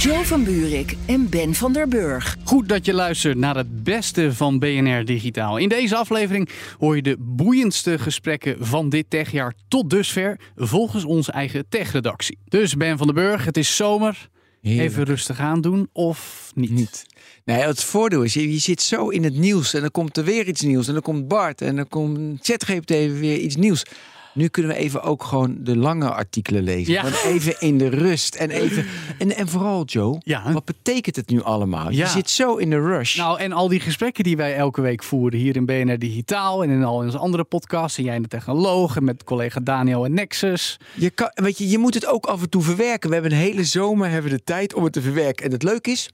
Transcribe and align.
Joe 0.00 0.24
van 0.24 0.44
Buurik 0.44 0.96
en 1.06 1.28
Ben 1.28 1.54
van 1.54 1.72
der 1.72 1.88
Burg. 1.88 2.36
Goed 2.44 2.68
dat 2.68 2.84
je 2.86 2.92
luistert 2.92 3.38
naar 3.38 3.56
het 3.56 3.84
beste 3.84 4.32
van 4.32 4.58
BNR 4.58 5.04
Digitaal. 5.04 5.56
In 5.56 5.68
deze 5.68 5.96
aflevering 5.96 6.48
hoor 6.78 6.96
je 6.96 7.02
de 7.02 7.16
boeiendste 7.18 7.98
gesprekken 7.98 8.56
van 8.66 8.88
dit 8.88 9.04
techjaar 9.08 9.54
tot 9.68 9.90
dusver 9.90 10.40
volgens 10.56 11.04
onze 11.04 11.32
eigen 11.32 11.64
techredactie. 11.68 12.38
Dus 12.48 12.76
Ben 12.76 12.98
van 12.98 13.06
der 13.06 13.16
Burg, 13.16 13.44
het 13.44 13.56
is 13.56 13.76
zomer. 13.76 14.28
Heerlijk. 14.62 14.88
Even 14.88 15.04
rustig 15.04 15.38
aan 15.38 15.60
doen 15.60 15.88
of 15.92 16.50
niet? 16.54 16.70
Niet. 16.70 17.06
Nee, 17.44 17.60
het 17.60 17.84
voordeel 17.84 18.22
is, 18.22 18.34
je, 18.34 18.52
je 18.52 18.58
zit 18.58 18.82
zo 18.82 19.08
in 19.08 19.24
het 19.24 19.36
nieuws 19.36 19.74
en 19.74 19.80
dan 19.80 19.90
komt 19.90 20.16
er 20.16 20.24
weer 20.24 20.46
iets 20.46 20.62
nieuws 20.62 20.86
en 20.86 20.92
dan 20.92 21.02
komt 21.02 21.28
Bart 21.28 21.60
en 21.60 21.76
dan 21.76 21.88
komt 21.88 22.38
ChatGPT 22.46 22.90
weer 22.90 23.36
iets 23.36 23.56
nieuws. 23.56 23.84
Nu 24.34 24.48
kunnen 24.48 24.72
we 24.72 24.76
even 24.78 25.02
ook 25.02 25.22
gewoon 25.24 25.56
de 25.60 25.76
lange 25.76 26.10
artikelen 26.10 26.62
lezen. 26.62 26.92
Ja. 26.92 27.04
Even 27.24 27.54
in 27.60 27.78
de 27.78 27.88
rust 27.88 28.34
en 28.34 28.50
even. 28.50 28.86
En, 29.18 29.36
en 29.36 29.48
vooral, 29.48 29.84
Joe, 29.84 30.20
Ja. 30.24 30.52
wat 30.52 30.64
betekent 30.64 31.16
het 31.16 31.28
nu 31.28 31.42
allemaal? 31.42 31.90
Ja. 31.90 32.04
Je 32.04 32.10
zit 32.10 32.30
zo 32.30 32.56
in 32.56 32.70
de 32.70 32.80
rush. 32.80 33.16
Nou, 33.16 33.38
en 33.38 33.52
al 33.52 33.68
die 33.68 33.80
gesprekken 33.80 34.24
die 34.24 34.36
wij 34.36 34.56
elke 34.56 34.80
week 34.80 35.02
voeren 35.02 35.38
hier 35.38 35.56
in 35.56 35.66
BNR 35.66 35.98
Digitaal 35.98 36.62
en 36.62 36.70
in 36.70 36.84
al 36.84 36.94
onze 36.96 37.18
andere 37.18 37.44
podcasts. 37.44 37.98
En 37.98 38.04
jij 38.04 38.16
in 38.16 38.22
de 38.22 38.28
technoloog 38.28 38.96
en 38.96 39.04
met 39.04 39.24
collega 39.24 39.60
Daniel 39.60 40.04
en 40.04 40.14
Nexus. 40.14 40.78
Je, 40.94 41.10
kan, 41.10 41.30
weet 41.34 41.58
je, 41.58 41.68
je 41.68 41.78
moet 41.78 41.94
het 41.94 42.06
ook 42.06 42.26
af 42.26 42.42
en 42.42 42.48
toe 42.50 42.62
verwerken. 42.62 43.08
We 43.08 43.14
hebben 43.14 43.32
een 43.32 43.38
hele 43.38 43.64
zomer 43.64 44.10
hebben 44.10 44.30
de 44.30 44.44
tijd 44.44 44.74
om 44.74 44.84
het 44.84 44.92
te 44.92 45.00
verwerken. 45.02 45.44
En 45.46 45.52
het 45.52 45.62
leuke 45.62 45.90
is, 45.90 46.10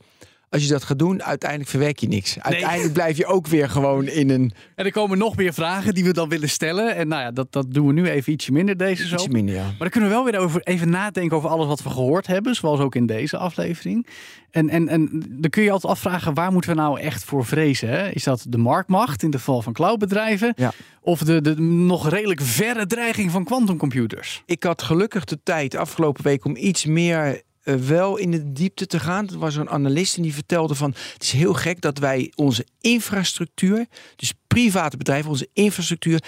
als 0.48 0.62
je 0.62 0.69
dat 0.69 0.84
gaat 0.84 0.98
doen, 0.98 1.22
uiteindelijk 1.22 1.70
verwerk 1.70 1.98
je 1.98 2.08
niks. 2.08 2.41
Uiteindelijk 2.41 2.92
blijf 2.92 3.16
je 3.16 3.27
ook 3.27 3.47
weer 3.47 3.70
gewoon 3.70 4.06
in 4.06 4.30
een 4.30 4.52
En 4.75 4.84
er 4.84 4.92
komen 4.92 5.19
nog 5.19 5.36
meer 5.36 5.52
vragen 5.52 5.94
die 5.94 6.05
we 6.05 6.12
dan 6.12 6.28
willen 6.28 6.48
stellen. 6.48 6.94
En 6.94 7.08
nou 7.08 7.22
ja, 7.22 7.30
dat, 7.30 7.52
dat 7.52 7.75
doen 7.75 7.86
we 7.86 7.92
nu 7.92 8.08
even 8.08 8.33
ietsje 8.33 8.52
minder 8.52 8.77
deze 8.77 9.06
zo. 9.06 9.14
iets 9.14 9.28
minder. 9.28 9.55
Ja. 9.55 9.62
Maar 9.62 9.74
dan 9.78 9.91
kunnen 9.91 10.08
we 10.08 10.14
wel 10.14 10.24
weer 10.24 10.39
over, 10.39 10.61
even 10.62 10.91
nadenken 10.91 11.36
over 11.36 11.48
alles 11.48 11.67
wat 11.67 11.83
we 11.83 11.91
gehoord 11.91 12.27
hebben. 12.27 12.55
Zoals 12.55 12.80
ook 12.80 12.94
in 12.94 13.06
deze 13.06 13.36
aflevering. 13.36 14.06
En, 14.50 14.69
en, 14.69 14.89
en 14.89 15.24
dan 15.28 15.50
kun 15.50 15.62
je 15.62 15.70
altijd 15.70 15.92
afvragen, 15.92 16.34
waar 16.34 16.52
moeten 16.52 16.70
we 16.70 16.77
nou 16.77 17.00
echt 17.00 17.24
voor 17.24 17.44
vrezen? 17.44 17.89
Hè? 17.89 18.11
Is 18.11 18.24
dat 18.24 18.44
de 18.48 18.58
marktmacht 18.58 19.22
in 19.22 19.28
het 19.28 19.39
geval 19.39 19.62
van 19.62 19.72
cloudbedrijven? 19.72 20.52
Ja. 20.56 20.72
Of 21.00 21.20
de, 21.20 21.41
de 21.41 21.61
nog 21.61 22.08
redelijk 22.08 22.41
verre 22.41 22.86
dreiging 22.86 23.30
van 23.30 23.44
quantumcomputers? 23.44 24.42
Ik 24.47 24.62
had 24.62 24.83
gelukkig 24.83 25.24
de 25.24 25.39
tijd 25.42 25.74
afgelopen 25.74 26.24
week 26.24 26.44
om 26.44 26.56
iets 26.56 26.84
meer 26.84 27.42
eh, 27.67 27.75
wel 27.75 28.17
in 28.17 28.31
de 28.31 28.53
diepte 28.53 28.86
te 28.86 29.00
gaan. 29.00 29.28
Er 29.28 29.39
was 29.39 29.55
zo'n 29.55 29.70
analist 29.70 30.17
en 30.17 30.22
die 30.22 30.34
vertelde 30.34 30.75
van... 30.75 30.95
het 31.12 31.22
is 31.22 31.31
heel 31.33 31.55
gek 31.55 31.81
dat 31.81 31.98
wij 31.98 32.33
onze 32.34 32.67
infrastructuur... 32.81 33.86
dus 34.17 34.33
private 34.47 34.97
bedrijven, 34.97 35.31
onze 35.31 35.48
infrastructuur... 35.53 36.23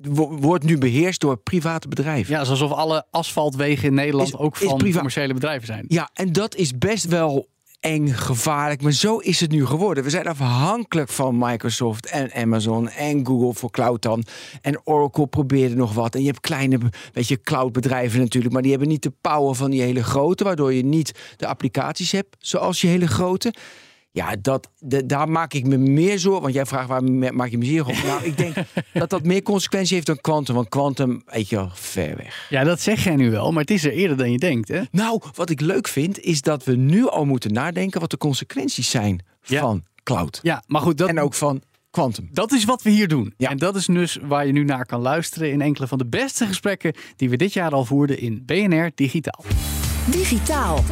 wo- 0.00 0.36
wordt 0.36 0.64
nu 0.64 0.78
beheerst 0.78 1.20
door 1.20 1.36
private 1.36 1.88
bedrijven. 1.88 2.34
Ja, 2.34 2.40
alsof 2.40 2.70
alle 2.70 3.06
asfaltwegen 3.10 3.88
in 3.88 3.94
Nederland 3.94 4.28
Is- 4.28 4.36
ook 4.36 4.56
van 4.56 4.78
commerciële 4.92 5.34
bedrijven 5.34 5.66
zijn. 5.66 5.84
Ja, 5.88 6.10
en 6.14 6.32
dat 6.32 6.54
is 6.54 6.78
best 6.78 7.04
wel 7.04 7.48
eng, 7.82 8.08
gevaarlijk. 8.08 8.82
Maar 8.82 8.92
zo 8.92 9.16
is 9.16 9.40
het 9.40 9.50
nu 9.50 9.66
geworden. 9.66 10.04
We 10.04 10.10
zijn 10.10 10.26
afhankelijk 10.26 11.08
van 11.08 11.38
Microsoft 11.38 12.06
en 12.06 12.32
Amazon 12.32 12.88
en 12.88 13.26
Google 13.26 13.54
voor 13.54 13.70
cloud 13.70 14.02
dan. 14.02 14.24
En 14.60 14.80
Oracle 14.84 15.26
probeerde 15.26 15.74
nog 15.74 15.94
wat. 15.94 16.14
En 16.14 16.20
je 16.20 16.26
hebt 16.26 16.40
kleine, 16.40 16.78
weet 17.12 17.28
je, 17.28 17.40
cloudbedrijven 17.40 18.20
natuurlijk. 18.20 18.52
Maar 18.52 18.62
die 18.62 18.70
hebben 18.70 18.88
niet 18.88 19.02
de 19.02 19.12
power 19.20 19.54
van 19.54 19.70
die 19.70 19.82
hele 19.82 20.04
grote. 20.04 20.44
Waardoor 20.44 20.72
je 20.72 20.84
niet 20.84 21.12
de 21.36 21.46
applicaties 21.46 22.12
hebt 22.12 22.36
zoals 22.38 22.80
je 22.80 22.86
hele 22.86 23.08
grote. 23.08 23.52
Ja, 24.14 24.36
dat, 24.42 24.68
de- 24.78 25.06
daar 25.06 25.28
maak 25.28 25.52
ik 25.54 25.66
me 25.66 25.76
meer 25.76 26.18
zorgen. 26.18 26.42
Want 26.42 26.54
jij 26.54 26.66
vraagt 26.66 26.88
waar 26.88 27.04
me- 27.04 27.32
maak 27.32 27.48
je 27.48 27.58
me 27.58 27.64
zorgen 27.64 27.92
om? 27.94 28.00
Nou, 28.10 28.24
ik 28.24 28.36
denk 28.36 28.54
dat 28.92 29.10
dat 29.10 29.24
meer 29.24 29.42
consequentie 29.42 29.94
heeft 29.94 30.06
dan 30.06 30.20
quantum. 30.20 30.54
Want 30.54 30.68
quantum, 30.68 31.22
weet 31.26 31.48
je 31.48 31.56
wel, 31.56 31.70
ver 31.74 32.16
weg. 32.16 32.46
Ja, 32.50 32.64
dat 32.64 32.80
zeg 32.80 33.04
jij 33.04 33.16
nu 33.16 33.30
wel, 33.30 33.52
maar 33.52 33.60
het 33.60 33.70
is 33.70 33.84
er 33.84 33.92
eerder 33.92 34.16
dan 34.16 34.32
je 34.32 34.38
denkt. 34.38 34.68
Hè? 34.68 34.80
Nou, 34.90 35.20
wat 35.34 35.50
ik 35.50 35.60
leuk 35.60 35.88
vind, 35.88 36.20
is 36.20 36.40
dat 36.40 36.64
we 36.64 36.76
nu 36.76 37.08
al 37.08 37.24
moeten 37.24 37.52
nadenken 37.52 38.00
wat 38.00 38.10
de 38.10 38.16
consequenties 38.18 38.90
zijn 38.90 39.24
Ja. 39.42 39.60
van 39.60 39.84
cloud. 40.02 40.38
Ja, 40.42 40.62
maar 40.66 40.80
goed, 40.80 40.98
dat, 40.98 41.08
En 41.08 41.20
ook 41.20 41.34
van 41.34 41.62
quantum. 41.90 42.28
Dat 42.32 42.52
is 42.52 42.64
wat 42.64 42.82
we 42.82 42.90
hier 42.90 43.08
doen. 43.08 43.34
Ja. 43.36 43.50
En 43.50 43.56
dat 43.56 43.76
is 43.76 43.86
dus 43.86 44.18
waar 44.22 44.46
je 44.46 44.52
nu 44.52 44.64
naar 44.64 44.86
kan 44.86 45.00
luisteren 45.00 45.50
in 45.50 45.60
enkele 45.60 45.86
van 45.86 45.98
de 45.98 46.06
beste 46.06 46.46
gesprekken 46.46 46.94
die 47.16 47.30
we 47.30 47.36
dit 47.36 47.52
jaar 47.52 47.72
al 47.72 47.84
voerden 47.84 48.18
in 48.18 48.42
BNR 48.46 48.90
Digitaal. 48.94 49.44
Digitaal. 50.10 50.84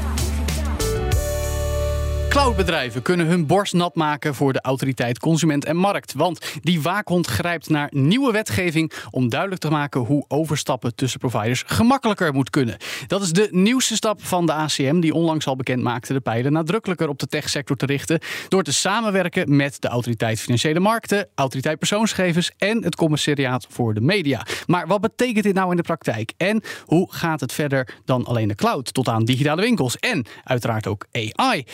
Cloudbedrijven 2.30 3.02
kunnen 3.02 3.26
hun 3.26 3.46
borst 3.46 3.72
nat 3.72 3.94
maken 3.94 4.34
voor 4.34 4.52
de 4.52 4.60
autoriteit 4.60 5.18
Consument 5.18 5.64
en 5.64 5.76
Markt. 5.76 6.12
Want 6.12 6.52
die 6.60 6.82
waakhond 6.82 7.26
grijpt 7.26 7.68
naar 7.68 7.88
nieuwe 7.92 8.32
wetgeving 8.32 8.92
om 9.10 9.28
duidelijk 9.28 9.60
te 9.60 9.70
maken 9.70 10.00
hoe 10.00 10.24
overstappen 10.28 10.94
tussen 10.94 11.20
providers 11.20 11.62
gemakkelijker 11.66 12.32
moet 12.32 12.50
kunnen. 12.50 12.76
Dat 13.06 13.22
is 13.22 13.32
de 13.32 13.48
nieuwste 13.50 13.94
stap 13.94 14.24
van 14.24 14.46
de 14.46 14.52
ACM, 14.52 15.00
die 15.00 15.14
onlangs 15.14 15.46
al 15.46 15.56
bekend 15.56 15.82
maakte 15.82 16.12
de 16.12 16.20
pijlen 16.20 16.52
nadrukkelijker 16.52 17.08
op 17.08 17.19
de 17.19 17.26
techsector 17.26 17.76
te 17.76 17.86
richten. 17.86 18.20
Door 18.48 18.62
te 18.62 18.72
samenwerken 18.72 19.56
met 19.56 19.76
de 19.80 19.88
Autoriteit 19.88 20.40
Financiële 20.40 20.80
Markten, 20.80 21.28
Autoriteit 21.34 21.78
Persoonsgegevens 21.78 22.50
en 22.58 22.84
het 22.84 22.96
Commissariaat 22.96 23.66
voor 23.70 23.94
de 23.94 24.00
Media. 24.00 24.46
Maar 24.66 24.86
wat 24.86 25.00
betekent 25.00 25.44
dit 25.44 25.54
nou 25.54 25.70
in 25.70 25.76
de 25.76 25.82
praktijk? 25.82 26.32
En 26.36 26.62
hoe 26.84 27.12
gaat 27.12 27.40
het 27.40 27.52
verder 27.52 27.94
dan 28.04 28.24
alleen 28.24 28.48
de 28.48 28.54
cloud 28.54 28.94
tot 28.94 29.08
aan 29.08 29.24
digitale 29.24 29.62
winkels 29.62 29.96
en 29.96 30.26
uiteraard 30.44 30.86
ook 30.86 31.06
AI? 31.12 31.64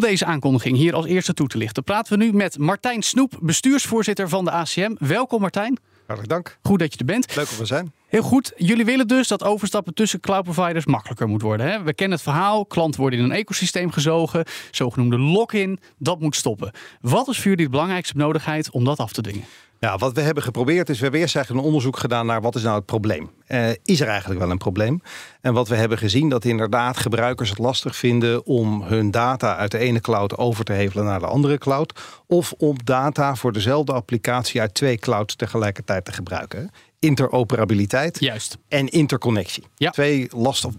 Deze 0.00 0.24
aankondiging 0.24 0.76
hier 0.76 0.94
als 0.94 1.06
eerste 1.06 1.34
toe 1.34 1.48
te 1.48 1.58
lichten, 1.58 1.84
praten 1.84 2.18
we 2.18 2.24
nu 2.24 2.32
met 2.32 2.58
Martijn 2.58 3.02
Snoep, 3.02 3.38
bestuursvoorzitter 3.40 4.28
van 4.28 4.44
de 4.44 4.50
ACM. 4.50 4.94
Welkom 4.98 5.40
Martijn. 5.40 5.78
Hartelijk 6.06 6.28
dank. 6.28 6.58
Goed 6.62 6.78
dat 6.78 6.92
je 6.92 6.98
er 6.98 7.04
bent. 7.04 7.36
Leuk 7.36 7.50
om 7.50 7.56
te 7.56 7.64
zijn. 7.64 7.92
Heel 8.06 8.22
goed. 8.22 8.52
Jullie 8.56 8.84
willen 8.84 9.08
dus 9.08 9.28
dat 9.28 9.44
overstappen 9.44 9.94
tussen 9.94 10.20
cloud 10.20 10.44
providers 10.44 10.86
makkelijker 10.86 11.28
moet 11.28 11.42
worden. 11.42 11.66
Hè? 11.66 11.82
We 11.82 11.94
kennen 11.94 12.16
het 12.16 12.26
verhaal. 12.26 12.66
Klanten 12.66 13.00
worden 13.00 13.18
in 13.18 13.24
een 13.24 13.32
ecosysteem 13.32 13.90
gezogen. 13.90 14.44
Zogenoemde 14.70 15.18
lock-in. 15.18 15.78
Dat 15.98 16.20
moet 16.20 16.36
stoppen. 16.36 16.72
Wat 17.00 17.28
is 17.28 17.36
voor 17.36 17.50
jullie 17.50 17.64
de 17.64 17.70
belangrijkste 17.70 18.16
nodigheid 18.16 18.70
om 18.70 18.84
dat 18.84 18.98
af 18.98 19.12
te 19.12 19.22
dwingen? 19.22 19.44
Ja, 19.80 19.96
wat 19.96 20.12
we 20.12 20.20
hebben 20.20 20.42
geprobeerd 20.42 20.88
is, 20.88 20.96
we 20.96 21.02
hebben 21.02 21.20
eerst 21.20 21.34
eigenlijk 21.34 21.64
een 21.64 21.72
onderzoek 21.72 21.98
gedaan 21.98 22.26
naar 22.26 22.40
wat 22.40 22.54
is 22.54 22.62
nou 22.62 22.76
het 22.76 22.86
probleem. 22.86 23.30
Eh, 23.46 23.68
is 23.84 24.00
er 24.00 24.08
eigenlijk 24.08 24.40
wel 24.40 24.50
een 24.50 24.58
probleem? 24.58 25.02
En 25.40 25.52
wat 25.52 25.68
we 25.68 25.76
hebben 25.76 25.98
gezien, 25.98 26.28
dat 26.28 26.44
inderdaad 26.44 26.96
gebruikers 26.96 27.48
het 27.48 27.58
lastig 27.58 27.96
vinden 27.96 28.46
om 28.46 28.82
hun 28.82 29.10
data 29.10 29.56
uit 29.56 29.70
de 29.70 29.78
ene 29.78 30.00
cloud 30.00 30.36
over 30.36 30.64
te 30.64 30.72
hevelen 30.72 31.04
naar 31.04 31.20
de 31.20 31.26
andere 31.26 31.58
cloud. 31.58 32.00
Of 32.26 32.52
om 32.58 32.76
data 32.84 33.34
voor 33.34 33.52
dezelfde 33.52 33.92
applicatie 33.92 34.60
uit 34.60 34.74
twee 34.74 34.98
clouds 34.98 35.36
tegelijkertijd 35.36 36.04
te 36.04 36.12
gebruiken. 36.12 36.70
Interoperabiliteit 36.98 38.20
Juist. 38.20 38.58
en 38.68 38.88
interconnectie. 38.88 39.64
Ja. 39.76 39.90
Twee 39.90 40.28
lastig, 40.36 40.72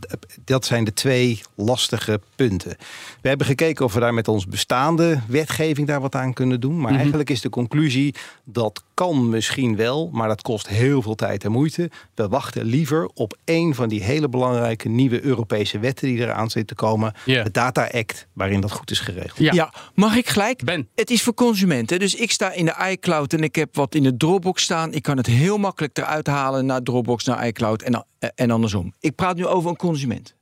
dat 0.45 0.65
zijn 0.65 0.83
de 0.83 0.93
twee 0.93 1.41
lastige 1.55 2.21
punten. 2.35 2.75
We 3.21 3.27
hebben 3.27 3.47
gekeken 3.47 3.85
of 3.85 3.93
we 3.93 3.99
daar 3.99 4.13
met 4.13 4.27
ons 4.27 4.45
bestaande 4.45 5.21
wetgeving 5.27 5.87
daar 5.87 6.01
wat 6.01 6.15
aan 6.15 6.33
kunnen 6.33 6.59
doen. 6.59 6.79
Maar 6.79 6.95
eigenlijk 6.95 7.29
is 7.29 7.41
de 7.41 7.49
conclusie 7.49 8.15
dat 8.43 8.83
kan 8.93 9.29
misschien 9.29 9.75
wel, 9.75 10.09
maar 10.13 10.27
dat 10.27 10.41
kost 10.41 10.67
heel 10.67 11.01
veel 11.01 11.15
tijd 11.15 11.43
en 11.43 11.51
moeite. 11.51 11.89
We 12.15 12.27
wachten 12.27 12.65
liever 12.65 13.09
op 13.13 13.37
één 13.43 13.75
van 13.75 13.89
die 13.89 14.03
hele 14.03 14.29
belangrijke 14.29 14.89
nieuwe 14.89 15.23
Europese 15.23 15.79
wetten 15.79 16.07
die 16.07 16.17
eraan 16.17 16.49
zitten 16.49 16.75
te 16.75 16.83
komen. 16.83 17.13
De 17.25 17.51
Data 17.51 17.89
Act, 17.91 18.27
waarin 18.33 18.61
dat 18.61 18.71
goed 18.71 18.91
is 18.91 18.99
geregeld. 18.99 19.37
Ja. 19.37 19.53
Ja. 19.53 19.73
mag 19.93 20.15
ik 20.15 20.27
gelijk? 20.27 20.63
Ben. 20.63 20.87
Het 20.95 21.09
is 21.09 21.23
voor 21.23 21.33
consumenten. 21.33 21.99
Dus 21.99 22.15
ik 22.15 22.31
sta 22.31 22.51
in 22.51 22.65
de 22.65 22.75
iCloud 22.89 23.33
en 23.33 23.43
ik 23.43 23.55
heb 23.55 23.75
wat 23.75 23.95
in 23.95 24.03
de 24.03 24.17
Dropbox 24.17 24.63
staan. 24.63 24.93
Ik 24.93 25.01
kan 25.01 25.17
het 25.17 25.25
heel 25.25 25.57
makkelijk 25.57 25.97
eruit 25.97 26.06
halen 26.23 26.65
naar 26.65 26.81
Dropbox, 26.81 27.23
naar 27.23 27.47
iCloud 27.47 27.81
en, 27.81 28.05
en 28.35 28.51
andersom. 28.51 28.93
Ik 28.99 29.15
praat 29.15 29.35
nu 29.35 29.45
over 29.45 29.69
een 29.69 29.75
consument. 29.75 30.35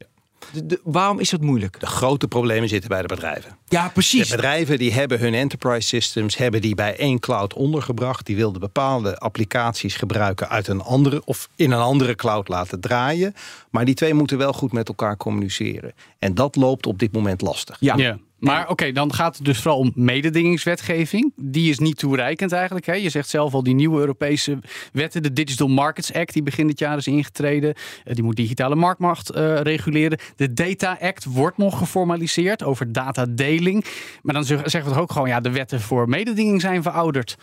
De- 0.54 0.66
de- 0.66 0.80
waarom 0.84 1.20
is 1.20 1.30
dat 1.30 1.42
moeilijk? 1.42 1.80
De 1.80 1.86
grote 1.86 2.28
problemen 2.28 2.70
zitten 2.70 2.90
bij 2.90 3.02
de 3.02 3.08
bedrijven. 3.08 3.58
Ja, 3.68 3.86
De 3.86 3.92
precies. 3.92 4.30
bedrijven 4.30 4.78
die 4.78 4.94
hebben 4.94 5.20
hun 5.20 5.34
enterprise 5.34 5.88
systems 5.88 6.38
hebben 6.38 6.62
die 6.62 6.76
bij 6.76 6.98
één 6.98 7.20
cloud 7.20 7.54
ondergebracht. 7.54 8.26
Die 8.26 8.36
wilden 8.36 8.60
bepaalde 8.62 9.18
applicaties 9.18 9.96
gebruiken 9.96 10.50
uit 10.50 10.68
een 10.68 10.82
andere 10.82 11.22
of 11.26 11.50
in 11.56 11.72
een 11.72 11.80
andere 11.80 12.16
cloud 12.16 12.48
laten 12.48 12.80
draaien. 12.80 13.34
Maar 13.70 13.86
die 13.86 13.96
twee 13.96 14.14
moeten 14.14 14.38
wel 14.38 14.54
goed 14.54 14.72
met 14.72 14.88
elkaar 14.88 15.18
communiceren. 15.18 15.94
En 16.20 16.36
dat 16.36 16.56
loopt 16.56 16.86
op 16.86 17.00
dit 17.00 17.12
moment 17.12 17.42
lastig. 17.42 17.78
Ja. 17.80 17.96
Ja. 17.98 18.18
Maar 18.40 18.70
oké, 18.70 18.92
dan 18.92 19.14
gaat 19.14 19.36
het 19.36 19.46
dus 19.46 19.62
vooral 19.62 19.80
om 19.80 19.92
mededingingswetgeving. 19.96 21.34
Die 21.36 21.70
is 21.70 21.80
niet 21.80 21.98
toereikend 21.98 22.52
eigenlijk. 22.52 22.86
Hè? 22.86 22.94
Je 22.94 23.10
zegt 23.10 23.30
zelf 23.30 23.54
al 23.54 23.64
die 23.64 23.76
nieuwe 23.76 24.00
Europese 24.00 24.60
wetten. 24.94 25.24
De 25.24 25.34
Digital 25.34 25.68
Markets 25.68 26.14
Act, 26.14 26.34
die 26.34 26.44
begin 26.44 26.68
dit 26.68 26.80
jaar 26.80 26.98
is 26.98 27.08
ingetreden. 27.08 27.74
Eh, 28.04 28.16
die 28.16 28.24
moet 28.24 28.36
digitale 28.36 28.76
marktmacht 28.76 29.30
eh, 29.30 29.62
reguleren. 29.62 30.20
De 30.36 30.54
Data 30.54 30.98
Act 31.02 31.26
wordt 31.26 31.58
nog 31.58 31.78
geformaliseerd 31.78 32.64
over 32.64 32.92
datadeling. 32.92 33.86
Maar 34.22 34.34
dan 34.34 34.46
zeggen 34.46 34.84
we 34.84 34.90
toch 34.90 35.00
ook 35.00 35.12
gewoon... 35.12 35.28
ja, 35.28 35.40
de 35.40 35.52
wetten 35.52 35.82
voor 35.82 36.10
mededinging 36.10 36.62
zijn 36.62 36.84
verouderd. 36.84 37.38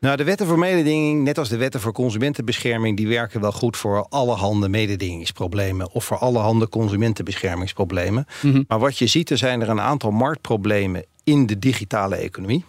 Nou, 0.00 0.16
de 0.16 0.24
wetten 0.24 0.46
voor 0.46 0.58
mededinging, 0.58 1.22
net 1.22 1.38
als 1.38 1.48
de 1.48 1.56
wetten 1.56 1.80
voor 1.80 1.92
consumentenbescherming, 1.92 2.96
die 2.96 3.08
werken 3.08 3.40
wel 3.40 3.52
goed 3.52 3.76
voor 3.76 4.06
allerhande 4.08 4.68
mededingingsproblemen 4.68 5.92
of 5.92 6.04
voor 6.04 6.18
allerhande 6.18 6.68
consumentenbeschermingsproblemen. 6.68 8.26
Mhm. 8.42 8.62
Maar 8.68 8.78
wat 8.78 8.98
je 8.98 9.06
ziet, 9.06 9.30
er 9.30 9.38
zijn 9.38 9.60
er 9.60 9.68
een 9.68 9.80
aantal 9.80 10.10
marktproblemen 10.10 11.04
in 11.28 11.46
de 11.46 11.58
digitale 11.58 12.16
economie. 12.16 12.64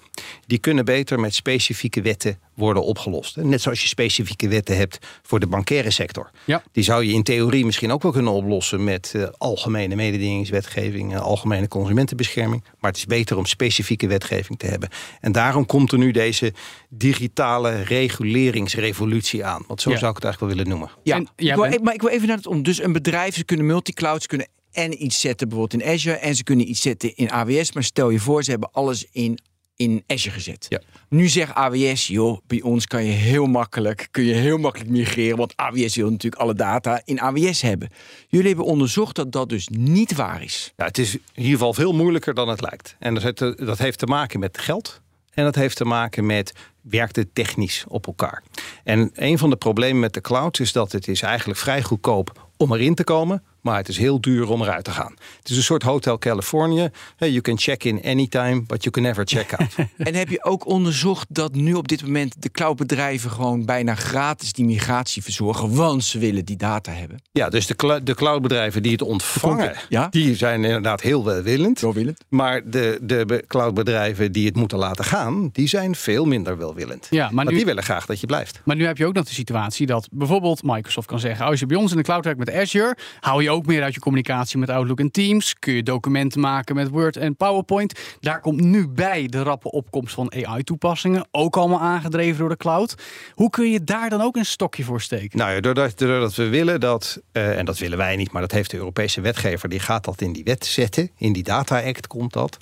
Die 0.47 0.57
kunnen 0.57 0.85
beter 0.85 1.19
met 1.19 1.35
specifieke 1.35 2.01
wetten 2.01 2.39
worden 2.53 2.83
opgelost. 2.83 3.35
Net 3.35 3.61
zoals 3.61 3.81
je 3.81 3.87
specifieke 3.87 4.47
wetten 4.47 4.77
hebt 4.77 4.97
voor 5.23 5.39
de 5.39 5.47
bankaire 5.47 5.91
sector. 5.91 6.31
Ja. 6.45 6.63
Die 6.71 6.83
zou 6.83 7.03
je 7.05 7.13
in 7.13 7.23
theorie 7.23 7.65
misschien 7.65 7.91
ook 7.91 8.01
wel 8.03 8.11
kunnen 8.11 8.31
oplossen 8.33 8.83
met 8.83 9.11
eh, 9.15 9.23
algemene 9.37 9.95
mededingingswetgeving 9.95 11.13
en 11.13 11.19
algemene 11.21 11.67
consumentenbescherming. 11.67 12.63
Maar 12.79 12.91
het 12.91 12.99
is 12.99 13.05
beter 13.05 13.37
om 13.37 13.45
specifieke 13.45 14.07
wetgeving 14.07 14.59
te 14.59 14.65
hebben. 14.67 14.89
En 15.21 15.31
daarom 15.31 15.65
komt 15.65 15.91
er 15.91 15.97
nu 15.97 16.11
deze 16.11 16.53
digitale 16.89 17.81
reguleringsrevolutie 17.81 19.45
aan. 19.45 19.63
Want 19.67 19.81
zo 19.81 19.89
Ja. 19.89 19.97
zou 19.97 20.09
ik 20.09 20.15
het 20.15 20.25
eigenlijk 20.25 20.55
wel 20.55 20.63
willen 20.63 20.79
noemen. 20.79 20.97
Ja, 21.03 21.15
En 21.15 21.27
jij 21.35 21.49
ik 21.49 21.55
wil, 21.55 21.63
bent- 21.69 21.75
e- 21.81 21.83
maar 21.83 21.93
ik 21.93 22.01
wil 22.01 22.09
even 22.11 22.27
naar 22.27 22.37
het 22.37 22.47
om. 22.47 22.63
Dus 22.63 22.81
een 22.83 22.93
bedrijf, 22.93 23.35
ze 23.35 23.43
kunnen 23.43 23.65
multiclouds, 23.65 24.21
ze 24.21 24.27
kunnen 24.27 24.47
en 24.71 25.03
iets 25.03 25.19
zetten 25.19 25.49
bijvoorbeeld 25.49 25.81
in 25.83 25.89
Azure 25.89 26.15
en 26.15 26.35
ze 26.35 26.43
kunnen 26.43 26.69
iets 26.69 26.81
zetten 26.81 27.15
in 27.15 27.31
AWS. 27.31 27.71
Maar 27.71 27.83
stel 27.83 28.09
je 28.09 28.19
voor, 28.19 28.43
ze 28.43 28.49
hebben 28.51 28.71
alles 28.71 29.07
in, 29.11 29.39
in 29.75 30.03
Azure 30.07 30.35
gezet. 30.35 30.65
Ja. 30.69 30.81
Nu 31.09 31.27
zegt 31.27 31.53
AWS, 31.53 32.07
joh, 32.07 32.37
bij 32.47 32.61
ons 32.61 32.85
kan 32.87 33.05
je 33.05 33.11
heel 33.11 33.45
makkelijk, 33.45 34.07
kun 34.11 34.23
je 34.23 34.33
heel 34.33 34.57
makkelijk 34.57 34.89
migreren, 34.89 35.37
want 35.37 35.55
AWS 35.55 35.95
wil 35.95 36.09
natuurlijk 36.09 36.41
alle 36.41 36.53
data 36.55 37.01
in 37.05 37.19
AWS 37.21 37.61
hebben. 37.61 37.89
Jullie 38.27 38.47
hebben 38.47 38.65
onderzocht 38.65 39.15
dat 39.15 39.31
dat 39.31 39.49
dus 39.49 39.67
niet 39.71 40.15
waar 40.15 40.43
is. 40.43 40.73
Ja, 40.75 40.85
het 40.85 40.97
is 40.97 41.13
in 41.13 41.21
ieder 41.35 41.51
geval 41.51 41.73
veel 41.73 41.93
moeilijker 41.93 42.33
dan 42.33 42.47
het 42.49 42.61
lijkt. 42.61 42.95
En 42.99 43.13
dat 43.13 43.23
heeft, 43.23 43.35
te- 43.35 43.61
dat 43.65 43.77
heeft 43.77 43.99
te 43.99 44.05
maken 44.05 44.39
met 44.39 44.57
geld. 44.57 45.01
En 45.33 45.43
dat 45.43 45.55
heeft 45.55 45.75
te 45.75 45.85
maken 45.85 46.25
met 46.25 46.53
werkt 46.81 47.15
het 47.15 47.35
technisch 47.35 47.83
op 47.87 48.07
elkaar. 48.07 48.43
En 48.83 49.11
een 49.13 49.37
van 49.37 49.49
de 49.49 49.55
problemen 49.55 49.99
met 49.99 50.13
de 50.13 50.21
cloud 50.21 50.59
is 50.59 50.71
dat 50.71 50.91
het 50.91 51.07
is 51.07 51.21
eigenlijk 51.21 51.59
vrij 51.59 51.81
goedkoop 51.83 52.49
om 52.57 52.73
erin 52.73 52.95
te 52.95 53.03
komen. 53.03 53.43
Maar 53.61 53.77
het 53.77 53.87
is 53.87 53.97
heel 53.97 54.21
duur 54.21 54.49
om 54.49 54.61
eruit 54.61 54.83
te 54.83 54.91
gaan. 54.91 55.13
Het 55.39 55.49
is 55.49 55.57
een 55.57 55.63
soort 55.63 55.83
Hotel 55.83 56.17
California. 56.17 56.89
Hey, 57.17 57.29
You 57.29 57.41
can 57.41 57.57
check 57.57 57.83
in 57.83 58.01
anytime, 58.03 58.61
but 58.61 58.83
you 58.83 58.89
can 58.91 59.03
never 59.03 59.25
check 59.27 59.53
out. 59.53 59.75
En 59.97 60.15
heb 60.15 60.29
je 60.29 60.43
ook 60.43 60.65
onderzocht 60.67 61.25
dat 61.29 61.53
nu 61.55 61.73
op 61.73 61.87
dit 61.87 62.01
moment 62.03 62.35
de 62.41 62.49
cloudbedrijven 62.51 63.31
gewoon 63.31 63.65
bijna 63.65 63.95
gratis 63.95 64.53
die 64.53 64.65
migratie 64.65 65.23
verzorgen, 65.23 65.75
want 65.75 66.03
ze 66.03 66.19
willen 66.19 66.45
die 66.45 66.57
data 66.57 66.91
hebben? 66.91 67.21
ja, 67.31 67.49
dus 67.49 67.65
de, 67.67 67.75
cl- 67.75 68.03
de 68.03 68.15
cloudbedrijven 68.15 68.81
die 68.83 68.91
het 68.91 69.01
ontvangen, 69.01 69.75
Ja? 69.89 70.07
die 70.09 70.35
zijn 70.35 70.63
inderdaad 70.63 71.01
heel 71.01 71.25
welwillend. 71.25 71.79
Welwillend. 71.79 72.23
Maar 72.29 72.69
de, 72.69 72.99
de 73.01 73.25
be- 73.25 73.43
cloudbedrijven 73.47 74.31
die 74.31 74.45
het 74.45 74.55
moeten 74.55 74.77
laten 74.77 75.05
gaan, 75.05 75.49
die 75.53 75.67
zijn 75.67 75.95
veel 75.95 76.25
minder 76.25 76.57
welwillend. 76.57 77.07
Ja, 77.09 77.25
maar 77.25 77.33
Want 77.35 77.49
nu- 77.49 77.55
die 77.55 77.65
willen 77.65 77.83
graag 77.83 78.05
dat 78.05 78.19
je 78.19 78.25
blijft. 78.27 78.61
Maar 78.65 78.75
nu 78.75 78.85
heb 78.85 78.97
je 78.97 79.05
ook 79.05 79.13
nog 79.13 79.25
de 79.25 79.33
situatie 79.33 79.85
dat 79.85 80.07
bijvoorbeeld 80.11 80.63
Microsoft 80.63 81.07
kan 81.07 81.19
zeggen: 81.19 81.45
als 81.45 81.59
je 81.59 81.65
bij 81.65 81.77
ons 81.77 81.91
in 81.91 81.97
de 81.97 82.03
cloud 82.03 82.23
werkt 82.23 82.39
met 82.39 82.53
Azure, 82.53 82.97
hou 83.19 83.43
je 83.43 83.48
ook 83.49 83.65
meer 83.65 83.83
uit 83.83 83.93
je 83.93 83.99
communicatie 83.99 84.59
met 84.59 84.69
Outlook 84.69 84.99
en 84.99 85.11
Teams. 85.11 85.53
Kun 85.59 85.73
je 85.73 85.83
documenten 85.83 86.39
maken 86.39 86.75
met 86.75 86.89
Word 86.89 87.17
en 87.17 87.35
PowerPoint. 87.35 87.99
Daar 88.19 88.41
komt 88.41 88.61
nu 88.61 88.87
bij 88.87 89.27
de 89.27 89.43
rappe 89.43 89.71
opkomst 89.71 90.13
van 90.13 90.33
AI-toepassingen, 90.33 91.27
ook 91.31 91.57
allemaal 91.57 91.79
aangedreven 91.79 92.39
door 92.39 92.49
de 92.49 92.57
cloud. 92.57 92.95
Hoe 93.33 93.49
kun 93.49 93.71
je 93.71 93.83
daar 93.83 94.09
dan 94.09 94.21
ook 94.21 94.35
een 94.35 94.45
stokje 94.45 94.83
voor 94.83 95.01
steken? 95.01 95.37
Nou 95.37 95.51
ja, 95.51 95.59
doordat, 95.59 96.35
we 96.35 96.47
willen 96.49 96.79
dat, 96.79 97.21
eh, 97.31 97.57
en 97.57 97.65
dat 97.65 97.77
willen 97.77 97.97
wij 97.97 98.15
niet, 98.15 98.31
maar 98.31 98.41
dat 98.41 98.51
heeft 98.51 98.71
de 98.71 98.77
Europese 98.77 99.21
wetgever, 99.21 99.69
die 99.69 99.79
gaat 99.79 100.03
dat 100.03 100.21
in 100.21 100.33
die 100.33 100.43
wet 100.43 100.65
zetten. 100.65 101.09
In 101.17 101.33
die 101.33 101.43
Data 101.43 101.81
Act 101.81 102.07
komt 102.07 102.33
dat. 102.33 102.57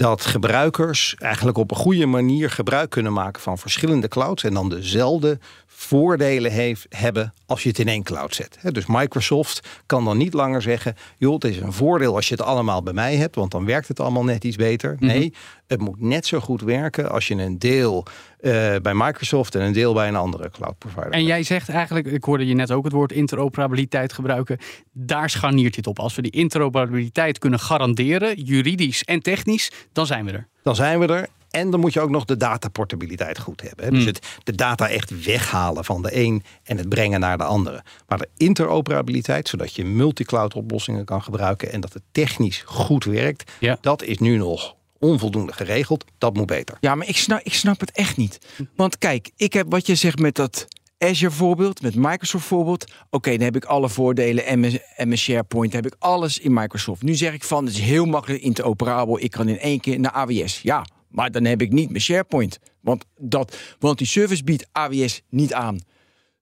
Dat 0.00 0.26
gebruikers 0.26 1.14
eigenlijk 1.18 1.58
op 1.58 1.70
een 1.70 1.76
goede 1.76 2.06
manier 2.06 2.50
gebruik 2.50 2.90
kunnen 2.90 3.12
maken 3.12 3.42
van 3.42 3.58
verschillende 3.58 4.08
clouds 4.08 4.44
en 4.44 4.54
dan 4.54 4.68
dezelfde 4.68 5.38
voordelen 5.66 6.52
heeft, 6.52 6.86
hebben 6.88 7.34
als 7.46 7.62
je 7.62 7.68
het 7.68 7.78
in 7.78 7.88
één 7.88 8.02
cloud 8.02 8.34
zet. 8.34 8.58
Dus 8.62 8.86
Microsoft 8.86 9.68
kan 9.86 10.04
dan 10.04 10.16
niet 10.16 10.32
langer 10.32 10.62
zeggen, 10.62 10.96
joh, 11.18 11.34
het 11.34 11.44
is 11.44 11.56
een 11.56 11.72
voordeel 11.72 12.14
als 12.14 12.28
je 12.28 12.34
het 12.34 12.42
allemaal 12.42 12.82
bij 12.82 12.92
mij 12.92 13.16
hebt, 13.16 13.34
want 13.34 13.50
dan 13.50 13.64
werkt 13.64 13.88
het 13.88 14.00
allemaal 14.00 14.24
net 14.24 14.44
iets 14.44 14.56
beter. 14.56 14.96
Nee, 14.98 15.34
het 15.70 15.80
moet 15.80 16.00
net 16.00 16.26
zo 16.26 16.40
goed 16.40 16.60
werken 16.60 17.10
als 17.10 17.28
je 17.28 17.34
een 17.34 17.58
deel 17.58 18.06
eh, 18.40 18.50
bij 18.82 18.94
Microsoft 18.94 19.54
en 19.54 19.60
een 19.60 19.72
deel 19.72 19.94
bij 19.94 20.08
een 20.08 20.16
andere 20.16 20.50
cloud 20.50 20.78
provider. 20.78 21.10
En 21.10 21.24
jij 21.24 21.42
zegt 21.42 21.68
eigenlijk, 21.68 22.06
ik 22.06 22.24
hoorde 22.24 22.46
je 22.46 22.54
net 22.54 22.70
ook 22.70 22.84
het 22.84 22.92
woord 22.92 23.12
interoperabiliteit 23.12 24.12
gebruiken. 24.12 24.58
Daar 24.92 25.30
scharniert 25.30 25.74
dit 25.74 25.86
op. 25.86 25.98
Als 25.98 26.14
we 26.14 26.22
die 26.22 26.30
interoperabiliteit 26.30 27.38
kunnen 27.38 27.58
garanderen, 27.60 28.40
juridisch 28.42 29.04
en 29.04 29.20
technisch, 29.22 29.70
dan 29.92 30.06
zijn 30.06 30.24
we 30.24 30.30
er. 30.32 30.48
dan 30.62 30.74
zijn 30.74 30.98
we 30.98 31.06
er. 31.06 31.26
En 31.50 31.70
dan 31.70 31.80
moet 31.80 31.92
je 31.92 32.00
ook 32.00 32.10
nog 32.10 32.24
de 32.24 32.36
dataportabiliteit 32.36 33.38
goed 33.38 33.60
hebben. 33.60 33.84
hè. 33.84 33.90
Dus 33.90 34.04
het, 34.04 34.26
de 34.44 34.54
data 34.54 34.88
echt 34.88 35.24
weghalen 35.24 35.84
van 35.84 36.02
de 36.02 36.16
een 36.16 36.42
en 36.62 36.76
het 36.76 36.88
brengen 36.88 37.20
naar 37.20 37.38
de 37.38 37.44
andere. 37.44 37.82
Maar 38.08 38.18
de 38.18 38.28
interoperabiliteit, 38.36 39.48
zodat 39.48 39.74
je 39.74 39.84
multicloud 39.84 40.54
oplossingen 40.54 41.04
kan 41.04 41.22
gebruiken 41.22 41.72
en 41.72 41.80
dat 41.80 41.92
het 41.92 42.02
technisch 42.12 42.62
goed 42.66 43.04
werkt, 43.04 43.52
Ja. 43.60 43.78
dat 43.80 44.02
is 44.02 44.18
nu 44.18 44.36
nog 44.36 44.74
onvoldoende 45.00 45.52
geregeld. 45.52 46.04
Dat 46.18 46.34
moet 46.34 46.46
beter. 46.46 46.76
Ja, 46.80 46.94
maar 46.94 47.08
ik 47.08 47.16
snap, 47.16 47.40
ik 47.42 47.54
snap 47.54 47.80
het 47.80 47.90
echt 47.90 48.16
niet. 48.16 48.38
Want 48.76 48.98
kijk, 48.98 49.30
ik 49.36 49.52
heb 49.52 49.66
wat 49.70 49.86
je 49.86 49.94
zegt 49.94 50.18
met 50.18 50.34
dat 50.34 50.66
Azure 50.98 51.30
voorbeeld, 51.30 51.82
met 51.82 51.94
Microsoft 51.94 52.46
voorbeeld. 52.46 52.92
Oké, 53.10 53.30
dan 53.30 53.40
heb 53.40 53.56
ik 53.56 53.64
alle 53.64 53.88
voordelen 53.88 54.46
en 54.46 54.60
mijn, 54.60 54.80
en 54.96 55.08
mijn 55.08 55.20
SharePoint, 55.20 55.72
heb 55.72 55.86
ik 55.86 55.96
alles 55.98 56.38
in 56.38 56.52
Microsoft. 56.52 57.02
Nu 57.02 57.14
zeg 57.14 57.32
ik 57.32 57.44
van, 57.44 57.64
het 57.64 57.74
is 57.74 57.80
heel 57.80 58.04
makkelijk 58.04 58.42
interoperabel. 58.42 59.20
Ik 59.20 59.30
kan 59.30 59.48
in 59.48 59.58
één 59.58 59.80
keer 59.80 60.00
naar 60.00 60.12
AWS. 60.12 60.60
Ja, 60.62 60.86
maar 61.08 61.30
dan 61.30 61.44
heb 61.44 61.62
ik 61.62 61.72
niet 61.72 61.90
mijn 61.90 62.02
SharePoint. 62.02 62.58
Want, 62.80 63.04
dat, 63.18 63.56
want 63.78 63.98
die 63.98 64.06
service 64.06 64.44
biedt 64.44 64.68
AWS 64.72 65.22
niet 65.28 65.52
aan. 65.52 65.80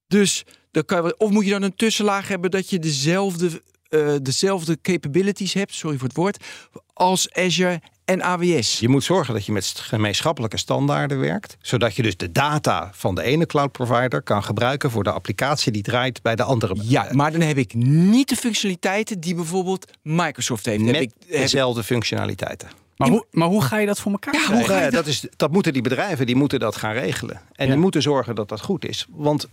Dus 0.06 0.44
dan 0.70 0.84
kan 0.84 1.14
of 1.18 1.30
moet 1.30 1.44
je 1.44 1.50
dan 1.50 1.62
een 1.62 1.76
tussenlaag 1.76 2.28
hebben 2.28 2.50
dat 2.50 2.70
je 2.70 2.78
dezelfde, 2.78 3.62
eh, 3.88 4.14
dezelfde 4.22 4.80
capabilities 4.80 5.54
hebt, 5.54 5.74
sorry 5.74 5.96
voor 5.96 6.08
het 6.08 6.16
woord, 6.16 6.44
als 6.92 7.32
Azure 7.32 7.80
en 8.08 8.22
AWS. 8.22 8.78
Je 8.80 8.88
moet 8.88 9.04
zorgen 9.04 9.34
dat 9.34 9.46
je 9.46 9.52
met 9.52 9.66
gemeenschappelijke 9.76 10.56
standaarden 10.56 11.20
werkt. 11.20 11.56
Zodat 11.60 11.94
je 11.96 12.02
dus 12.02 12.16
de 12.16 12.32
data 12.32 12.90
van 12.92 13.14
de 13.14 13.22
ene 13.22 13.46
cloud 13.46 13.72
provider 13.72 14.22
kan 14.22 14.42
gebruiken 14.44 14.90
voor 14.90 15.04
de 15.04 15.10
applicatie 15.12 15.72
die 15.72 15.82
draait 15.82 16.22
bij 16.22 16.34
de 16.36 16.42
andere. 16.42 16.76
Ja, 16.82 17.08
maar 17.12 17.32
dan 17.32 17.40
heb 17.40 17.56
ik 17.58 17.74
niet 17.74 18.28
de 18.28 18.36
functionaliteiten 18.36 19.20
die 19.20 19.34
bijvoorbeeld 19.34 19.90
Microsoft 20.02 20.66
heeft. 20.66 20.84
Heb 20.84 20.94
ik, 20.94 21.10
heb 21.26 21.40
dezelfde 21.40 21.82
functionaliteiten. 21.82 22.68
Maar 22.96 23.08
hoe, 23.08 23.24
maar 23.30 23.48
hoe 23.48 23.62
ga 23.62 23.78
je 23.78 23.86
dat 23.86 24.00
voor 24.00 24.12
elkaar 24.12 24.34
Ja, 24.34 24.40
krijgen? 24.40 24.58
hoe 24.66 24.68
ga 24.74 24.78
je 24.78 24.84
Ja, 24.84 24.90
dat, 24.90 25.06
is, 25.06 25.24
dat 25.36 25.52
moeten 25.52 25.72
die 25.72 25.82
bedrijven 25.82 26.26
die 26.26 26.36
moeten 26.36 26.58
dat 26.58 26.76
gaan 26.76 26.92
regelen. 26.92 27.40
En 27.52 27.66
Ja. 27.66 27.72
die 27.72 27.80
moeten 27.80 28.02
zorgen 28.02 28.34
dat 28.34 28.48
dat 28.48 28.60
goed 28.60 28.84
is. 28.88 29.06
Want 29.10 29.48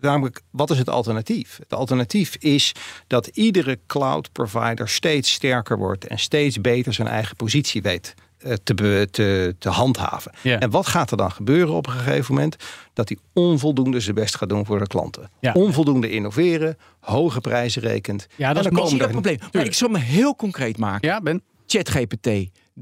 namelijk, 0.00 0.40
wat 0.50 0.70
is 0.70 0.78
het 0.78 0.88
alternatief? 0.88 1.58
Het 1.58 1.74
alternatief 1.74 2.36
is 2.36 2.72
dat 3.06 3.26
iedere 3.26 3.78
cloud 3.86 4.32
provider 4.32 4.88
steeds 4.88 5.32
sterker 5.32 5.78
wordt 5.78 6.06
en 6.06 6.18
steeds 6.18 6.60
beter 6.60 6.92
zijn 6.92 7.08
eigen 7.08 7.36
positie 7.36 7.82
weet 7.82 8.14
eh, 8.38 8.52
te, 8.62 9.08
te, 9.10 9.54
te 9.58 9.68
handhaven. 9.68 10.32
Ja. 10.42 10.58
En 10.58 10.70
wat 10.70 10.86
gaat 10.86 11.10
er 11.10 11.16
dan 11.16 11.32
gebeuren 11.32 11.74
op 11.74 11.86
een 11.86 11.92
gegeven 11.92 12.34
moment? 12.34 12.56
Dat 12.92 13.08
hij 13.08 13.18
onvoldoende 13.32 14.00
zijn 14.00 14.14
best 14.14 14.36
gaat 14.36 14.48
doen 14.48 14.66
voor 14.66 14.78
de 14.78 14.86
klanten. 14.86 15.30
Ja. 15.40 15.52
Onvoldoende 15.52 16.10
innoveren, 16.10 16.78
hoge 17.00 17.40
prijzen 17.40 17.82
rekent. 17.82 18.26
Ja, 18.36 18.52
dat 18.52 18.64
en 18.64 18.70
is 18.70 18.92
er 18.92 19.08
probleem. 19.08 19.38
Maar 19.52 19.64
ik 19.64 19.74
zal 19.74 19.88
me 19.88 19.98
heel 19.98 20.36
concreet 20.36 20.78
maken. 20.78 21.08
Ja, 21.08 21.20
Ben? 21.20 21.42
ChatGPT 21.66 22.28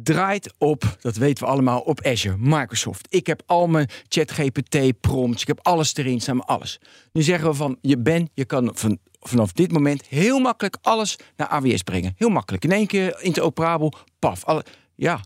draait 0.03 0.55
op, 0.59 0.97
dat 1.01 1.17
weten 1.17 1.45
we 1.45 1.51
allemaal, 1.51 1.81
op 1.81 2.03
Azure, 2.03 2.37
Microsoft. 2.39 3.07
Ik 3.11 3.27
heb 3.27 3.43
al 3.47 3.67
mijn 3.67 3.89
ChatGPT 4.09 5.01
prompts, 5.01 5.43
ik 5.43 5.49
heb 5.49 5.59
alles 5.63 5.97
erin 5.97 6.21
staan, 6.21 6.45
alles. 6.47 6.81
Nu 7.13 7.23
zeggen 7.23 7.49
we 7.49 7.55
van, 7.55 7.79
je 7.81 7.99
bent, 7.99 8.31
je 8.35 8.45
kan 8.45 8.71
van, 8.75 8.99
vanaf 9.21 9.53
dit 9.53 9.73
moment 9.73 10.07
heel 10.07 10.39
makkelijk 10.39 10.77
alles 10.83 11.19
naar 11.37 11.49
AWS 11.49 11.83
brengen. 11.83 12.15
Heel 12.17 12.29
makkelijk. 12.29 12.65
In 12.65 12.73
één 12.73 12.87
keer 12.87 13.23
interoperabel, 13.23 13.93
paf. 14.19 14.45
Alle, 14.45 14.65
ja, 14.95 15.21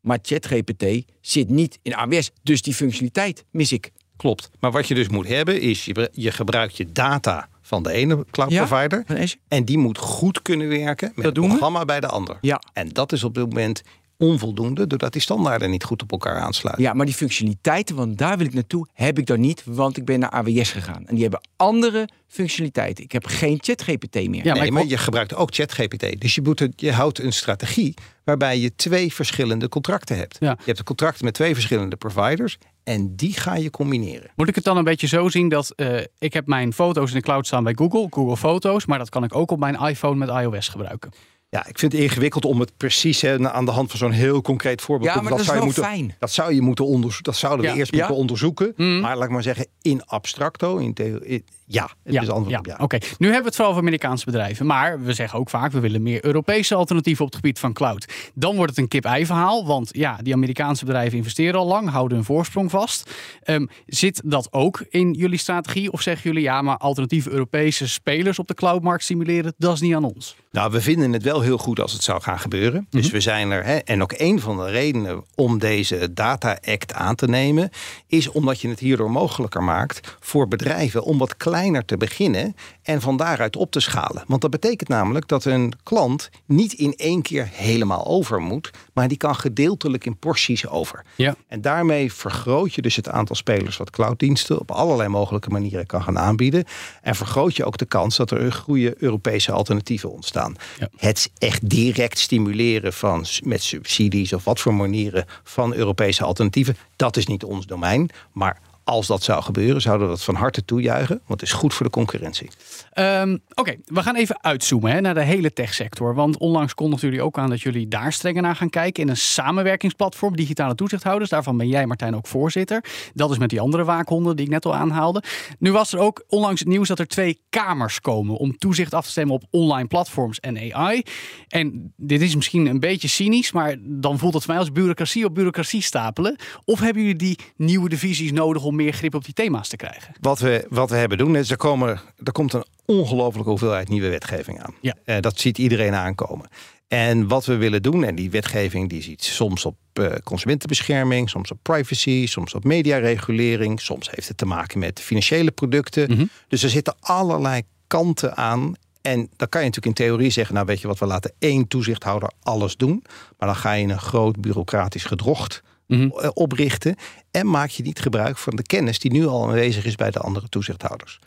maar 0.00 0.18
ChatGPT 0.22 0.84
zit 1.20 1.48
niet 1.48 1.78
in 1.82 1.94
AWS, 1.94 2.30
dus 2.42 2.62
die 2.62 2.74
functionaliteit 2.74 3.44
mis 3.50 3.72
ik. 3.72 3.90
Klopt. 4.16 4.50
Maar 4.60 4.70
wat 4.70 4.88
je 4.88 4.94
dus 4.94 5.08
moet 5.08 5.28
hebben 5.28 5.60
is, 5.60 5.84
je, 5.84 6.10
je 6.12 6.32
gebruikt 6.32 6.76
je 6.76 6.92
data 6.92 7.48
van 7.62 7.82
de 7.82 7.92
ene 7.92 8.24
cloud 8.30 8.50
Ja, 8.50 8.64
provider. 8.66 9.04
En 9.48 9.64
die 9.64 9.78
moet 9.78 9.98
goed 9.98 10.42
kunnen 10.42 10.68
werken 10.68 11.12
met 11.14 11.24
Dat 11.24 11.36
we. 11.36 11.46
programma 11.48 11.84
bij 11.84 12.00
de 12.00 12.06
ander. 12.06 12.38
Ja. 12.40 12.62
En 12.72 12.88
dat 12.88 13.12
is 13.12 13.24
op 13.24 13.34
dit 13.34 13.48
moment 13.48 13.82
onvoldoende, 14.18 14.86
doordat 14.86 15.12
die 15.12 15.22
standaarden 15.22 15.70
niet 15.70 15.84
goed 15.84 16.02
op 16.02 16.10
elkaar 16.12 16.36
aansluiten. 16.40 16.84
Ja, 16.84 16.92
maar 16.92 17.06
die 17.06 17.14
functionaliteiten, 17.14 17.96
want 17.96 18.18
daar 18.18 18.36
wil 18.38 18.46
ik 18.46 18.54
naartoe, 18.54 18.86
heb 18.92 19.18
ik 19.18 19.26
dan 19.26 19.40
niet, 19.40 19.62
want 19.66 19.96
ik 19.96 20.04
ben 20.04 20.18
naar 20.20 20.30
AWS 20.30 20.70
gegaan. 20.72 21.06
En 21.06 21.14
die 21.14 21.22
hebben 21.22 21.40
andere 21.56 22.08
functionaliteiten. 22.28 23.04
Ik 23.04 23.12
heb 23.12 23.26
geen 23.26 23.58
ChatGPT 23.60 24.14
meer. 24.14 24.44
Ja, 24.44 24.52
maar 24.52 24.62
nee, 24.62 24.72
maar 24.72 24.86
je 24.86 24.96
gebruikt 24.96 25.34
ook 25.34 25.54
ChatGPT. 25.54 26.20
Dus 26.20 26.34
je, 26.34 26.42
moet 26.42 26.58
het- 26.58 26.80
je 26.80 26.92
houdt 26.92 27.18
een 27.18 27.32
strategie 27.32 27.94
waarbij 28.24 28.58
je 28.58 28.74
twee 28.74 29.12
verschillende 29.14 29.68
contracten 29.68 30.16
hebt. 30.16 30.36
Ja. 30.40 30.50
Je 30.58 30.62
hebt 30.64 30.78
een 30.78 30.84
contract 30.84 31.22
met 31.22 31.34
twee 31.34 31.54
verschillende 31.54 31.96
providers 31.96 32.58
en 32.84 33.16
die 33.16 33.32
ga 33.32 33.56
je 33.56 33.70
combineren. 33.70 34.30
Moet 34.36 34.48
ik 34.48 34.54
het 34.54 34.64
dan 34.64 34.76
een 34.76 34.84
beetje 34.84 35.06
zo 35.06 35.28
zien 35.28 35.48
dat 35.48 35.70
eh, 35.70 36.00
ik 36.18 36.32
heb 36.32 36.46
mijn 36.46 36.72
foto's 36.72 37.08
in 37.10 37.16
de 37.16 37.22
cloud 37.22 37.46
staan 37.46 37.64
bij 37.64 37.74
Google, 37.76 38.06
Google 38.10 38.36
Foto's, 38.36 38.86
maar 38.86 38.98
dat 38.98 39.08
kan 39.08 39.24
ik 39.24 39.34
ook 39.34 39.50
op 39.50 39.58
mijn 39.58 39.74
iPhone 39.80 40.16
met 40.16 40.28
iOS 40.28 40.68
gebruiken. 40.68 41.10
Ja, 41.54 41.66
ik 41.66 41.78
vind 41.78 41.92
het 41.92 42.00
ingewikkeld 42.00 42.44
om 42.44 42.60
het 42.60 42.76
precies 42.76 43.20
hè, 43.20 43.50
aan 43.50 43.64
de 43.64 43.70
hand 43.70 43.90
van 43.90 43.98
zo'n 43.98 44.10
heel 44.10 44.42
concreet 44.42 44.80
voorbeeld 44.82 45.08
Ja, 45.10 45.16
te 45.16 45.22
maar 45.22 45.30
dat 45.30 45.40
is 45.40 45.46
zou 45.46 45.58
je 45.58 45.64
moeten, 45.64 45.82
fijn. 45.82 46.14
Dat 46.18 46.30
zou 46.30 46.54
je 46.54 46.60
moeten 46.60 46.84
onderzoeken. 46.86 47.32
Dat 47.32 47.36
zouden 47.40 47.64
we 47.66 47.72
Ja. 47.72 47.78
eerst 47.78 47.92
Ja. 47.92 47.98
moeten 47.98 48.16
onderzoeken. 48.16 48.72
Mhm. 48.76 49.00
Maar 49.00 49.16
laat 49.16 49.24
ik 49.24 49.30
maar 49.30 49.42
zeggen, 49.42 49.66
in 49.82 50.04
abstracto, 50.06 50.76
in 50.76 50.94
theorie, 50.94 51.44
ja, 51.66 51.90
het 52.02 52.22
is 52.22 52.28
antwoord 52.28 52.50
ja, 52.50 52.58
op 52.58 52.66
ja. 52.66 52.76
Oké, 52.78 52.98
nu 52.98 53.26
hebben 53.26 53.38
we 53.38 53.46
het 53.46 53.54
vooral 53.54 53.68
over 53.70 53.82
Amerikaanse 53.82 54.24
bedrijven. 54.24 54.66
Maar 54.66 55.02
we 55.02 55.12
zeggen 55.12 55.38
ook 55.38 55.50
vaak, 55.50 55.72
we 55.72 55.80
willen 55.80 56.02
meer 56.02 56.24
Europese 56.24 56.74
alternatieven 56.74 57.24
op 57.24 57.30
het 57.30 57.40
gebied 57.40 57.58
van 57.58 57.72
cloud. 57.72 58.12
Dan 58.34 58.56
wordt 58.56 58.70
het 58.70 58.78
een 58.78 58.88
kip-ei 58.88 59.26
verhaal. 59.26 59.66
Want 59.66 59.88
ja, 59.92 60.18
die 60.22 60.32
Amerikaanse 60.32 60.84
bedrijven 60.84 61.18
investeren 61.18 61.60
al 61.60 61.66
lang, 61.66 61.90
houden 61.90 62.16
hun 62.16 62.26
voorsprong 62.26 62.70
vast. 62.70 63.10
Ehm, 63.42 63.66
zit 63.86 64.22
dat 64.24 64.48
ook 64.50 64.84
in 64.88 65.12
jullie 65.12 65.38
strategie? 65.38 65.92
Of 65.92 66.02
zeggen 66.02 66.30
jullie, 66.30 66.42
ja, 66.42 66.62
maar 66.62 66.76
alternatieve 66.76 67.30
Europese 67.30 67.88
spelers 67.88 68.38
op 68.38 68.48
de 68.48 68.54
cloudmarkt 68.54 69.04
stimuleren, 69.04 69.54
dat 69.58 69.74
is 69.74 69.80
niet 69.80 69.94
aan 69.94 70.04
ons? 70.04 70.36
Nou, 70.50 70.70
we 70.70 70.80
vinden 70.80 71.12
het 71.12 71.22
wel 71.22 71.40
heel 71.40 71.58
goed 71.58 71.80
als 71.80 71.92
het 71.92 72.02
zou 72.02 72.22
gaan 72.22 72.38
gebeuren. 72.38 72.86
Dus 72.90 73.10
we 73.10 73.20
zijn 73.20 73.50
er. 73.50 73.64
Hè, 73.64 73.76
en 73.76 74.02
ook 74.02 74.14
een 74.16 74.40
van 74.40 74.56
de 74.56 74.70
redenen 74.70 75.24
om 75.34 75.58
deze 75.58 76.12
Data 76.12 76.58
Act 76.64 76.92
aan 76.92 77.14
te 77.14 77.28
nemen, 77.28 77.70
is 78.06 78.30
omdat 78.30 78.60
je 78.60 78.68
het 78.68 78.78
hierdoor 78.78 79.10
mogelijker 79.10 79.62
maakt 79.62 80.16
voor 80.20 80.48
bedrijven 80.48 81.04
om 81.04 81.18
wat 81.18 81.36
kleiner 81.54 81.84
te 81.84 81.96
beginnen 81.96 82.56
en 82.82 83.00
van 83.00 83.16
daaruit 83.16 83.56
op 83.56 83.70
te 83.70 83.80
schalen. 83.80 84.24
Want 84.26 84.40
dat 84.40 84.50
betekent 84.50 84.88
namelijk 84.88 85.28
dat 85.28 85.44
een 85.44 85.72
klant 85.82 86.30
niet 86.46 86.72
in 86.72 86.94
één 86.96 87.22
keer 87.22 87.48
helemaal 87.52 88.06
over 88.06 88.40
moet, 88.40 88.70
maar 88.92 89.08
die 89.08 89.16
kan 89.16 89.36
gedeeltelijk 89.36 90.06
in 90.06 90.16
porties 90.16 90.66
over. 90.66 91.04
Ja. 91.16 91.36
En 91.48 91.60
daarmee 91.60 92.12
vergroot 92.12 92.74
je 92.74 92.82
dus 92.82 92.96
het 92.96 93.08
aantal 93.08 93.36
spelers 93.36 93.76
wat 93.76 93.90
clouddiensten 93.90 94.60
op 94.60 94.70
allerlei 94.70 95.08
mogelijke 95.08 95.50
manieren 95.50 95.86
kan 95.86 96.02
gaan 96.02 96.18
aanbieden. 96.18 96.64
En 97.02 97.14
vergroot 97.14 97.56
je 97.56 97.64
ook 97.64 97.76
de 97.76 97.84
kans 97.84 98.16
dat 98.16 98.30
er 98.30 98.52
goede 98.52 98.94
Europese 98.98 99.52
alternatieven 99.52 100.12
ontstaan. 100.12 100.56
Ja. 100.78 100.88
Het 100.96 101.30
echt 101.38 101.70
direct 101.70 102.18
stimuleren 102.18 102.92
van 102.92 103.24
met 103.42 103.62
subsidies 103.62 104.32
of 104.32 104.44
wat 104.44 104.60
voor 104.60 104.74
manieren 104.74 105.24
van 105.42 105.74
Europese 105.74 106.24
alternatieven, 106.24 106.76
dat 106.96 107.16
is 107.16 107.26
niet 107.26 107.44
ons 107.44 107.66
domein. 107.66 108.10
Maar 108.32 108.60
als 108.84 109.06
dat 109.06 109.22
zou 109.22 109.42
gebeuren, 109.42 109.80
zouden 109.80 110.06
we 110.06 110.12
dat 110.12 110.22
van 110.22 110.34
harte 110.34 110.64
toejuichen. 110.64 111.20
Want 111.26 111.40
het 111.40 111.48
is 111.48 111.54
goed 111.54 111.74
voor 111.74 111.86
de 111.86 111.92
concurrentie. 111.92 112.50
Ehm, 112.94 113.36
Oké, 113.54 113.76
we 113.84 114.02
gaan 114.02 114.16
even 114.16 114.42
uitzoomen 114.42 114.92
hè, 114.92 115.00
naar 115.00 115.14
de 115.14 115.22
hele 115.22 115.52
techsector. 115.52 116.14
Want 116.14 116.38
onlangs 116.38 116.74
kondigden 116.74 117.08
jullie 117.08 117.24
ook 117.24 117.38
aan 117.38 117.50
dat 117.50 117.60
jullie 117.60 117.88
daar 117.88 118.12
strenger 118.12 118.42
naar 118.42 118.56
gaan 118.56 118.70
kijken. 118.70 119.02
In 119.02 119.08
een 119.08 119.16
samenwerkingsplatform, 119.16 120.36
digitale 120.36 120.74
toezichthouders. 120.74 121.30
Daarvan 121.30 121.56
ben 121.56 121.68
jij, 121.68 121.86
Martijn, 121.86 122.16
ook 122.16 122.26
voorzitter. 122.26 122.84
Dat 123.14 123.30
is 123.30 123.38
met 123.38 123.50
die 123.50 123.60
andere 123.60 123.84
waakhonden 123.84 124.36
die 124.36 124.44
ik 124.44 124.50
net 124.50 124.66
al 124.66 124.74
aanhaalde. 124.74 125.22
Nu 125.58 125.72
was 125.72 125.92
er 125.92 125.98
ook 125.98 126.24
onlangs 126.28 126.60
het 126.60 126.68
nieuws 126.68 126.88
dat 126.88 126.98
er 126.98 127.06
twee 127.06 127.40
kamers 127.50 128.00
komen 128.00 128.36
om 128.36 128.56
toezicht 128.58 128.94
af 128.94 129.04
te 129.04 129.10
stemmen 129.10 129.34
op 129.34 129.44
online 129.50 129.88
platforms 129.88 130.40
en 130.40 130.72
AI. 130.72 131.02
En 131.48 131.92
dit 131.96 132.20
is 132.20 132.34
misschien 132.34 132.66
een 132.66 132.80
beetje 132.80 133.08
cynisch, 133.08 133.52
maar 133.52 133.76
dan 133.80 134.18
voelt 134.18 134.34
het 134.34 134.46
mij 134.46 134.58
als 134.58 134.72
bureaucratie 134.72 135.24
op 135.24 135.34
bureaucratie 135.34 135.82
stapelen. 135.82 136.36
Of 136.64 136.80
hebben 136.80 137.02
jullie 137.02 137.18
die 137.18 137.38
nieuwe 137.56 137.88
divisies 137.88 138.32
nodig 138.32 138.64
om 138.64 138.76
meer 138.76 138.92
grip 138.92 139.14
op 139.14 139.24
die 139.24 139.34
thema's 139.34 139.68
te 139.68 139.76
krijgen? 139.76 140.14
Wat 140.20 140.38
we, 140.38 140.66
wat 140.68 140.90
we 140.90 140.96
hebben 140.96 141.18
doen 141.18 141.36
is, 141.36 141.56
komen, 141.56 142.00
er 142.24 142.32
komt 142.32 142.52
een 142.52 142.64
ongelofelijke 142.84 143.50
hoeveelheid 143.50 143.88
nieuwe 143.88 144.08
wetgeving 144.08 144.62
aan. 144.62 144.74
Ja. 144.80 144.94
Eh, 145.04 145.20
dat 145.20 145.40
ziet 145.40 145.58
iedereen 145.58 145.94
aankomen. 145.94 146.48
En 146.88 147.28
wat 147.28 147.44
we 147.44 147.56
willen 147.56 147.82
doen, 147.82 148.04
en 148.04 148.14
die 148.14 148.30
wetgeving 148.30 148.88
die 148.88 149.02
ziet 149.02 149.24
soms 149.24 149.64
op 149.64 149.76
eh, 149.92 150.06
consumentenbescherming, 150.24 151.30
soms 151.30 151.50
op 151.50 151.58
privacy, 151.62 152.26
soms 152.26 152.54
op 152.54 152.64
mediaregulering, 152.64 153.80
soms 153.80 154.10
heeft 154.10 154.28
het 154.28 154.36
te 154.36 154.46
maken 154.46 154.78
met 154.78 155.00
financiële 155.00 155.50
producten. 155.50 156.10
Mhm. 156.10 156.24
Dus 156.48 156.62
er 156.62 156.70
zitten 156.70 156.94
allerlei 157.00 157.62
kanten 157.86 158.36
aan. 158.36 158.74
En 159.02 159.28
dan 159.36 159.48
kan 159.48 159.60
je 159.60 159.66
natuurlijk 159.66 159.98
in 159.98 160.06
theorie 160.06 160.30
zeggen, 160.30 160.54
nou 160.54 160.66
weet 160.66 160.80
je 160.80 160.86
wat, 160.86 160.98
we 160.98 161.06
laten 161.06 161.32
één 161.38 161.68
toezichthouder 161.68 162.30
alles 162.42 162.76
doen. 162.76 163.04
Maar 163.38 163.48
dan 163.48 163.56
ga 163.56 163.72
je 163.72 163.86
een 163.86 163.98
groot 164.00 164.40
bureaucratisch 164.40 165.04
gedrocht 165.04 165.62
Mhm. 165.86 166.08
eh, 166.10 166.28
oprichten. 166.34 166.96
En 167.30 167.50
maak 167.50 167.70
je 167.70 167.82
niet 167.82 168.00
gebruik 168.00 168.38
van 168.38 168.56
de 168.56 168.62
kennis 168.62 168.98
die 168.98 169.12
nu 169.12 169.26
al 169.26 169.42
aanwezig 169.42 169.84
is 169.84 169.94
bij 169.94 170.10
de 170.10 170.18
andere 170.18 170.48
toezichthouders. 170.48 171.18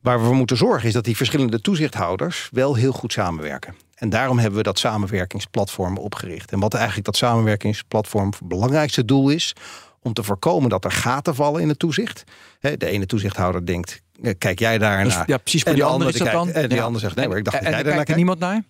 Waar 0.00 0.18
we 0.20 0.24
voor 0.26 0.34
moeten 0.34 0.56
zorgen 0.56 0.88
is 0.88 0.94
dat 0.94 1.04
die 1.04 1.16
verschillende 1.16 1.60
toezichthouders 1.60 2.48
wel 2.52 2.74
heel 2.74 2.92
goed 2.92 3.12
samenwerken. 3.12 3.74
En 3.94 4.08
daarom 4.08 4.38
hebben 4.38 4.56
we 4.58 4.62
dat 4.64 4.78
samenwerkingsplatform 4.78 5.98
opgericht. 5.98 6.52
En 6.52 6.60
wat 6.60 6.74
eigenlijk 6.74 7.04
dat 7.04 7.16
samenwerkingsplatform 7.16 8.26
het 8.30 8.48
belangrijkste 8.48 9.04
doel 9.04 9.28
is, 9.28 9.54
om 10.02 10.12
te 10.12 10.22
voorkomen 10.22 10.70
dat 10.70 10.84
er 10.84 10.92
gaten 10.92 11.34
vallen 11.34 11.60
in 11.62 11.68
het 11.68 11.78
toezicht. 11.78 12.24
De 12.60 12.86
ene 12.86 13.06
toezichthouder 13.06 13.66
denkt, 13.66 14.00
eh, 14.22 14.34
kijk 14.38 14.58
jij 14.58 14.78
daar 14.78 15.04
Dus, 15.04 15.14
naar? 15.14 15.24
ja, 15.26 15.36
precies. 15.36 15.62
En 15.62 15.74
die 15.74 15.82
de 15.82 15.88
andere 15.88 16.10
is 16.10 16.16
dat 16.18 16.28
kijkt- 16.28 16.44
dan. 16.44 16.54
En 16.62 16.68
die 16.68 16.78
Ja. 16.78 16.84
ander 16.84 17.00
zegt, 17.00 17.14
nee 17.16 17.28
maar 17.28 17.36
ik 17.38 17.44
dacht 17.44 17.56
en, 17.56 17.62
dat 17.64 17.70
jij 17.72 17.80
en 17.80 17.86
daar 17.86 17.96
naar 17.96 18.04
kijkt 18.04 18.20
kijkt. 18.20 18.38
niemand 18.40 18.66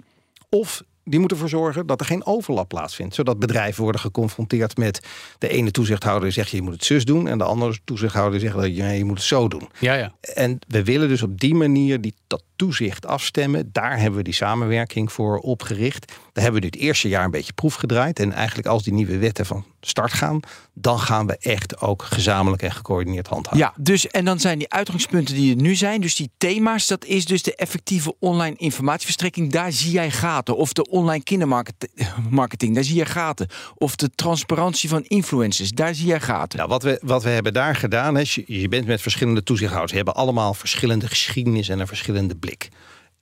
naar? 0.49 0.61
Of 0.61 0.83
die 1.05 1.19
moeten 1.19 1.37
ervoor 1.37 1.61
zorgen 1.61 1.87
dat 1.87 2.01
er 2.01 2.07
geen 2.07 2.27
overlap 2.27 2.69
plaatsvindt. 2.69 3.15
Zodat 3.15 3.39
bedrijven 3.39 3.83
worden 3.83 4.01
geconfronteerd 4.01 4.77
met 4.77 5.07
de 5.39 5.49
ene 5.49 5.71
toezichthouder 5.71 6.25
die 6.25 6.33
zegt 6.33 6.51
je 6.51 6.63
moet 6.63 6.73
het 6.73 6.85
zus 6.85 7.05
doen. 7.05 7.29
En 7.29 7.39
de 7.39 7.45
andere 7.45 7.79
toezichthouder 7.85 8.41
zegt 8.41 8.55
dat 8.55 8.77
je, 8.77 8.83
nee, 8.83 8.99
je 8.99 9.05
moet 9.05 9.17
het 9.17 9.27
zo 9.27 9.49
doen. 9.49 9.69
Ja, 9.79 9.95
ja. 9.95 10.13
En 10.21 10.59
we 10.69 10.85
willen 10.85 11.09
dus 11.09 11.23
op 11.23 11.41
die 11.41 11.55
manier 11.55 12.01
die, 12.01 12.15
dat 12.27 12.43
toezicht 12.57 13.07
afstemmen. 13.07 13.69
Daar 13.73 13.99
hebben 13.99 14.19
we 14.19 14.25
die 14.25 14.35
samenwerking 14.35 15.13
voor 15.13 15.39
opgericht. 15.39 16.07
Daar 16.07 16.45
hebben 16.45 16.61
we 16.61 16.67
nu 16.67 16.73
het 16.73 16.89
eerste 16.89 17.09
jaar 17.09 17.25
een 17.25 17.31
beetje 17.31 17.53
proef 17.53 17.75
gedraaid. 17.75 18.19
En 18.19 18.33
eigenlijk 18.33 18.69
als 18.69 18.83
die 18.83 18.93
nieuwe 18.93 19.19
wetten 19.19 19.47
van 19.47 19.65
start 19.81 20.13
gaan, 20.13 20.41
dan 20.75 20.99
gaan 20.99 21.27
we 21.27 21.37
echt 21.39 21.81
ook 21.81 22.03
gezamenlijk 22.03 22.63
en 22.63 22.73
gecoördineerd 22.73 23.27
handhaven. 23.27 23.59
Ja, 23.59 23.75
dus 23.77 24.07
en 24.07 24.25
dan 24.25 24.41
zijn 24.41 24.59
die 24.59 24.71
uitgangspunten 24.71 25.35
die 25.35 25.57
er 25.57 25.63
nu 25.63 25.75
zijn, 25.75 26.01
dus 26.01 26.17
die 26.17 26.31
thema's, 26.37 26.87
dat 26.87 27.05
is 27.05 27.25
dus 27.25 27.43
de 27.43 27.55
effectieve 27.55 28.15
online 28.19 28.57
informatieverstrekking. 28.57 29.53
Daar 29.53 29.73
zie 29.73 29.91
jij 29.91 30.11
gaten. 30.11 30.57
Of 30.57 30.73
de 30.73 30.89
online 30.89 31.23
kindermarketing, 31.23 32.75
daar 32.75 32.85
zie 32.85 32.97
je 32.97 33.07
gaten. 33.07 33.49
Of 33.75 33.97
de 33.97 34.11
transparantie 34.15 34.89
van 34.89 35.05
influencers, 35.05 35.71
daar 35.71 35.95
zie 35.95 36.07
je 36.07 36.21
gaten. 36.21 36.59
Nou, 36.59 36.71
wat 36.71 36.83
we, 36.83 37.01
wat 37.03 37.23
we 37.23 37.31
hebben 37.31 37.53
daar 37.53 37.77
gedaan 37.77 38.19
is, 38.19 38.35
je, 38.35 38.45
je 38.47 38.69
bent 38.69 38.87
met 38.87 39.03
verschillende 39.03 39.43
toezichthouders. 39.43 39.93
Hebben 39.93 40.15
allemaal 40.15 40.55
verschillende 40.55 41.09
geschiedenis 41.09 41.69
en 41.69 41.81
een 41.81 41.87
verschillende 41.87 42.37
blik. 42.37 42.69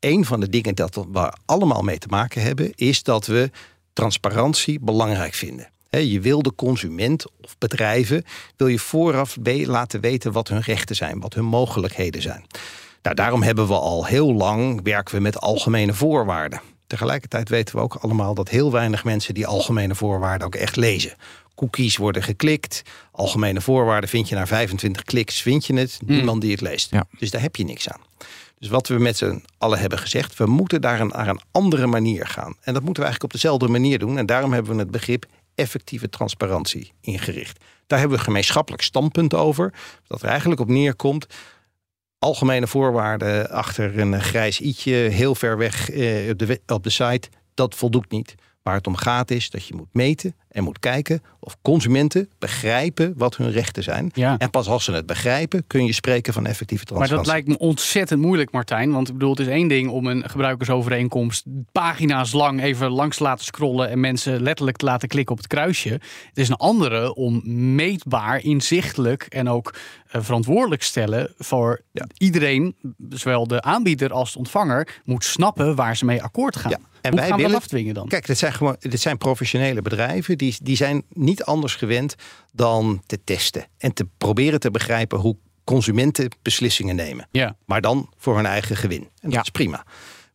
Een 0.01 0.25
van 0.25 0.41
de 0.41 0.49
dingen 0.49 0.75
dat 0.75 1.07
we 1.13 1.33
allemaal 1.45 1.83
mee 1.83 1.99
te 1.99 2.07
maken 2.11 2.43
hebben, 2.43 2.73
is 2.75 3.03
dat 3.03 3.27
we 3.27 3.51
transparantie 3.93 4.81
belangrijk 4.81 5.35
vinden. 5.35 5.71
Je 5.91 6.21
wil 6.21 6.43
de 6.43 6.55
consument 6.55 7.27
of 7.45 7.59
bedrijven 7.59 8.25
wil 8.57 8.67
je 8.67 8.79
vooraf 8.79 9.37
laten 9.43 10.01
weten 10.01 10.33
wat 10.33 10.49
hun 10.49 10.61
rechten 10.61 10.97
zijn, 10.97 11.21
wat 11.21 11.35
hun 11.35 11.45
mogelijkheden 11.45 12.23
zijn. 12.23 12.45
Nou, 13.03 13.17
daarom 13.17 13.43
hebben 13.43 13.67
we 13.67 13.75
al 13.75 14.07
heel 14.07 14.33
lang 14.33 14.81
werken 14.83 15.15
we 15.15 15.21
met 15.21 15.41
algemene 15.41 15.95
voorwaarden. 15.95 16.61
Tegelijkertijd 16.87 17.49
weten 17.49 17.77
we 17.77 17.83
ook 17.83 17.95
allemaal 17.95 18.35
dat 18.35 18.49
heel 18.49 18.73
weinig 18.73 19.05
mensen 19.05 19.35
die 19.35 19.47
algemene 19.47 19.95
voorwaarden 19.95 20.47
ook 20.47 20.55
echt 20.55 20.77
lezen. 20.77 21.15
Cookies 21.55 21.97
worden 21.97 22.23
geklikt. 22.23 22.83
Algemene 23.13 23.61
voorwaarden 23.61 24.11
vind 24.11 24.29
je 24.29 24.35
na 24.35 24.47
25 24.47 25.03
kliks, 25.03 25.43
vind 25.43 25.67
je 25.67 25.75
het. 25.75 25.99
Niemand 26.07 26.41
die 26.41 26.51
het 26.51 26.61
leest. 26.61 26.91
Ja. 26.91 27.07
Dus 27.19 27.31
daar 27.31 27.41
heb 27.41 27.57
je 27.57 27.65
niks 27.65 27.89
aan. 27.89 28.01
Dus 28.59 28.69
wat 28.69 28.89
we 28.89 28.99
met 28.99 29.17
z'n 29.17 29.45
allen 29.59 29.79
hebben 29.79 29.99
gezegd, 29.99 30.37
we 30.37 30.47
moeten 30.47 30.81
daar 30.81 31.01
een, 31.01 31.09
naar 31.09 31.29
een 31.29 31.41
andere 31.51 31.87
manier 31.87 32.27
gaan. 32.27 32.57
En 32.61 32.75
dat 32.75 32.83
moeten 32.83 33.03
we 33.03 33.09
eigenlijk 33.09 33.23
op 33.23 33.33
dezelfde 33.33 33.69
manier 33.69 33.99
doen. 33.99 34.19
En 34.19 34.27
daarom 34.27 34.53
hebben 34.53 34.73
we 34.73 34.79
het 34.79 34.91
begrip 34.91 35.27
effectieve 35.59 36.09
transparantie 36.09 36.93
ingericht. 37.01 37.65
Daar 37.87 37.99
hebben 37.99 38.19
we 38.19 38.25
gemeenschappelijk 38.25 38.83
standpunt 38.83 39.35
over. 39.35 39.75
Dat 40.07 40.23
er 40.23 40.29
eigenlijk 40.29 40.61
op 40.61 40.69
neerkomt. 40.69 41.27
Algemene 42.19 42.67
voorwaarden 42.67 43.51
achter 43.51 43.99
een 43.99 44.21
grijs 44.21 44.61
i'tje, 44.61 44.95
heel 44.95 45.35
ver 45.35 45.57
weg 45.57 45.91
eh, 45.91 46.31
op, 46.31 46.39
de, 46.39 46.61
op 46.67 46.83
de 46.83 46.91
site, 46.91 47.29
dat 47.55 47.75
voldoet 47.75 48.11
niet. 48.11 48.35
Waar 48.63 48.75
het 48.75 48.87
om 48.87 48.97
gaat 48.97 49.31
is 49.31 49.51
dat 49.51 49.67
je 49.67 49.75
moet 49.75 49.93
meten 49.95 50.37
en 50.51 50.65
moet 50.65 50.79
kijken 50.79 51.23
of 51.41 51.57
consumenten 51.63 52.29
begrijpen 52.39 53.13
wat 53.17 53.37
hun 53.37 53.51
rechten 53.51 53.83
zijn. 53.83 54.11
Ja. 54.15 54.39
En 54.39 54.51
pas 54.51 54.69
als 54.69 54.85
ze 54.85 54.93
het 54.93 55.07
begrijpen, 55.07 55.65
kun 55.67 55.85
je 55.85 55.93
spreken 55.93 56.33
van 56.33 56.47
effectieve 56.47 56.85
Maar 56.89 56.99
dat 56.99 57.09
transparantie. 57.09 57.33
lijkt 57.33 57.49
me 57.63 57.67
ontzettend 57.69 58.21
moeilijk, 58.21 58.51
Martijn. 58.51 58.93
Want 58.93 59.07
ik 59.09 59.13
bedoel, 59.15 59.31
het 59.31 59.41
is 59.41 59.47
één 59.47 59.69
ding 59.69 59.89
om 59.91 60.07
een 60.07 60.29
gebruikersovereenkomst 60.31 61.45
pagina's 61.73 62.33
lang 62.33 62.63
even 62.63 62.91
langs 62.91 63.17
te 63.17 63.23
laten 63.23 63.45
scrollen 63.45 63.91
en 63.91 64.01
mensen 64.01 64.43
letterlijk 64.43 64.77
te 64.77 64.85
laten 64.85 65.09
klikken 65.09 65.33
op 65.35 65.39
het 65.41 65.47
kruisje. 65.51 65.89
Het 65.89 66.39
is 66.39 66.49
een 66.49 66.57
andere 66.57 67.15
om 67.15 67.43
meetbaar, 67.75 68.43
inzichtelijk 68.45 69.23
en 69.23 69.49
ook 69.49 69.75
eh, 70.11 70.23
verantwoordelijk 70.23 70.83
stellen 70.83 71.33
voor 71.39 71.81
iedereen, 72.19 72.75
zowel 73.11 73.47
de 73.47 73.63
aanbieder 73.63 74.13
als 74.13 74.33
de 74.33 74.39
ontvanger, 74.39 75.01
moet 75.05 75.25
snappen 75.25 75.75
waar 75.75 75.97
ze 75.97 76.05
mee 76.05 76.23
akkoord 76.23 76.57
gaan. 76.57 76.71
Ja, 76.71 76.79
en 77.01 77.11
Hoe 77.11 77.19
wij 77.21 77.29
gaan 77.29 77.37
we 77.37 77.43
willen- 77.43 77.53
dat 77.53 77.63
afdwingen 77.63 77.95
dan? 77.95 78.09
Kijk, 78.09 78.27
dit 78.27 78.39
zijn, 78.39 78.53
gewoon, 78.53 78.77
dit 78.79 79.01
zijn 79.01 79.19
professionele 79.19 79.83
bedrijven 79.83 80.38
die, 80.39 80.57
die 80.63 80.77
zijn 80.77 81.03
niet 81.13 81.45
anders 81.45 81.75
gewend 81.75 82.15
dan 82.53 83.03
te 83.07 83.19
testen 83.25 83.67
en 83.79 83.93
te 83.93 84.07
proberen 84.19 84.61
te 84.61 84.71
begrijpen 84.71 85.19
hoe 85.19 85.37
consumenten 85.65 86.31
beslissingen 86.43 86.97
nemen. 86.97 87.29
Ja. 87.31 87.57
Maar 87.67 87.81
dan 87.81 88.11
voor 88.17 88.37
hun 88.37 88.47
eigen 88.47 88.77
gewin. 88.77 89.01
En 89.21 89.31
Ja. 89.31 89.37
dat 89.37 89.45
is 89.45 89.51
prima. 89.51 89.85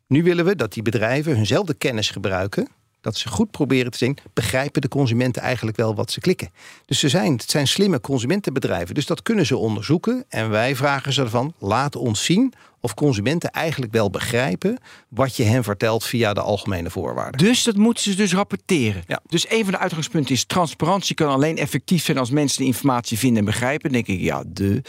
Nu 0.07 0.23
willen 0.23 0.45
we 0.45 0.55
dat 0.55 0.73
die 0.73 0.83
bedrijven 0.83 1.35
hunzelfde 1.35 1.73
kennis 1.73 2.09
gebruiken. 2.09 2.67
Dat 3.03 3.17
ze 3.17 3.27
goed 3.27 3.51
proberen 3.51 3.91
te 3.91 3.97
zien, 3.97 4.17
begrijpen 4.33 4.81
de 4.81 4.87
consumenten 4.87 5.41
eigenlijk 5.41 5.77
wel 5.77 5.95
wat 5.95 6.11
ze 6.11 6.19
klikken. 6.19 6.49
Dus 6.85 6.99
ze 6.99 7.09
zijn, 7.09 7.31
het 7.31 7.49
zijn 7.49 7.67
slimme 7.67 8.01
consumentenbedrijven. 8.01 8.95
Dus 8.95 9.05
dat 9.05 9.21
kunnen 9.21 9.45
ze 9.45 9.57
onderzoeken. 9.57 10.25
En 10.29 10.49
wij 10.49 10.75
vragen 10.75 11.13
ze 11.13 11.21
ervan, 11.21 11.53
laat 11.59 11.95
ons 11.95 12.25
zien 12.25 12.53
of 12.79 12.93
consumenten 12.93 13.51
eigenlijk 13.51 13.91
wel 13.91 14.09
begrijpen 14.09 14.77
wat 15.07 15.35
je 15.35 15.43
hen 15.43 15.63
vertelt 15.63 16.03
via 16.03 16.33
de 16.33 16.41
algemene 16.41 16.89
voorwaarden. 16.89 17.45
Dus 17.45 17.63
dat 17.63 17.75
moeten 17.75 18.03
ze 18.03 18.15
dus 18.15 18.33
rapporteren. 18.33 19.03
Ja. 19.07 19.21
Dus 19.27 19.49
een 19.49 19.63
van 19.63 19.71
de 19.71 19.79
uitgangspunten 19.79 20.35
is 20.35 20.45
transparantie 20.45 21.15
kan 21.15 21.29
alleen 21.29 21.57
effectief 21.57 22.03
zijn 22.03 22.17
als 22.17 22.29
mensen 22.29 22.59
de 22.59 22.65
informatie 22.65 23.17
vinden 23.17 23.37
en 23.37 23.45
begrijpen. 23.45 23.91
Dan 23.91 24.03
denk 24.03 24.19
ik, 24.19 24.25
ja, 24.25 24.43
de. 24.47 24.81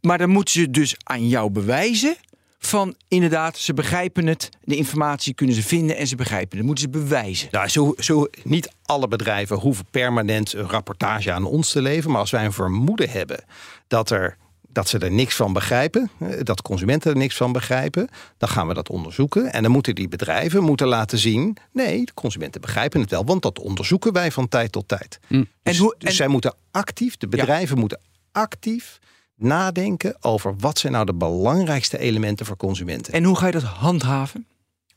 Maar 0.00 0.18
dan 0.18 0.30
moeten 0.30 0.54
ze 0.54 0.70
dus 0.70 0.96
aan 1.02 1.28
jou 1.28 1.50
bewijzen 1.50 2.16
van 2.62 2.94
inderdaad, 3.08 3.58
ze 3.58 3.74
begrijpen 3.74 4.26
het, 4.26 4.48
de 4.64 4.76
informatie 4.76 5.34
kunnen 5.34 5.54
ze 5.54 5.62
vinden 5.62 5.96
en 5.96 6.06
ze 6.06 6.16
begrijpen 6.16 6.48
het. 6.48 6.56
Dat 6.58 6.66
moeten 6.66 6.84
ze 6.84 6.90
bewijzen. 6.90 7.48
Nou, 7.50 7.68
zo, 7.68 7.94
zo, 7.98 8.26
niet 8.44 8.70
alle 8.84 9.08
bedrijven 9.08 9.56
hoeven 9.56 9.84
permanent 9.90 10.52
een 10.52 10.68
rapportage 10.68 11.32
aan 11.32 11.44
ons 11.44 11.70
te 11.72 11.82
leveren. 11.82 12.10
Maar 12.10 12.20
als 12.20 12.30
wij 12.30 12.44
een 12.44 12.52
vermoeden 12.52 13.10
hebben 13.10 13.44
dat, 13.86 14.10
er, 14.10 14.36
dat 14.68 14.88
ze 14.88 14.98
er 14.98 15.10
niks 15.12 15.34
van 15.34 15.52
begrijpen, 15.52 16.10
eh, 16.18 16.28
dat 16.42 16.62
consumenten 16.62 17.10
er 17.10 17.16
niks 17.16 17.36
van 17.36 17.52
begrijpen, 17.52 18.08
dan 18.38 18.48
gaan 18.48 18.66
we 18.66 18.74
dat 18.74 18.88
onderzoeken. 18.90 19.52
En 19.52 19.62
dan 19.62 19.72
moeten 19.72 19.94
die 19.94 20.08
bedrijven 20.08 20.62
moeten 20.62 20.86
laten 20.86 21.18
zien: 21.18 21.56
nee, 21.72 22.04
de 22.04 22.14
consumenten 22.14 22.60
begrijpen 22.60 23.00
het 23.00 23.10
wel, 23.10 23.24
want 23.24 23.42
dat 23.42 23.58
onderzoeken 23.58 24.12
wij 24.12 24.30
van 24.32 24.48
tijd 24.48 24.72
tot 24.72 24.88
tijd. 24.88 25.18
En 25.28 25.48
Dus, 25.62 25.78
hoe- 25.78 25.94
dus 25.98 26.08
en- 26.08 26.14
zij 26.14 26.28
moeten 26.28 26.54
actief, 26.70 27.16
de 27.16 27.28
bedrijven 27.28 27.78
moeten 27.78 28.00
actief 28.32 28.98
nadenken 29.40 30.16
over 30.20 30.54
wat 30.58 30.78
zijn 30.78 30.92
nou 30.92 31.04
de 31.04 31.14
belangrijkste 31.14 31.98
elementen 31.98 32.46
voor 32.46 32.56
consumenten. 32.56 33.12
En 33.12 33.24
hoe 33.24 33.36
ga 33.36 33.46
je 33.46 33.52
dat 33.52 33.62
handhaven? 33.62 34.46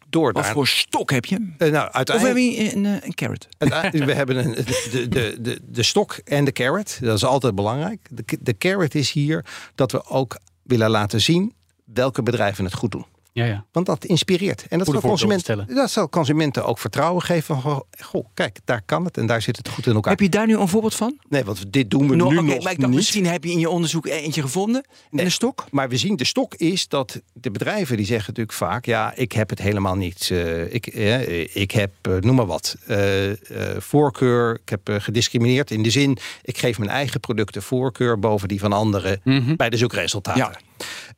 Door 0.10 0.34
Wat 0.34 0.44
daar, 0.44 0.52
voor 0.54 0.68
stok 0.68 1.12
heb 1.12 1.26
je? 1.26 1.54
eh, 1.58 1.72
nou, 1.72 1.88
Of 1.88 1.94
uiteindelijk, 1.94 2.38
heb 2.38 2.56
je 2.72 2.76
een, 2.76 2.86
een, 2.86 3.00
een 3.06 3.14
carrot? 3.14 3.48
We 4.08 4.14
hebben 4.14 4.38
een, 4.38 4.52
de, 4.92 5.08
de, 5.10 5.38
de, 5.42 5.60
de 5.64 5.84
stok 5.84 6.12
en 6.26 6.46
de 6.46 6.52
carrot. 6.52 6.98
Dat 7.02 7.16
is 7.16 7.26
altijd 7.26 7.56
belangrijk. 7.56 8.08
De, 8.12 8.24
de 8.42 8.58
carrot 8.58 8.96
is 8.96 9.12
hier 9.12 9.46
dat 9.76 9.92
we 9.92 10.06
ook 10.06 10.38
willen 10.64 10.90
laten 10.90 11.22
zien 11.22 11.54
welke 11.86 12.24
bedrijven 12.24 12.66
het 12.66 12.74
goed 12.74 12.92
doen. 12.92 13.06
Ja, 13.34 13.46
ja. 13.46 13.66
Want 13.72 13.86
dat 13.86 14.06
inspireert. 14.06 14.66
En 14.70 14.78
dat 14.78 14.88
Goede 14.88 15.02
zal, 15.02 15.10
consumenten, 15.10 15.68
dat 15.76 15.92
zal 15.92 16.10
consumenten 16.10 16.66
ook 16.66 16.80
vertrouwen 16.80 17.22
geven. 17.22 17.62
Van, 17.62 17.84
goh, 18.00 18.26
kijk, 18.34 18.60
daar 18.66 18.82
kan 18.86 19.06
het 19.06 19.18
en 19.18 19.26
daar 19.26 19.42
zit 19.42 19.58
het 19.58 19.70
goed 19.70 19.86
in 19.88 19.94
elkaar. 19.94 20.12
Heb 20.12 20.20
je 20.22 20.30
daar 20.30 20.48
nu 20.48 20.58
een 20.58 20.68
voorbeeld 20.68 20.96
van? 20.96 21.18
Nee, 21.30 21.44
want 21.44 21.74
dit 21.74 21.92
doen 21.92 22.10
we 22.10 22.16
Nog- 22.16 22.32
nu 22.32 22.38
oké, 22.38 22.46
nog 22.46 22.64
maar 22.64 22.72
ik 22.72 22.78
dacht, 22.78 22.90
niet. 22.90 22.98
misschien 23.00 23.26
heb 23.26 23.44
je 23.44 23.52
in 23.52 23.60
je 23.60 23.70
onderzoek 23.70 24.06
eentje 24.08 24.42
gevonden. 24.42 24.86
En 25.12 25.20
een 25.20 25.32
stok? 25.32 25.66
Maar 25.72 25.90
we 25.90 25.98
zien 25.98 26.16
de 26.16 26.26
stok 26.26 26.56
is 26.56 26.88
dat 26.88 27.22
de 27.34 27.52
bedrijven 27.52 27.98
die 27.98 28.06
zeggen 28.06 28.28
natuurlijk 28.28 28.58
vaak: 28.58 28.86
ja, 28.86 29.14
ik 29.16 29.32
heb 29.32 29.50
het 29.50 29.60
helemaal 29.60 29.96
niet. 29.96 30.30
eh, 30.32 30.74
ik, 30.74 30.88
eh, 30.88 31.56
ik 31.56 31.72
heb, 31.72 31.92
eh, 32.02 32.14
noem 32.20 32.36
maar 32.36 32.46
wat, 32.46 32.76
eh, 32.88 33.32
eh, 33.32 33.38
voorkeur. 33.82 34.60
Ik 34.64 34.70
heb 34.70 34.90
gediscrimineerd 35.02 35.72
in 35.72 35.84
de 35.84 35.90
zin: 35.90 36.18
ik 36.42 36.58
geef 36.58 36.78
mijn 36.78 36.92
eigen 36.92 37.20
producten 37.20 37.62
voorkeur 37.64 38.20
boven 38.20 38.48
die 38.48 38.60
van 38.60 38.74
anderen 38.74 39.22
bij 39.58 39.70
de 39.70 39.78
zoekresultaten. 39.78 40.42
Ja. 40.42 40.60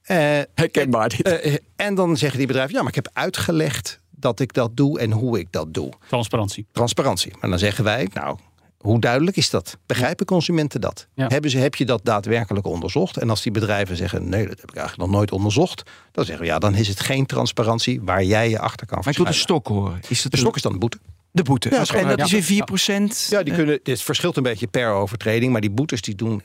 Eh, 0.05 0.39
Herkenbaar 0.55 1.09
dit. 1.09 1.21
eh, 1.21 1.53
eh, 1.53 1.59
en 1.75 1.95
dan 1.95 2.17
zeggen 2.17 2.38
die 2.38 2.47
bedrijven: 2.47 2.74
ja, 2.74 2.79
maar 2.79 2.89
ik 2.89 2.95
heb 2.95 3.09
uitgelegd 3.13 4.00
dat 4.12 4.39
ik 4.39 4.53
dat 4.53 4.77
doe 4.77 5.00
en 5.00 5.12
hoe 5.12 5.39
ik 5.39 5.47
dat 5.51 5.74
doe. 5.74 5.91
Transparantie. 6.07 6.67
Transparantie. 6.71 7.33
Maar 7.41 7.50
dan 7.50 7.59
zeggen 7.59 7.83
wij: 7.83 8.09
nou. 8.13 8.38
Hoe 8.77 9.00
duidelijk 9.00 9.38
is 9.38 9.50
dat? 9.50 9.77
Begrijpen 9.85 10.25
consumenten 10.25 10.81
dat? 10.81 11.07
Ja. 11.13 11.27
Hebben 11.27 11.51
ze, 11.51 11.57
heb 11.57 11.75
je 11.75 11.85
dat 11.85 12.05
daadwerkelijk 12.05 12.65
onderzocht? 12.67 13.17
En 13.17 13.29
als 13.29 13.41
die 13.41 13.51
bedrijven 13.51 13.95
zeggen: 13.95 14.29
nee, 14.29 14.47
dat 14.47 14.59
heb 14.62 14.69
ik 14.69 14.75
eigenlijk 14.75 15.09
nog 15.09 15.17
nooit 15.17 15.31
onderzocht, 15.31 15.89
dan 16.12 16.25
zeggen 16.25 16.45
we 16.45 16.51
ja, 16.51 16.59
dan 16.59 16.75
is 16.75 16.88
het 16.88 17.00
geen 17.00 17.25
transparantie 17.25 18.01
waar 18.01 18.24
jij 18.24 18.50
je 18.50 18.59
achter 18.59 18.88
kan 18.88 18.97
Maar 19.03 19.12
ik 19.12 19.17
wil 19.17 19.25
de 19.25 19.33
stok 19.33 19.67
horen. 19.67 20.00
Is 20.07 20.21
dat 20.21 20.31
De 20.31 20.38
stok 20.38 20.55
is 20.55 20.62
dan 20.62 20.71
de 20.71 20.77
boete. 20.77 20.97
de 21.31 21.43
boete? 21.43 21.69
Ja, 21.69 21.85
en 21.85 22.07
dat 22.07 22.31
is 22.31 22.47
weer 22.47 22.63
4%. 22.63 23.29
Ja, 23.29 23.43
die 23.43 23.53
kunnen, 23.53 23.79
dit 23.83 24.01
verschilt 24.01 24.38
een 24.38 24.43
beetje 24.43 24.67
per 24.67 24.91
overtreding, 24.91 25.51
maar 25.51 25.62
die 25.62 25.71
boetes 25.71 26.01
die 26.01 26.15
doen, 26.15 26.41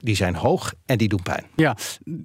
die 0.00 0.16
zijn 0.16 0.34
hoog 0.34 0.74
en 0.86 0.98
die 0.98 1.08
doen 1.08 1.22
pijn. 1.22 1.44
Ja, 1.56 1.76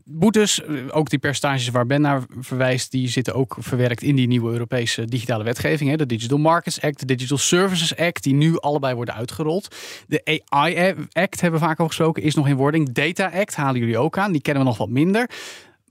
boetes, 0.04 0.64
eh, 0.64 0.76
ook 0.92 1.10
die 1.10 1.20
percentages 1.20 1.70
waar 1.70 1.86
Ben 1.86 2.02
naar 2.02 2.24
verwijst, 2.40 2.92
die 2.92 3.08
zitten 3.08 3.34
ook 3.34 3.56
verwerkt 3.60 4.02
in 4.02 4.16
die 4.16 4.28
nieuwe 4.28 4.52
Europese 4.52 5.06
digitale 5.06 5.44
wetgeving. 5.44 5.90
Hè? 5.90 5.96
De 5.96 6.06
Digital 6.06 6.38
Markets 6.38 6.82
Act, 6.82 7.00
de 7.00 7.06
Digital 7.06 7.38
Services 7.38 7.96
Act, 7.98 8.24
die 8.24 8.34
nu 8.34 8.60
allebei 8.60 8.96
worden 8.96 9.16
uitgerold. 9.16 9.76
De 10.08 10.42
AI 10.50 10.96
Act 11.12 11.42
hebben 11.42 11.60
we 11.60 11.66
vaak 11.66 11.80
over 11.80 11.94
gesproken, 11.94 12.24
is 12.24 12.36
nog 12.36 12.48
in 12.48 12.56
wording. 12.56 12.92
Data 12.92 13.32
Act 13.34 13.56
halen 13.56 13.80
jullie 13.80 13.98
ook 13.98 14.18
aan, 14.18 14.32
die 14.32 14.42
kennen 14.42 14.64
we 14.64 14.70
nog 14.70 14.78
wat 14.78 14.90
minder. 14.90 15.30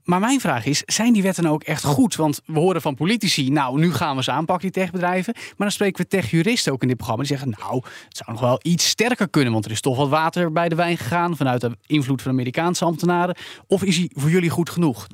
Maar 0.03 0.19
mijn 0.19 0.39
vraag 0.39 0.65
is, 0.65 0.81
zijn 0.85 1.13
die 1.13 1.21
wetten 1.21 1.45
ook 1.45 1.63
echt 1.63 1.83
goed? 1.83 2.15
Want 2.15 2.41
we 2.45 2.59
horen 2.59 2.81
van 2.81 2.95
politici, 2.95 3.49
nou, 3.49 3.79
nu 3.79 3.93
gaan 3.93 4.15
we 4.15 4.23
ze 4.23 4.31
aanpakken, 4.31 4.71
die 4.71 4.81
techbedrijven. 4.83 5.33
Maar 5.35 5.53
dan 5.57 5.71
spreken 5.71 6.01
we 6.01 6.07
techjuristen 6.07 6.71
ook 6.73 6.81
in 6.81 6.87
dit 6.87 6.97
programma. 6.97 7.23
Die 7.23 7.37
zeggen, 7.37 7.55
nou, 7.59 7.75
het 8.07 8.17
zou 8.17 8.31
nog 8.31 8.39
wel 8.41 8.59
iets 8.61 8.87
sterker 8.89 9.29
kunnen. 9.29 9.53
Want 9.53 9.65
er 9.65 9.71
is 9.71 9.81
toch 9.81 9.97
wat 9.97 10.09
water 10.09 10.51
bij 10.51 10.69
de 10.69 10.75
wijn 10.75 10.97
gegaan 10.97 11.37
vanuit 11.37 11.61
de 11.61 11.77
invloed 11.85 12.21
van 12.21 12.31
Amerikaanse 12.31 12.85
ambtenaren. 12.85 13.35
Of 13.67 13.83
is 13.83 13.97
hij 13.97 14.09
voor 14.13 14.29
jullie 14.29 14.49
goed 14.49 14.69
genoeg? 14.69 15.07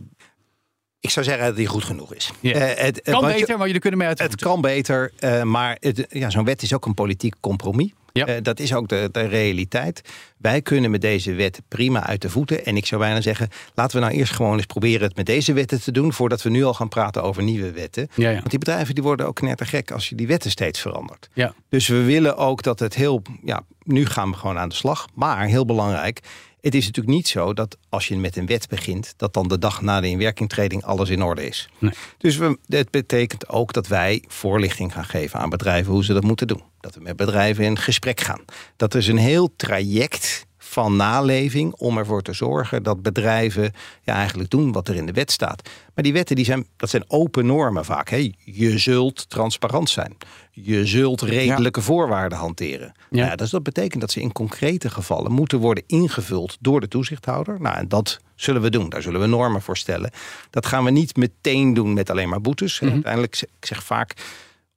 Ik 1.00 1.10
zou 1.10 1.26
zeggen 1.26 1.46
dat 1.46 1.56
die 1.56 1.68
goed 1.68 1.84
genoeg 1.84 2.14
is. 2.14 2.32
Eh, 2.42 2.52
het, 2.84 3.02
Kan 3.02 3.28
je- 3.28 3.34
beter, 3.40 3.58
maar 3.58 3.66
jullie 3.66 3.82
kunnen 3.82 4.00
mee 4.00 4.08
uit 4.08 4.20
Het 4.20 4.36
kan 4.36 4.62
beter, 4.62 5.12
eh, 5.20 5.44
maar 5.44 5.78
het, 5.80 6.06
ja, 6.10 6.30
zo'n 6.30 6.46
wet 6.46 6.62
is 6.62 6.74
ook 6.74 6.86
een 6.86 6.94
politiek 6.94 7.36
compromis. 7.40 7.92
Ja. 8.14 8.26
Eh, 8.26 8.36
dat 8.42 8.60
is 8.60 8.74
ook 8.74 8.88
de, 8.88 9.10
de 9.12 9.26
realiteit. 9.26 10.02
Wij 10.38 10.62
kunnen 10.62 10.92
met 10.92 11.02
deze 11.02 11.34
wet 11.34 11.62
prima 11.68 12.08
uit 12.08 12.22
de 12.22 12.30
voeten. 12.30 12.66
En 12.66 12.78
ik 12.78 12.86
zou 12.86 13.02
bijna 13.02 13.22
zeggen, 13.22 13.50
laten 13.74 14.00
we 14.00 14.06
nou 14.06 14.18
eerst 14.18 14.34
gewoon 14.34 14.56
eens 14.56 14.66
proberen 14.66 15.08
het 15.08 15.16
met 15.16 15.26
deze 15.26 15.54
wetten 15.54 15.82
te 15.82 15.92
doen... 15.92 16.14
voordat 16.14 16.42
we 16.42 16.50
nu 16.50 16.64
al 16.64 16.74
gaan 16.74 16.90
praten 16.90 17.24
over 17.24 17.44
nieuwe 17.44 17.72
wetten. 17.72 18.08
Ja, 18.16 18.30
ja. 18.30 18.36
Want 18.36 18.50
die 18.50 18.60
bedrijven 18.60 18.96
die 18.96 19.04
worden 19.04 19.28
ook 19.28 19.36
knettergek 19.36 19.92
als 19.92 20.10
je 20.10 20.16
die 20.16 20.28
wetten 20.28 20.52
steeds 20.52 20.80
verandert. 20.80 21.30
Ja. 21.34 21.54
Dus 21.70 21.88
we 21.88 22.04
willen 22.04 22.38
ook 22.38 22.64
dat 22.64 22.80
het 22.80 22.96
heel... 22.96 23.22
Ja, 23.44 23.62
nu 23.84 24.06
gaan 24.06 24.32
we 24.32 24.38
gewoon 24.38 24.58
aan 24.58 24.70
de 24.70 24.76
slag. 24.76 25.08
Maar 25.14 25.46
heel 25.46 25.66
belangrijk, 25.66 26.20
het 26.62 26.76
is 26.76 26.86
natuurlijk 26.86 27.16
niet 27.16 27.28
zo 27.28 27.54
dat 27.54 27.78
als 27.90 28.08
je 28.08 28.18
met 28.18 28.36
een 28.36 28.46
wet 28.46 28.68
begint... 28.68 29.14
dat 29.18 29.34
dan 29.34 29.48
de 29.48 29.60
dag 29.60 29.82
na 29.82 30.02
de 30.02 30.08
inwerkingtreding 30.08 30.84
alles 30.84 31.10
in 31.10 31.24
orde 31.24 31.48
is. 31.48 31.70
Nee. 31.78 31.94
Dus 32.18 32.38
we, 32.38 32.58
het 32.68 32.92
betekent 32.92 33.50
ook 33.50 33.74
dat 33.74 33.88
wij 33.88 34.24
voorlichting 34.28 34.94
gaan 34.94 35.06
geven 35.06 35.40
aan 35.40 35.50
bedrijven 35.50 35.94
hoe 35.94 36.04
ze 36.04 36.14
dat 36.14 36.24
moeten 36.24 36.48
doen. 36.48 36.64
Dat 36.80 36.96
we 36.96 37.02
met 37.02 37.16
bedrijven 37.16 37.64
in 37.64 37.78
gesprek 37.78 38.20
gaan. 38.20 38.42
Dat 38.76 38.96
is 38.96 39.08
een 39.08 39.18
heel 39.18 39.54
traject 39.56 40.48
van 40.84 40.96
naleving 40.96 41.74
om 41.74 41.98
ervoor 41.98 42.22
te 42.22 42.34
zorgen 42.34 42.84
dat 42.84 43.02
bedrijven 43.02 43.72
ja, 44.04 44.14
eigenlijk 44.14 44.50
doen 44.50 44.72
wat 44.72 44.88
er 44.88 44.96
in 44.96 45.06
de 45.06 45.12
wet 45.12 45.32
staat. 45.32 45.70
Maar 45.96 46.04
die 46.04 46.14
wetten 46.14 46.36
die 46.36 46.46
zijn, 46.46 46.68
dat 46.78 46.90
zijn 46.90 47.04
open 47.08 47.46
normen 47.46 47.86
vaak. 47.86 48.10
Hè. 48.10 48.32
Je 48.44 48.78
zult 48.78 49.30
transparant 49.30 49.90
zijn. 49.90 50.18
Je 50.52 50.86
zult 50.86 51.22
redelijke 51.22 51.82
voorwaarden 51.82 52.38
hanteren. 52.38 52.92
Ja. 53.10 53.26
Ja. 53.26 53.36
dus 53.36 53.50
dat 53.50 53.64
betekent 53.64 54.02
dat 54.02 54.12
ze 54.12 54.22
in 54.22 54.32
concrete 54.32 54.90
gevallen 54.90 55.32
moeten 55.32 55.60
worden 55.60 55.84
ingevuld 55.88 56.58
door 56.60 56.80
de 56.80 56.88
toezichthouder. 56.88 57.62
Nou, 57.62 57.76
en 57.78 57.88
dat 57.88 58.20
zullen 58.36 58.62
we 58.62 58.70
doen. 58.70 58.90
Daar 58.90 59.02
zullen 59.02 59.22
we 59.22 59.28
normen 59.28 59.62
voor 59.62 59.78
stellen. 59.78 60.12
Dat 60.50 60.66
gaan 60.66 60.84
we 60.84 60.92
niet 60.92 61.16
meteen 61.18 61.74
doen 61.74 61.94
met 61.94 62.10
alleen 62.10 62.30
maar 62.30 62.42
boetes. 62.42 62.82
Uiteindelijk, 62.82 63.36
zeg- 63.36 63.50
ik 63.60 63.66
zeg 63.66 63.84
vaak, 63.84 64.14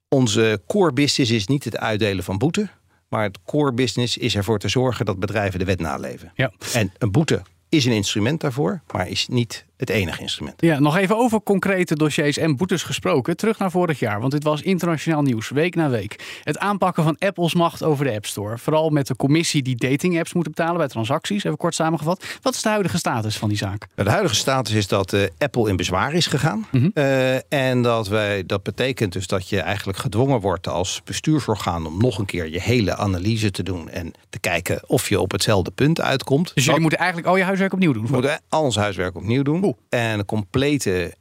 onze 0.09 0.61
core 0.67 0.93
business 0.93 1.31
is 1.31 1.47
niet 1.47 1.63
het 1.63 1.77
uitdelen 1.77 2.23
van 2.23 2.37
boete. 2.37 2.69
Maar 3.13 3.23
het 3.23 3.39
core 3.45 3.73
business 3.73 4.17
is 4.17 4.35
ervoor 4.35 4.59
te 4.59 4.67
zorgen 4.67 5.05
dat 5.05 5.19
bedrijven 5.19 5.59
de 5.59 5.65
wet 5.65 5.79
naleven. 5.79 6.31
Ja. 6.35 6.51
En 6.73 6.93
een 6.97 7.11
boete 7.11 7.41
is 7.69 7.85
een 7.85 7.91
instrument 7.91 8.41
daarvoor, 8.41 8.81
maar 8.91 9.09
is 9.09 9.27
niet 9.27 9.65
het 9.77 9.89
enige 9.89 10.21
instrument. 10.21 10.61
Ja, 10.61 10.79
nog 10.79 10.97
even 10.97 11.17
over 11.17 11.43
concrete 11.43 11.95
dossiers 11.95 12.37
en 12.37 12.55
boetes 12.55 12.83
gesproken. 12.83 13.37
Terug 13.37 13.57
naar 13.57 13.71
vorig 13.71 13.99
jaar, 13.99 14.19
want 14.19 14.31
dit 14.31 14.43
was 14.43 14.61
internationaal 14.61 15.21
nieuws, 15.21 15.49
week 15.49 15.75
na 15.75 15.89
week. 15.89 16.39
Het 16.43 16.57
aanpakken 16.57 17.03
van 17.03 17.15
Apples 17.19 17.53
macht 17.53 17.83
over 17.83 18.05
de 18.05 18.13
App 18.13 18.25
Store. 18.25 18.57
Vooral 18.57 18.89
met 18.89 19.07
de 19.07 19.15
commissie 19.15 19.61
die 19.61 19.75
dating-apps 19.75 20.33
moeten 20.33 20.51
betalen 20.51 20.77
bij 20.77 20.87
transacties. 20.87 21.43
Even 21.43 21.57
kort 21.57 21.75
samengevat. 21.75 22.25
Wat 22.41 22.53
is 22.53 22.61
de 22.61 22.69
huidige 22.69 22.97
status 22.97 23.37
van 23.37 23.49
die 23.49 23.57
zaak? 23.57 23.87
De 23.95 24.09
huidige 24.09 24.35
status 24.35 24.73
is 24.73 24.87
dat 24.87 25.13
eh, 25.13 25.21
Apple 25.37 25.69
in 25.69 25.75
bezwaar 25.75 26.13
is 26.13 26.27
gegaan. 26.27 26.65
Mhm. 26.71 26.89
Eh, 26.93 27.53
en 27.53 27.81
dat, 27.81 28.07
wij, 28.07 28.45
dat 28.45 28.63
betekent 28.63 29.13
dus 29.13 29.27
dat 29.27 29.49
je 29.49 29.59
eigenlijk 29.59 29.97
gedwongen 29.97 30.39
wordt 30.39 30.67
als 30.67 31.01
bestuursorgaan 31.03 31.85
om 31.85 31.97
nog 31.97 32.17
een 32.17 32.25
keer 32.25 32.49
je 32.49 32.61
hele 32.61 32.95
analyse 32.95 33.51
te 33.51 33.63
doen 33.63 33.89
en 33.89 34.11
te 34.29 34.39
kijken 34.39 34.89
of 34.89 35.09
je 35.09 35.19
op 35.19 35.31
hetzelfde 35.31 35.71
punt 35.71 36.01
uitkomt. 36.01 36.51
Dus 36.53 36.65
jullie 36.65 36.81
moeten 36.81 36.99
eigenlijk 36.99 37.29
al 37.29 37.37
je 37.37 37.43
huiswerk 37.43 37.73
opnieuw 37.73 37.93
doen. 37.93 38.05
We 38.05 38.11
moeten 38.11 38.41
al 38.49 38.63
ons 38.63 38.75
huiswerk 38.75 39.15
opnieuw 39.15 39.43
doen. 39.43 39.61
En 39.89 40.19
een 40.19 40.25
complete 40.25 41.13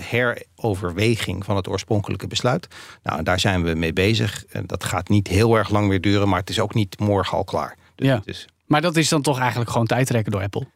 heroverweging 0.00 1.44
van 1.44 1.56
het 1.56 1.68
oorspronkelijke 1.68 2.26
besluit. 2.26 2.68
Nou, 3.02 3.18
en 3.18 3.24
daar 3.24 3.40
zijn 3.40 3.62
we 3.62 3.74
mee 3.74 3.92
bezig. 3.92 4.44
En 4.50 4.66
dat 4.66 4.84
gaat 4.84 5.08
niet 5.08 5.28
heel 5.28 5.56
erg 5.56 5.70
lang 5.70 5.88
meer 5.88 6.00
duren, 6.00 6.28
maar 6.28 6.40
het 6.40 6.50
is 6.50 6.60
ook 6.60 6.74
niet 6.74 6.98
morgen 6.98 7.36
al 7.38 7.44
klaar. 7.44 7.76
Dus 7.94 8.06
Ja. 8.06 8.22
is, 8.24 8.46
Maar 8.66 8.80
dat 8.80 8.96
is 8.96 9.08
dan 9.08 9.22
toch 9.22 9.38
eigenlijk 9.38 9.70
gewoon 9.70 9.86
tijdrekken 9.86 10.32
door 10.32 10.42
Apple. 10.42 10.66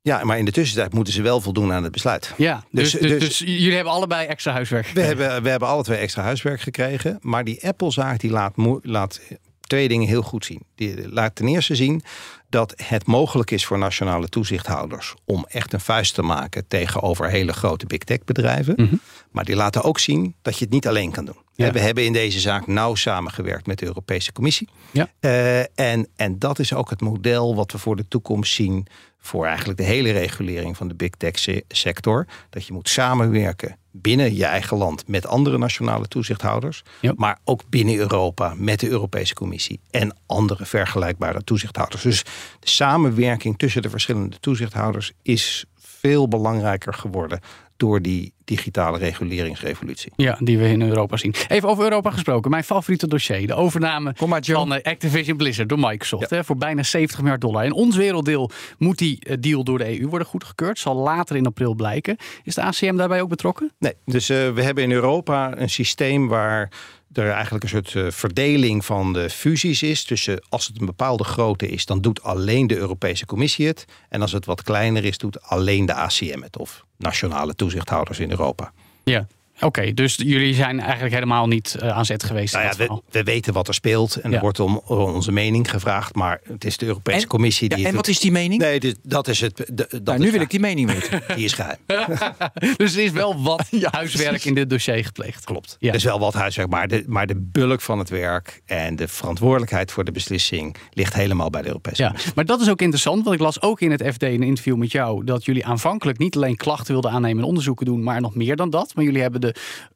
ja, 0.00 0.24
maar 0.24 0.38
in 0.38 0.44
de 0.44 0.52
tussentijd 0.52 0.92
moeten 0.92 1.12
ze 1.12 1.22
wel 1.22 1.40
voldoen 1.40 1.72
aan 1.72 1.82
het 1.82 1.92
besluit. 1.92 2.34
Ja, 2.36 2.64
dus, 2.70 2.90
Dus- 2.90 3.00
dus, 3.00 3.18
dus, 3.20 3.38
jullie 3.38 3.74
hebben 3.74 3.92
allebei 3.92 4.26
extra 4.26 4.52
huiswerk 4.52 4.82
We 4.84 4.88
gekregen. 4.88 5.18
hebben, 5.18 5.42
we 5.42 5.48
hebben 5.48 5.68
alle 5.68 5.82
twee 5.82 5.98
extra 5.98 6.22
huiswerk 6.22 6.60
gekregen. 6.60 7.18
Maar 7.20 7.44
die 7.44 7.66
Apple-zaak 7.68 8.20
die 8.20 8.30
laat, 8.30 8.52
laat 8.82 9.20
twee 9.66 9.88
dingen 9.88 10.08
heel 10.08 10.22
goed 10.22 10.44
zien. 10.44 10.62
Die 10.74 11.12
laat 11.12 11.34
ten 11.34 11.48
eerste 11.48 11.74
zien 11.74 12.02
dat 12.48 12.74
het 12.82 13.06
mogelijk 13.06 13.50
is 13.50 13.66
voor 13.66 13.78
nationale 13.78 14.28
toezichthouders 14.28 15.14
om 15.24 15.44
echt 15.48 15.72
een 15.72 15.80
vuist 15.80 16.14
te 16.14 16.22
maken 16.22 16.68
tegenover 16.68 17.30
hele 17.30 17.52
grote 17.52 17.86
big 17.86 17.98
tech 17.98 18.24
bedrijven. 18.24 18.74
Mhm. 18.76 18.94
Maar 19.30 19.44
die 19.44 19.56
laten 19.56 19.82
ook 19.82 19.98
zien 19.98 20.34
dat 20.42 20.58
je 20.58 20.64
het 20.64 20.72
niet 20.72 20.86
alleen 20.88 21.10
kan 21.10 21.24
doen. 21.24 21.36
Ja. 21.54 21.72
We 21.72 21.80
hebben 21.80 22.04
in 22.04 22.12
deze 22.12 22.40
zaak 22.40 22.66
nauw 22.66 22.94
samengewerkt 22.94 23.66
met 23.66 23.78
de 23.78 23.86
Europese 23.86 24.32
Commissie. 24.32 24.68
Ja. 24.90 25.10
Eh, 25.20 25.58
en, 25.60 26.08
en 26.16 26.38
dat 26.38 26.58
is 26.58 26.72
ook 26.72 26.90
het 26.90 27.00
model 27.00 27.54
wat 27.54 27.72
we 27.72 27.78
voor 27.78 27.96
de 27.96 28.08
toekomst 28.08 28.52
zien 28.54 28.86
voor 29.26 29.46
eigenlijk 29.46 29.78
de 29.78 29.84
hele 29.84 30.10
regulering 30.10 30.76
van 30.76 30.88
de 30.88 30.94
big 30.94 31.10
tech 31.10 31.38
se- 31.38 31.64
sector. 31.68 32.26
Dat 32.50 32.66
je 32.66 32.72
moet 32.72 32.88
samenwerken 32.88 33.76
binnen 33.90 34.34
je 34.34 34.44
eigen 34.44 34.76
land 34.76 35.08
met 35.08 35.26
andere 35.26 35.58
nationale 35.58 36.08
toezichthouders. 36.08 36.82
Ja. 37.00 37.12
Maar 37.16 37.38
ook 37.44 37.62
binnen 37.68 37.96
Europa 37.96 38.54
met 38.56 38.80
de 38.80 38.88
Europese 38.88 39.34
Commissie 39.34 39.80
en 39.90 40.16
andere 40.26 40.66
vergelijkbare 40.66 41.44
toezichthouders. 41.44 42.02
Dus 42.02 42.22
de 42.60 42.68
samenwerking 42.68 43.58
tussen 43.58 43.82
de 43.82 43.90
verschillende 43.90 44.40
toezichthouders 44.40 45.12
is 45.22 45.64
veel 45.74 46.28
belangrijker 46.28 46.94
geworden 46.94 47.40
door 47.76 48.02
die 48.02 48.32
digitale 48.44 48.98
reguleringsrevolutie. 48.98 50.12
Ja, 50.16 50.38
die 50.40 50.58
we 50.58 50.68
in 50.68 50.82
Europa 50.82 51.16
zien. 51.16 51.34
Even 51.48 51.68
over 51.68 51.84
Europa 51.84 52.10
gesproken. 52.10 52.50
Mijn 52.50 52.64
favoriete 52.64 53.08
dossier. 53.08 53.46
De 53.46 53.54
overname 53.54 54.14
maar, 54.26 54.44
van 54.44 54.74
eh, 54.74 54.92
Activision 54.92 55.36
Blizzard 55.36 55.68
door 55.68 55.78
Microsoft. 55.78 56.30
Hè, 56.30 56.44
voor 56.44 56.56
bijna 56.56 56.82
70 56.82 57.18
miljard 57.20 57.40
dollar. 57.40 57.64
In 57.64 57.72
ons 57.72 57.96
werelddeel 57.96 58.50
moet 58.78 58.98
die 58.98 59.18
eh, 59.20 59.36
deal 59.40 59.64
door 59.64 59.78
de 59.78 60.00
EU 60.00 60.08
worden 60.08 60.28
goedgekeurd. 60.28 60.78
Zal 60.78 60.94
later 60.94 61.36
in 61.36 61.46
april 61.46 61.74
blijken. 61.74 62.16
Is 62.44 62.54
de 62.54 62.62
ACM 62.62 62.96
daarbij 62.96 63.20
ook 63.20 63.28
betrokken? 63.28 63.72
Nee, 63.78 63.94
dus 64.04 64.28
eh, 64.28 64.52
we 64.52 64.62
hebben 64.62 64.84
in 64.84 64.92
Europa 64.92 65.58
een 65.58 65.70
systeem 65.70 66.28
waar 66.28 66.70
er 67.16 67.30
eigenlijk 67.30 67.64
een 67.64 67.70
soort 67.70 67.94
eh, 67.94 68.10
verdeling 68.10 68.84
van 68.84 69.12
de 69.12 69.30
fusies 69.30 69.82
is. 69.82 70.04
Tussen 70.04 70.44
als 70.48 70.66
het 70.66 70.80
een 70.80 70.86
bepaalde 70.86 71.24
grootte 71.24 71.68
is, 71.68 71.86
dan 71.86 72.00
doet 72.00 72.22
alleen 72.22 72.66
de 72.66 72.76
Europese 72.76 73.26
Commissie 73.26 73.66
het. 73.66 73.84
En 74.08 74.22
als 74.22 74.32
het 74.32 74.44
wat 74.44 74.62
kleiner 74.62 75.04
is, 75.04 75.18
doet 75.18 75.42
alleen 75.42 75.86
de 75.86 75.94
ACM 75.94 76.42
het. 76.42 76.58
Of 76.58 76.84
nationale 76.96 77.54
toezichthouders 77.54 78.18
in 78.18 78.30
Europa. 78.30 78.72
Ja. 79.04 79.26
Oké, 79.60 79.94
dus 79.94 80.14
jullie 80.16 80.54
zijn 80.54 80.80
eigenlijk 80.80 81.14
helemaal 81.14 81.46
niet 81.46 81.74
eh, 81.80 81.88
aan 81.88 82.04
zet 82.04 82.24
geweest. 82.24 82.54
Nou 82.54 82.64
ja, 82.78 83.00
we, 83.10 83.22
weten 83.22 83.52
wat 83.52 83.68
er 83.68 83.74
speelt 83.74 84.16
en 84.16 84.30
Ja. 84.30 84.36
er 84.36 84.42
wordt 84.42 84.60
om 84.60 84.76
onze 84.86 85.32
mening 85.32 85.70
gevraagd. 85.70 86.14
Maar 86.14 86.40
het 86.52 86.64
is 86.64 86.76
de 86.76 86.86
Europese 86.86 87.20
En- 87.20 87.26
Commissie 87.26 87.68
die 87.68 87.78
Ja, 87.78 87.88
en 87.88 87.94
wat 87.94 88.04
doet. 88.04 88.14
is 88.14 88.20
die 88.20 88.32
mening? 88.32 88.60
Nee, 88.60 88.80
dit- 88.80 88.98
dat 89.02 89.28
is 89.28 89.40
het. 89.40 89.56
de- 89.56 89.64
dat 89.74 90.02
nou, 90.04 90.18
is 90.18 90.24
nu 90.24 90.30
wil 90.30 90.40
ik 90.40 90.50
die 90.50 90.60
mening 90.60 90.90
weten. 90.92 91.22
Die 91.36 91.44
is 91.44 91.52
geheim. 91.52 91.76
dus 92.76 92.96
er 92.96 93.02
is 93.02 93.10
wel 93.10 93.42
wat 93.42 93.66
huiswerk 93.90 94.44
in 94.44 94.54
dit 94.54 94.70
dossier 94.70 95.04
gepleegd. 95.04 95.44
Klopt. 95.44 95.76
Ja. 95.78 95.88
Er 95.88 95.94
is 95.94 96.04
wel 96.04 96.18
wat 96.18 96.34
huiswerk, 96.34 96.68
maar 96.68 96.88
de, 96.88 97.04
maar 97.06 97.26
de 97.26 97.36
bulk 97.52 97.80
van 97.80 97.98
het 97.98 98.08
werk 98.08 98.62
en 98.64 98.96
de 98.96 99.08
verantwoordelijkheid 99.08 99.92
voor 99.92 100.04
de 100.04 100.12
beslissing 100.12 100.76
ligt 100.92 101.14
helemaal 101.14 101.50
bij 101.50 101.62
de 101.62 101.66
Europese 101.68 102.02
Ja, 102.02 102.06
Commissie. 102.08 102.32
maar 102.34 102.44
dat 102.44 102.60
is 102.60 102.68
ook 102.70 102.80
interessant, 102.80 103.22
want 103.24 103.36
ik 103.36 103.42
las 103.42 103.62
ook 103.62 103.80
in 103.80 103.90
het 103.90 104.02
FD 104.12 104.22
in 104.22 104.28
een 104.34 104.42
interview 104.42 104.76
met 104.76 104.92
jou 104.92 105.24
dat 105.24 105.44
jullie 105.44 105.66
aanvankelijk 105.66 106.18
niet 106.18 106.36
alleen 106.36 106.56
klachten 106.56 106.92
wilden 106.92 107.10
aannemen 107.10 107.42
en 107.42 107.48
onderzoeken 107.48 107.86
doen, 107.86 108.02
maar 108.02 108.20
nog 108.20 108.34
meer 108.34 108.56
dan 108.56 108.70
dat. 108.70 108.94
Maar 108.94 109.04
jullie 109.04 109.22
hebben 109.22 109.40
de 109.40 109.45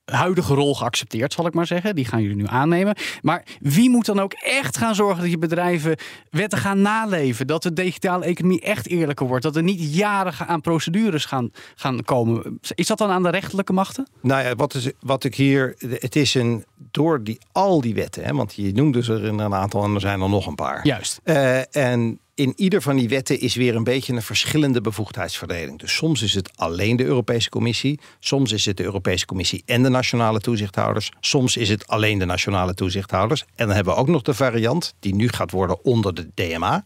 huidige 0.05 0.55
rol 0.55 0.75
geaccepteerd, 0.75 1.33
zal 1.33 1.47
ik 1.47 1.55
maar 1.55 1.67
zeggen. 1.67 1.95
Die 1.95 2.05
gaan 2.05 2.23
jullie 2.23 2.37
nu 2.37 2.47
aannemen. 2.47 2.97
Maar 3.23 3.45
wie 3.61 3.91
moet 3.91 4.07
dan 4.07 4.21
ook 4.21 4.33
echt 4.33 4.77
gaan 4.77 4.95
zorgen 4.95 5.23
dat 5.23 5.31
je 5.31 5.39
bedrijven 5.39 5.97
wetten 6.31 6.59
gaan 6.59 6.81
naleven? 6.81 7.47
Dat 7.47 7.63
de 7.63 7.73
digitale 7.73 8.25
economie 8.25 8.61
echt 8.61 8.89
eerlijker 8.89 9.27
wordt? 9.27 9.43
Dat 9.43 9.57
er 9.57 9.63
niet 9.63 9.95
jaren 9.95 10.47
aan 10.47 10.61
procedures 10.61 11.25
gaan, 11.25 11.51
gaan 11.75 12.05
komen? 12.05 12.61
Is 12.75 12.87
dat 12.87 12.99
dan 12.99 13.11
aan 13.11 13.23
de 13.23 13.31
rechterlijke 13.31 13.73
machten? 13.73 14.09
Nou 14.21 14.45
ja, 14.45 14.55
wat, 14.55 14.75
is, 14.75 14.91
wat 15.01 15.25
ik 15.25 15.35
hier. 15.35 15.75
Het 15.79 16.17
is 16.17 16.35
een. 16.35 16.65
Door 16.91 17.23
die, 17.25 17.39
al 17.53 17.81
die 17.81 17.95
wetten, 17.95 18.25
hè, 18.25 18.33
want 18.35 18.55
je 18.55 18.73
noemde 18.73 19.03
ze 19.03 19.13
er 19.13 19.25
een 19.25 19.55
aantal 19.55 19.85
en 19.85 19.95
er 19.95 20.01
zijn 20.01 20.21
er 20.21 20.29
nog 20.29 20.47
een 20.47 20.55
paar. 20.55 20.87
Juist. 20.87 21.21
Eh, 21.25 21.77
en 21.77 22.19
in 22.41 22.53
ieder 22.57 22.83
van 22.83 22.97
die 22.97 23.09
wetten 23.09 23.41
is 23.41 23.55
weer 23.55 23.75
een 23.75 23.85
beetje 23.85 24.13
een 24.13 24.23
verschillende 24.23 24.81
bevoegdheidsverdeling. 24.81 25.79
Dus 25.79 25.95
soms 25.95 26.23
is 26.23 26.35
het 26.35 26.51
alleen 26.57 26.97
de 26.97 27.05
Europese 27.05 27.49
Commissie, 27.49 28.01
soms 28.19 28.53
is 28.53 28.65
het 28.65 28.77
de 28.77 28.83
Europese 28.83 29.27
Commissie 29.27 29.63
en 29.67 29.83
de 29.83 29.89
nationale 29.89 30.41
toezichthouders, 30.41 31.11
soms 31.21 31.57
is 31.57 31.69
het 31.69 31.87
alleen 31.87 32.19
de 32.19 32.25
nationale 32.25 32.75
toezichthouders. 32.75 33.45
En 33.55 33.67
dan 33.67 33.75
hebben 33.75 33.95
we 33.95 34.01
ook 34.01 34.09
nog 34.09 34.23
de 34.23 34.35
variant 34.35 34.95
die 34.99 35.15
nu 35.15 35.29
gaat 35.29 35.51
worden 35.51 35.85
onder 35.85 36.15
de 36.15 36.31
DMA, 36.35 36.85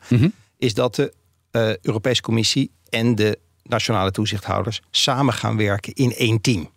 is 0.58 0.74
dat 0.74 0.94
de 0.94 1.12
eh, 1.50 1.76
Europese 1.76 2.22
Commissie 2.22 2.70
en 2.88 3.14
de 3.14 3.38
nationale 3.62 4.10
toezichthouders 4.10 4.82
samen 4.90 5.34
gaan 5.34 5.56
werken 5.56 5.92
in 5.92 6.14
één 6.14 6.40
team. 6.40 6.70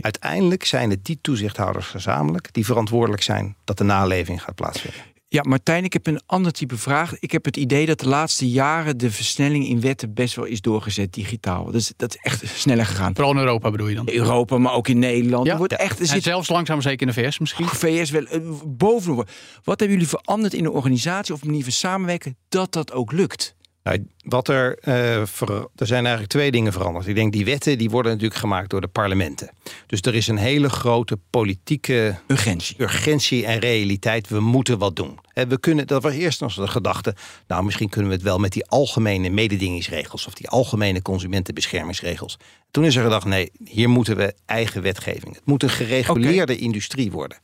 Uiteindelijk 0.00 0.64
zijn 0.64 0.90
het 0.90 1.04
die 1.04 1.18
toezichthouders 1.20 1.86
gezamenlijk 1.86 2.52
die 2.52 2.64
verantwoordelijk 2.64 3.22
zijn 3.22 3.56
dat 3.64 3.78
de 3.78 3.84
naleving 3.84 4.42
gaat 4.42 4.54
plaatsvinden. 4.54 5.11
Ja, 5.32 5.42
Martijn, 5.48 5.84
ik 5.84 5.92
heb 5.92 6.06
een 6.06 6.20
ander 6.26 6.52
type 6.52 6.76
vraag. 6.76 7.18
Ik 7.18 7.32
heb 7.32 7.44
het 7.44 7.56
idee 7.56 7.86
dat 7.86 8.00
de 8.00 8.08
laatste 8.08 8.50
jaren 8.50 8.98
de 8.98 9.10
versnelling 9.10 9.66
in 9.66 9.80
wetten 9.80 10.14
best 10.14 10.34
wel 10.34 10.44
is 10.44 10.60
doorgezet 10.60 11.12
digitaal. 11.12 11.70
Dus 11.70 11.92
dat 11.96 12.14
is 12.14 12.20
echt 12.22 12.58
sneller 12.58 12.86
gegaan. 12.86 13.14
Vooral 13.14 13.32
in 13.32 13.38
Europa 13.38 13.70
bedoel 13.70 13.88
je 13.88 13.94
dan? 13.94 14.08
Europa, 14.08 14.58
maar 14.58 14.72
ook 14.72 14.88
in 14.88 14.98
Nederland. 14.98 15.46
Ja. 15.46 15.52
Er 15.52 15.58
wordt 15.58 15.76
echt, 15.76 15.94
er 15.94 16.00
En 16.00 16.06
zit 16.06 16.22
zelfs 16.22 16.48
langzaam 16.48 16.80
zeker 16.80 17.08
in 17.08 17.14
de 17.14 17.22
VS 17.22 17.38
misschien? 17.38 17.66
VS 17.66 18.10
wel 18.10 18.24
eh, 18.24 18.40
bovenop. 18.66 19.30
Wat 19.64 19.80
hebben 19.80 19.98
jullie 19.98 20.08
veranderd 20.08 20.54
in 20.54 20.62
de 20.62 20.70
organisatie 20.70 21.34
of 21.34 21.44
manier 21.44 21.62
van 21.62 21.72
samenwerken 21.72 22.36
dat 22.48 22.72
dat 22.72 22.92
ook 22.92 23.12
lukt? 23.12 23.54
Nou, 23.82 24.06
wat 24.24 24.48
er, 24.48 24.78
eh, 24.78 25.22
ver- 25.24 25.66
er 25.76 25.86
zijn 25.86 26.00
eigenlijk 26.00 26.32
twee 26.32 26.50
dingen 26.50 26.72
veranderd. 26.72 27.06
Ik 27.06 27.14
denk 27.14 27.32
die 27.32 27.44
wetten 27.44 27.78
die 27.78 27.90
worden 27.90 28.12
natuurlijk 28.12 28.40
gemaakt 28.40 28.70
door 28.70 28.80
de 28.80 28.88
parlementen. 28.88 29.50
Dus 29.86 30.00
er 30.00 30.14
is 30.14 30.26
een 30.28 30.36
hele 30.36 30.70
grote 30.70 31.18
politieke 31.30 32.18
Urgentie. 32.26 32.76
urgentie 32.78 33.46
en 33.46 33.58
realiteit. 33.58 34.28
We 34.28 34.40
moeten 34.40 34.78
wat 34.78 34.96
doen. 34.96 35.18
Hè, 35.28 35.46
we 35.46 35.60
kunnen, 35.60 35.86
dat 35.86 36.02
was 36.02 36.12
eerst 36.12 36.40
nog 36.40 36.54
de 36.54 36.68
gedachte. 36.68 37.14
Nou, 37.46 37.64
misschien 37.64 37.88
kunnen 37.88 38.10
we 38.10 38.16
het 38.16 38.24
wel 38.24 38.38
met 38.38 38.52
die 38.52 38.66
algemene 38.66 39.28
mededingingsregels 39.30 40.26
of 40.26 40.34
die 40.34 40.48
algemene 40.48 41.02
consumentenbeschermingsregels. 41.02 42.38
Toen 42.72 42.84
is 42.84 42.96
er 42.96 43.02
gedacht, 43.02 43.24
nee, 43.26 43.50
hier 43.64 43.88
moeten 43.88 44.16
we 44.16 44.34
eigen 44.46 44.82
wetgeving. 44.82 45.34
Het 45.34 45.46
moet 45.46 45.62
een 45.62 45.68
gereguleerde 45.68 46.56
industrie 46.56 47.10
worden. 47.12 47.38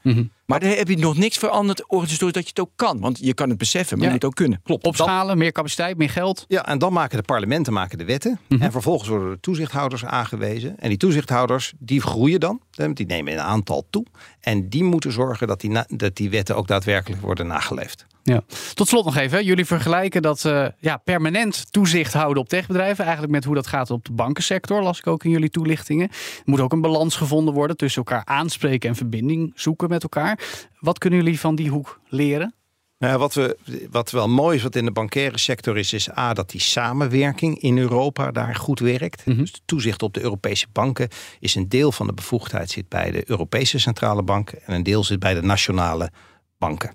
Maar 0.47 0.61
daar 0.61 0.77
heb 0.77 0.89
je 0.89 0.97
nog 0.97 1.17
niks 1.17 1.39
veranderd 1.39 1.89
organisatorisch 1.89 2.35
dat 2.35 2.43
je 2.43 2.49
het 2.49 2.61
ook 2.61 2.71
kan. 2.77 3.01
Want 3.01 3.19
je 3.21 3.35
kan 3.35 3.49
het 3.49 3.59
beseffen, 3.59 3.99
maar 3.99 4.07
Ja. 4.07 4.13
je 4.13 4.13
moet 4.13 4.23
het 4.23 4.31
ook 4.31 4.37
kunnen. 4.37 4.61
Klopt. 4.65 4.85
Opschalen, 4.85 5.39
meer 5.39 5.53
capaciteit, 5.53 5.97
meer 5.99 6.11
geld. 6.11 6.45
Ja, 6.49 6.67
en 6.67 6.79
dan 6.79 6.93
maken 6.93 7.17
de 7.17 7.23
parlementen 7.23 7.73
maken 7.73 7.99
de 7.99 8.05
wetten. 8.05 8.41
En 8.59 8.73
vervolgens 8.73 9.09
worden 9.09 9.31
de 9.31 9.41
toezichthouders 9.41 10.05
aangewezen. 10.05 10.79
En 10.79 10.89
die 10.89 10.99
toezichthouders, 10.99 11.73
die 11.79 12.01
groeien 12.01 12.41
dan. 12.41 12.61
Die 12.95 13.07
nemen 13.07 13.33
een 13.33 13.41
aantal 13.41 13.87
toe. 13.91 14.05
En 14.41 14.69
die 14.69 14.85
moeten 14.85 15.13
zorgen 15.13 15.47
dat 15.47 15.61
die, 15.61 15.79
dat 15.89 16.17
die 16.17 16.31
wetten 16.31 16.57
ook 16.57 16.67
daadwerkelijk 16.67 17.23
worden 17.23 17.47
nageleefd. 17.47 18.07
Ja. 18.23 18.43
Tot 18.75 18.89
slot 18.89 19.05
nog 19.05 19.17
even. 19.17 19.45
Jullie 19.45 19.65
vergelijken 19.65 20.23
dat 20.23 20.45
eh, 20.45 20.67
ja, 20.79 20.97
permanent 20.97 21.73
toezicht 21.73 22.13
houden 22.13 22.43
op 22.43 22.49
techbedrijven. 22.49 23.05
Eigenlijk 23.05 23.33
met 23.33 23.45
hoe 23.45 23.55
dat 23.55 23.67
gaat 23.67 23.91
op 23.91 24.05
de 24.05 24.13
bankensector. 24.13 24.83
Las 24.83 24.99
ik 24.99 25.07
ook 25.07 25.25
in 25.25 25.31
jullie 25.31 25.51
toelichtingen. 25.51 26.09
Er 26.09 26.43
moet 26.45 26.61
ook 26.61 26.73
een 26.73 26.81
balans 26.81 27.17
gevonden 27.17 27.55
worden 27.55 27.77
tussen 27.77 28.05
elkaar 28.05 28.25
aanspreken 28.25 28.89
en 28.89 28.97
verbinding 28.97 29.53
zoeken 29.55 29.89
met 29.89 30.03
elkaar. 30.03 30.39
Wat 30.81 30.99
kunnen 30.99 31.19
jullie 31.19 31.41
van 31.41 31.55
die 31.55 31.71
hoek 31.71 32.01
leren? 32.09 32.55
Nou, 32.99 33.19
wat, 33.19 33.35
we, 33.35 33.57
wat 33.91 34.11
wel 34.11 34.29
mooi 34.29 34.57
is 34.57 34.63
wat 34.63 34.77
in 34.77 34.85
de 34.85 34.91
bankaire 34.93 35.39
sector 35.39 35.79
is, 35.79 35.93
is 35.93 36.17
A, 36.17 36.33
dat 36.35 36.51
die 36.51 36.61
samenwerking 36.61 37.61
in 37.61 37.79
Europa 37.79 38.31
daar 38.31 38.55
goed 38.55 38.79
werkt. 38.81 39.23
Dus 39.25 39.53
de 39.53 39.59
toezicht 39.65 40.03
op 40.03 40.15
de 40.15 40.21
Europese 40.21 40.67
banken 40.73 41.09
is 41.41 41.55
een 41.55 41.69
deel 41.69 41.93
van 41.93 42.07
de 42.07 42.13
bevoegdheid 42.13 42.71
zit 42.71 42.89
bij 42.89 43.11
de 43.11 43.23
Europese 43.31 43.79
centrale 43.79 44.23
banken 44.23 44.59
en 44.67 44.75
een 44.75 44.83
deel 44.83 45.05
zit 45.05 45.19
bij 45.19 45.35
de 45.35 45.43
nationale 45.43 46.11
banken. 46.59 46.93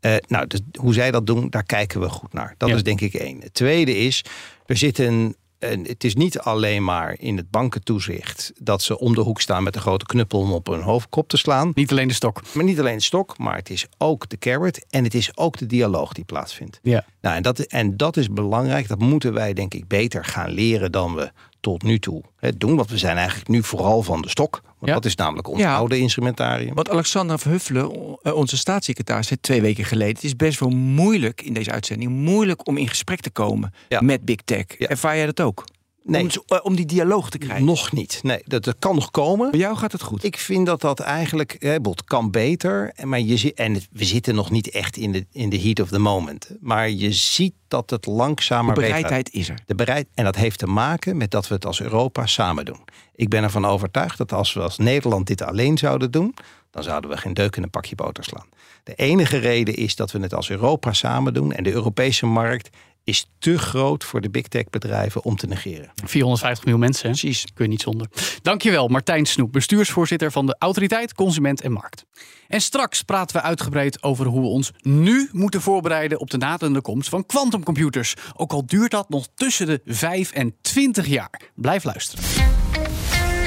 Eh, 0.00 0.14
nou, 0.28 0.46
dus 0.46 0.60
hoe 0.78 0.94
zij 0.94 1.10
dat 1.10 1.26
doen, 1.26 1.50
daar 1.50 1.64
kijken 1.64 2.00
we 2.00 2.08
goed 2.08 2.32
naar. 2.32 2.54
Dat 2.56 2.68
Ja. 2.68 2.74
is 2.74 2.82
denk 2.82 3.00
ik 3.00 3.14
één. 3.14 3.40
Het 3.40 3.54
tweede 3.54 3.96
is, 3.96 4.24
er 4.66 4.76
zit 4.76 4.98
een, 4.98 5.36
een. 5.60 5.84
Het 5.84 6.04
is 6.04 6.14
niet 6.14 6.38
alleen 6.38 6.84
maar 6.84 7.16
in 7.18 7.36
het 7.36 7.50
bankentoezicht 7.50 8.52
dat 8.60 8.82
ze 8.82 8.98
om 8.98 9.14
de 9.14 9.20
hoek 9.20 9.40
staan 9.40 9.62
met 9.62 9.74
een 9.74 9.80
grote 9.80 10.06
knuppel 10.06 10.38
om 10.40 10.52
op 10.52 10.66
hun 10.66 10.80
hoofdkop 10.80 11.28
te 11.28 11.36
slaan. 11.36 11.72
Niet 11.74 11.90
alleen 11.90 12.08
de 12.08 12.14
stok. 12.14 12.42
Maar 12.54 12.64
niet 12.64 12.80
alleen 12.80 12.96
de 12.96 13.02
stok, 13.02 13.38
maar 13.38 13.56
het 13.56 13.70
is 13.70 13.86
ook 13.98 14.28
de 14.28 14.38
carrot 14.38 14.86
en 14.90 15.04
het 15.04 15.14
is 15.14 15.36
ook 15.36 15.56
de 15.56 15.66
dialoog 15.66 16.12
die 16.12 16.24
plaatsvindt. 16.24 16.80
Ja. 16.82 17.04
Nou, 17.20 17.36
en, 17.36 17.42
dat, 17.42 17.58
en 17.58 17.96
dat 17.96 18.16
is 18.16 18.30
belangrijk. 18.30 18.88
Dat 18.88 18.98
moeten 18.98 19.32
wij, 19.32 19.52
denk 19.52 19.74
ik, 19.74 19.88
beter 19.88 20.24
gaan 20.24 20.50
leren 20.50 20.92
dan 20.92 21.14
we 21.14 21.30
tot 21.60 21.82
nu 21.82 21.98
toe 21.98 22.22
hè, 22.38 22.56
doen. 22.56 22.76
Want 22.76 22.90
we 22.90 22.98
zijn 22.98 23.16
eigenlijk 23.16 23.48
nu 23.48 23.62
vooral 23.62 24.02
van 24.02 24.22
de 24.22 24.28
stok. 24.28 24.60
Want 24.62 24.92
Ja. 24.92 24.92
dat 24.92 25.04
is 25.04 25.14
namelijk 25.14 25.48
ons 25.48 25.60
Ja. 25.60 25.74
oude 25.76 25.98
instrumentarium. 25.98 26.74
Want 26.74 26.90
Alexandra 26.90 27.38
Verhuffelen, 27.38 28.16
eh, 28.22 28.34
onze 28.34 28.56
staatssecretaris, 28.56 29.26
zei 29.26 29.40
twee 29.40 29.60
weken 29.60 29.84
geleden... 29.84 30.14
het 30.14 30.24
is 30.24 30.36
best 30.36 30.60
wel 30.60 30.68
moeilijk 30.70 31.42
in 31.42 31.52
deze 31.52 31.70
uitzending... 31.70 32.10
moeilijk 32.10 32.66
om 32.66 32.76
in 32.76 32.88
gesprek 32.88 33.20
te 33.20 33.30
komen 33.30 33.74
Ja. 33.88 34.00
met 34.00 34.24
Big 34.24 34.38
Tech. 34.44 34.64
Ervaar 34.66 35.16
jij 35.16 35.26
dat 35.26 35.40
ook? 35.40 35.64
Nee. 36.04 36.22
Om, 36.22 36.30
eh, 36.46 36.58
om 36.62 36.74
die 36.76 36.86
dialoog 36.86 37.30
te 37.30 37.38
krijgen. 37.38 37.64
Nog 37.64 37.92
niet. 37.92 38.18
Nee, 38.22 38.42
dat, 38.44 38.64
dat 38.64 38.76
kan 38.78 38.94
nog 38.94 39.10
komen. 39.10 39.50
Bij 39.50 39.60
jou 39.60 39.76
gaat 39.76 39.92
het 39.92 40.02
goed. 40.02 40.24
Ik 40.24 40.36
vind 40.38 40.66
dat 40.66 40.80
dat 40.80 41.00
eigenlijk, 41.00 41.56
hè, 41.58 41.70
het 41.72 42.04
kan 42.04 42.30
beter. 42.30 42.92
en- 42.94 43.08
Maar 43.08 43.20
je 43.20 43.54
en 43.54 43.74
het- 43.74 43.88
we 43.92 44.04
zitten 44.04 44.34
nog 44.34 44.50
niet 44.50 44.70
echt 44.70 44.96
in 44.96 45.12
de, 45.12 45.26
in 45.32 45.48
de 45.50 45.60
heat 45.60 45.80
of 45.80 45.88
the 45.88 45.98
moment. 45.98 46.50
Maar 46.60 46.90
je 46.90 47.12
ziet 47.12 47.54
dat 47.68 47.90
het 47.90 48.04
de 48.04 48.10
langzamer 48.10 48.74
beter 48.74 48.90
gaat. 48.90 49.00
bereidheid 49.02 49.34
is 49.34 49.48
er. 49.48 49.58
De 49.66 49.74
bereid, 49.74 50.06
en 50.14 50.24
dat 50.24 50.36
heeft 50.36 50.58
te 50.58 50.66
maken 50.66 51.16
met 51.16 51.30
dat 51.30 51.48
we 51.48 51.54
het 51.54 51.66
als 51.66 51.80
Europa 51.80 52.26
samen 52.26 52.64
doen. 52.64 52.80
Ik 53.14 53.28
ben 53.28 53.42
ervan 53.42 53.64
overtuigd 53.64 54.18
dat 54.18 54.32
als 54.32 54.52
we 54.52 54.60
als 54.60 54.78
Nederland 54.78 55.26
dit 55.26 55.42
alleen 55.42 55.78
zouden 55.78 56.10
doen, 56.10 56.34
dan 56.70 56.82
zouden 56.82 57.10
we 57.10 57.16
geen 57.16 57.34
deuk 57.34 57.56
in 57.56 57.62
een 57.62 57.70
pakje 57.70 57.94
boter 57.94 58.24
slaan. 58.24 58.46
De 58.84 58.94
enige 58.94 59.36
reden 59.36 59.74
is 59.74 59.96
dat 59.96 60.10
we 60.12 60.18
het 60.20 60.34
als 60.34 60.50
Europa 60.50 60.92
samen 60.92 61.34
doen 61.34 61.52
en 61.52 61.62
de 61.64 61.72
Europese 61.72 62.26
markt 62.26 62.70
is 63.04 63.30
te 63.38 63.58
groot 63.58 64.04
voor 64.04 64.20
de 64.20 64.30
big 64.30 64.48
tech 64.48 64.70
bedrijven 64.70 65.24
om 65.24 65.36
te 65.36 65.46
negeren. 65.46 65.90
450 66.04 66.64
miljoen 66.64 66.82
mensen, 66.82 67.10
hè? 67.10 67.10
Precies. 67.10 67.44
kun 67.54 67.64
je 67.64 67.70
niet 67.70 67.82
zonder. 67.82 68.08
Dankjewel, 68.42 68.88
Martijn 68.88 69.26
Snoep, 69.26 69.52
bestuursvoorzitter 69.52 70.32
van 70.32 70.46
de 70.46 70.56
Autoriteit 70.58 71.14
Consument 71.14 71.60
en 71.60 71.72
Markt. 71.72 72.04
En 72.48 72.60
straks 72.60 73.02
praten 73.02 73.36
we 73.36 73.42
uitgebreid 73.42 74.02
over 74.02 74.26
hoe 74.26 74.40
we 74.40 74.46
ons 74.46 74.72
nu 74.80 75.28
moeten 75.32 75.60
voorbereiden 75.60 76.20
op 76.20 76.30
de 76.30 76.36
naderende 76.36 76.80
komst 76.80 77.08
van 77.08 77.26
quantumcomputers. 77.26 78.14
Ook 78.36 78.52
al 78.52 78.66
duurt 78.66 78.90
dat 78.90 79.08
nog 79.08 79.26
tussen 79.34 79.66
de 79.66 79.80
5 79.84 80.32
en 80.32 80.54
20 80.60 81.06
jaar. 81.06 81.40
Blijf 81.54 81.84
luisteren. 81.84 82.24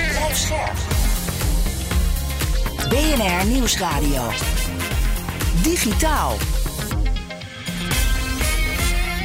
Blijf 0.09 0.37
scherp. 0.37 0.75
BNR 2.89 3.45
Nieuwsradio. 3.47 4.29
Digitaal. 5.63 6.37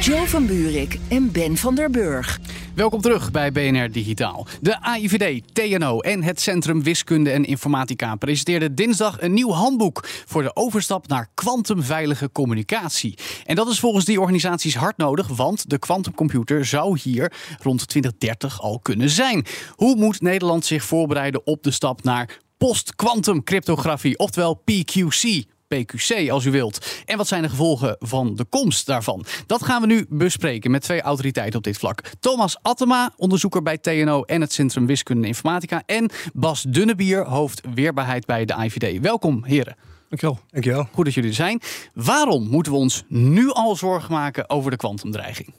Joe 0.01 0.27
van 0.27 0.45
Buurik 0.45 0.99
en 1.09 1.31
Ben 1.31 1.57
van 1.57 1.75
der 1.75 1.89
Burg. 1.89 2.39
Welkom 2.75 3.01
terug 3.01 3.31
bij 3.31 3.51
BNR 3.51 3.91
Digitaal. 3.91 4.47
De 4.61 4.81
AIVD, 4.81 5.41
TNO 5.53 5.99
en 5.99 6.23
het 6.23 6.41
Centrum 6.41 6.83
Wiskunde 6.83 7.31
en 7.31 7.45
Informatica 7.45 8.15
presenteerden 8.15 8.75
dinsdag 8.75 9.21
een 9.21 9.33
nieuw 9.33 9.51
handboek 9.51 10.07
voor 10.25 10.43
de 10.43 10.55
overstap 10.55 11.07
naar 11.07 11.29
kwantumveilige 11.33 12.31
communicatie. 12.31 13.17
En 13.45 13.55
dat 13.55 13.67
is 13.67 13.79
volgens 13.79 14.05
die 14.05 14.19
organisaties 14.19 14.75
hard 14.75 14.97
nodig, 14.97 15.27
want 15.27 15.69
de 15.69 15.79
kwantumcomputer 15.79 16.65
zou 16.65 16.99
hier 17.03 17.33
rond 17.61 17.87
2030 17.87 18.61
al 18.61 18.79
kunnen 18.79 19.09
zijn. 19.09 19.45
Hoe 19.75 19.95
moet 19.95 20.21
Nederland 20.21 20.65
zich 20.65 20.83
voorbereiden 20.83 21.45
op 21.45 21.63
de 21.63 21.71
stap 21.71 22.03
naar 22.03 22.39
post-quantum 22.57 23.43
cryptografie, 23.43 24.17
oftewel 24.17 24.63
PQC? 24.65 25.45
PQC 25.75 26.29
als 26.29 26.45
u 26.45 26.51
wilt. 26.51 27.03
En 27.05 27.17
wat 27.17 27.27
zijn 27.27 27.41
de 27.41 27.49
gevolgen 27.49 27.95
van 27.99 28.35
de 28.35 28.45
komst 28.45 28.85
daarvan? 28.85 29.25
Dat 29.45 29.63
gaan 29.63 29.81
we 29.81 29.87
nu 29.87 30.05
bespreken 30.09 30.71
met 30.71 30.81
twee 30.81 31.01
autoriteiten 31.01 31.57
op 31.57 31.63
dit 31.63 31.77
vlak. 31.77 32.01
Thomas 32.19 32.57
Attema, 32.61 33.13
onderzoeker 33.17 33.61
bij 33.61 33.77
TNO 33.77 34.23
en 34.23 34.41
het 34.41 34.53
Centrum 34.53 34.85
Wiskunde 34.85 35.21
en 35.21 35.27
Informatica. 35.27 35.83
En 35.85 36.09
Bas 36.33 36.61
Dunnebier, 36.61 37.25
hoofd 37.25 37.61
weerbaarheid 37.73 38.25
bij 38.25 38.45
de 38.45 38.53
IVD. 38.53 38.99
Welkom, 39.01 39.43
heren. 39.43 39.75
Dankjewel. 40.09 40.39
Dankjewel. 40.51 40.87
Goed 40.91 41.05
dat 41.05 41.13
jullie 41.13 41.29
er 41.29 41.35
zijn. 41.35 41.61
Waarom 41.93 42.47
moeten 42.47 42.71
we 42.71 42.77
ons 42.77 43.03
nu 43.07 43.51
al 43.51 43.75
zorgen 43.75 44.11
maken 44.11 44.49
over 44.49 44.71
de 44.71 44.77
kwantumdreiging? 44.77 45.53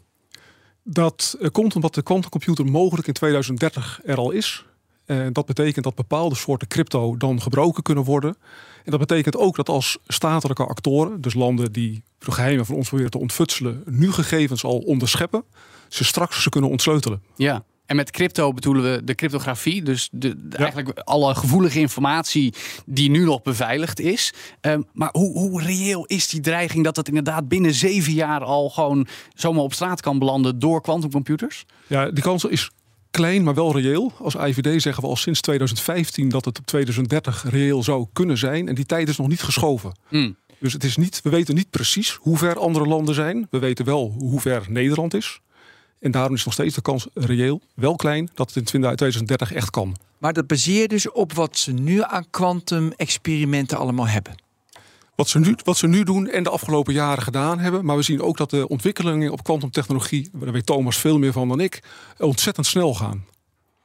Dat 0.83 1.37
eh, 1.41 1.49
komt 1.51 1.75
omdat 1.75 1.95
de 1.95 2.03
quantumcomputer 2.03 2.65
mogelijk 2.65 3.07
in 3.07 3.13
2030 3.13 4.01
er 4.05 4.17
al 4.17 4.31
is. 4.31 4.65
En 5.05 5.33
dat 5.33 5.47
betekent 5.47 5.85
dat 5.85 5.95
bepaalde 5.95 6.35
soorten 6.35 6.69
crypto 6.69 7.17
dan 7.17 7.43
gebroken 7.43 7.83
kunnen 7.83 8.05
worden. 8.05 8.37
En 8.85 8.91
dat 8.91 9.01
betekent 9.01 9.37
ook 9.37 9.57
dat 9.57 9.69
als 9.69 9.99
statelijke 10.07 10.67
actoren, 10.67 11.21
dus 11.21 11.35
landen 11.35 11.73
die 11.73 12.03
de 12.19 12.33
geheimen 12.33 12.67
van 12.67 12.75
ons 12.75 12.89
proberen 12.89 13.11
te 13.11 13.19
ontfutselen, 13.19 13.83
nu 13.87 14.13
gegevens 14.13 14.65
al 14.65 14.79
onderscheppen, 14.79 15.45
ze 15.89 16.05
straks 16.05 16.43
ze 16.43 16.49
kunnen 16.49 16.71
ontsleutelen. 16.71 17.23
Ja. 17.37 17.65
En 17.87 17.97
met 17.97 18.11
crypto 18.11 18.53
bedoelen 18.53 18.83
we 18.83 19.05
de 19.05 19.15
cryptografie, 19.15 19.83
dus 19.83 20.09
de, 20.13 20.49
de- 20.49 20.57
eigenlijk 20.57 20.99
alle 20.99 21.35
gevoelige 21.35 21.79
informatie 21.81 22.55
die 22.87 23.11
nu 23.11 23.25
nog 23.25 23.43
beveiligd 23.43 24.01
is. 24.01 24.33
Ehm, 24.61 24.83
maar 24.93 25.09
hoe, 25.13 25.39
hoe 25.39 25.63
reëel 25.63 26.05
is 26.07 26.29
die 26.29 26.41
dreiging 26.41 26.85
dat 26.85 26.95
dat 26.95 27.09
inderdaad 27.09 27.49
binnen 27.49 27.75
zeven 27.75 28.13
jaar 28.13 28.45
al 28.45 28.69
gewoon 28.71 29.07
zomaar 29.35 29.63
op 29.63 29.73
straat 29.75 30.01
kan 30.01 30.19
belanden 30.19 30.59
door 30.59 30.81
quantumcomputers? 30.83 31.65
Ja, 31.87 32.11
die 32.11 32.23
kans 32.23 32.45
is 32.45 32.71
klein, 33.11 33.43
maar 33.43 33.55
wel 33.55 33.79
reëel. 33.79 34.13
Als 34.19 34.35
IVD 34.35 34.83
zeggen 34.83 35.03
we 35.03 35.09
al 35.09 35.17
sinds 35.17 35.41
2015 35.41 36.29
dat 36.29 36.45
het 36.45 36.59
op 36.59 36.67
2030 36.67 37.45
reëel 37.51 37.83
zou 37.83 38.07
kunnen 38.13 38.39
zijn. 38.39 38.69
En 38.69 38.75
die 38.75 38.87
tijd 38.87 39.09
is 39.09 39.17
nog 39.17 39.29
niet 39.29 39.43
geschoven. 39.43 39.93
Hmm. 40.09 40.37
Dus 40.59 40.73
het 40.73 40.85
is 40.85 40.97
niet, 40.97 41.21
we 41.23 41.31
weten 41.31 41.55
niet 41.55 41.71
precies 41.71 42.11
hoe 42.11 42.37
ver 42.37 42.59
andere 42.59 42.87
landen 42.87 43.15
zijn. 43.15 43.47
We 43.51 43.59
weten 43.59 43.85
wel 43.85 44.15
hoe 44.19 44.41
ver 44.41 44.65
Nederland 44.69 45.15
is. 45.15 45.41
En 46.01 46.11
daarom 46.11 46.35
is 46.35 46.45
nog 46.45 46.55
steeds 46.55 46.75
de 46.75 46.83
kans 46.83 47.07
reëel, 47.15 47.61
wel 47.75 47.97
klein, 47.97 48.31
dat 48.35 48.49
het 48.49 48.57
in 48.57 48.65
2030 48.65 49.53
echt 49.53 49.71
kan. 49.71 49.97
Maar 50.19 50.33
dat 50.33 50.47
baseer 50.47 50.81
je 50.81 50.89
dus 50.89 51.11
op 51.11 51.33
wat 51.33 51.57
ze 51.57 51.73
nu 51.73 52.03
aan 52.03 52.31
quantum-experimenten 52.31 53.79
allemaal 53.79 54.09
hebben. 54.09 54.35
Wat 55.21 55.29
ze, 55.29 55.39
nu, 55.39 55.55
wat 55.65 55.77
ze 55.77 55.87
nu 55.87 56.03
doen 56.03 56.29
en 56.29 56.43
de 56.43 56.51
afgelopen 56.51 56.93
jaren 56.93 57.23
gedaan 57.23 57.59
hebben. 57.59 57.85
Maar 57.85 57.97
we 57.97 58.03
zien 58.03 58.23
ook 58.23 58.37
dat 58.37 58.51
de 58.51 58.69
ontwikkelingen 58.69 59.33
op 59.33 59.45
kwantumtechnologie, 59.45 60.29
daar 60.33 60.53
weet 60.53 60.67
Thomas 60.67 60.97
veel 60.97 61.19
meer 61.19 61.33
van 61.33 61.49
dan 61.49 61.61
ik, 61.61 61.83
ontzettend 62.19 62.67
snel 62.67 62.95
gaan. 62.95 63.25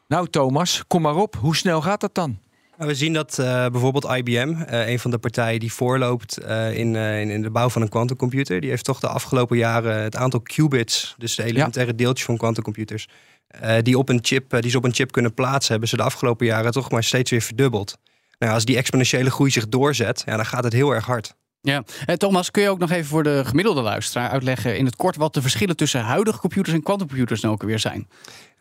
Nou, 0.07 0.27
Thomas, 0.27 0.83
kom 0.87 1.01
maar 1.01 1.15
op. 1.15 1.35
Hoe 1.35 1.55
snel 1.55 1.81
gaat 1.81 1.99
dat 2.01 2.15
dan? 2.15 2.37
Nou, 2.77 2.89
We 2.89 2.95
zien 2.95 3.13
dat 3.13 3.39
eh, 3.39 3.67
bijvoorbeeld 3.67 4.05
IBM, 4.05 4.53
eh, 4.67 4.89
een 4.89 4.99
van 4.99 5.11
de 5.11 5.17
partijen 5.17 5.59
die 5.59 5.73
voorloopt 5.73 6.37
eh, 6.37 6.77
in, 6.77 6.95
eh, 6.95 7.21
in, 7.21 7.41
de 7.41 7.49
bouw 7.49 7.69
van 7.69 7.81
een 7.81 7.89
quantumcomputer, 7.89 8.61
die 8.61 8.69
heeft 8.69 8.85
toch 8.85 8.99
de 8.99 9.07
afgelopen 9.07 9.57
jaren 9.57 10.01
het 10.03 10.15
aantal 10.15 10.41
qubits, 10.41 11.15
dus 11.17 11.35
de 11.35 11.43
elementaire 11.43 11.95
deeltjes 11.95 12.25
van 12.25 12.37
quantumcomputers, 12.37 13.07
eh, 13.47 13.77
die, 13.81 13.97
op 13.97 14.09
een 14.09 14.19
chip, 14.21 14.61
die 14.61 14.71
ze 14.71 14.77
op 14.77 14.83
een 14.83 14.93
chip 14.93 15.11
kunnen 15.11 15.33
plaatsen, 15.33 15.71
hebben 15.71 15.89
ze 15.89 15.95
de 15.95 16.03
afgelopen 16.03 16.45
jaren 16.45 16.71
toch 16.71 16.91
maar 16.91 17.03
steeds 17.03 17.31
weer 17.31 17.41
verdubbeld. 17.41 17.97
Nou, 18.39 18.53
als 18.53 18.65
die 18.65 18.77
exponentiële 18.77 19.31
groei 19.31 19.51
zich 19.51 19.67
doorzet, 19.67 20.23
ja, 20.25 20.35
dan 20.35 20.45
gaat 20.45 20.63
het 20.63 20.73
heel 20.73 20.91
erg 20.91 21.05
hard. 21.05 21.35
Ja, 21.61 21.83
en 22.05 22.19
Thomas, 22.19 22.51
kun 22.51 22.63
je 22.63 22.69
ook 22.69 22.79
nog 22.79 22.91
even 22.91 23.05
voor 23.05 23.23
de 23.23 23.41
gemiddelde 23.45 23.81
luisteraar 23.81 24.29
uitleggen 24.29 24.77
in 24.77 24.85
het 24.85 24.95
kort 24.95 25.15
wat 25.15 25.33
de 25.33 25.41
verschillen 25.41 25.75
tussen 25.75 26.01
huidige 26.01 26.39
computers 26.39 26.75
en 26.75 26.83
quantumcomputers 26.83 27.41
nou 27.41 27.53
ook 27.53 27.63
weer 27.63 27.79
zijn? 27.79 28.07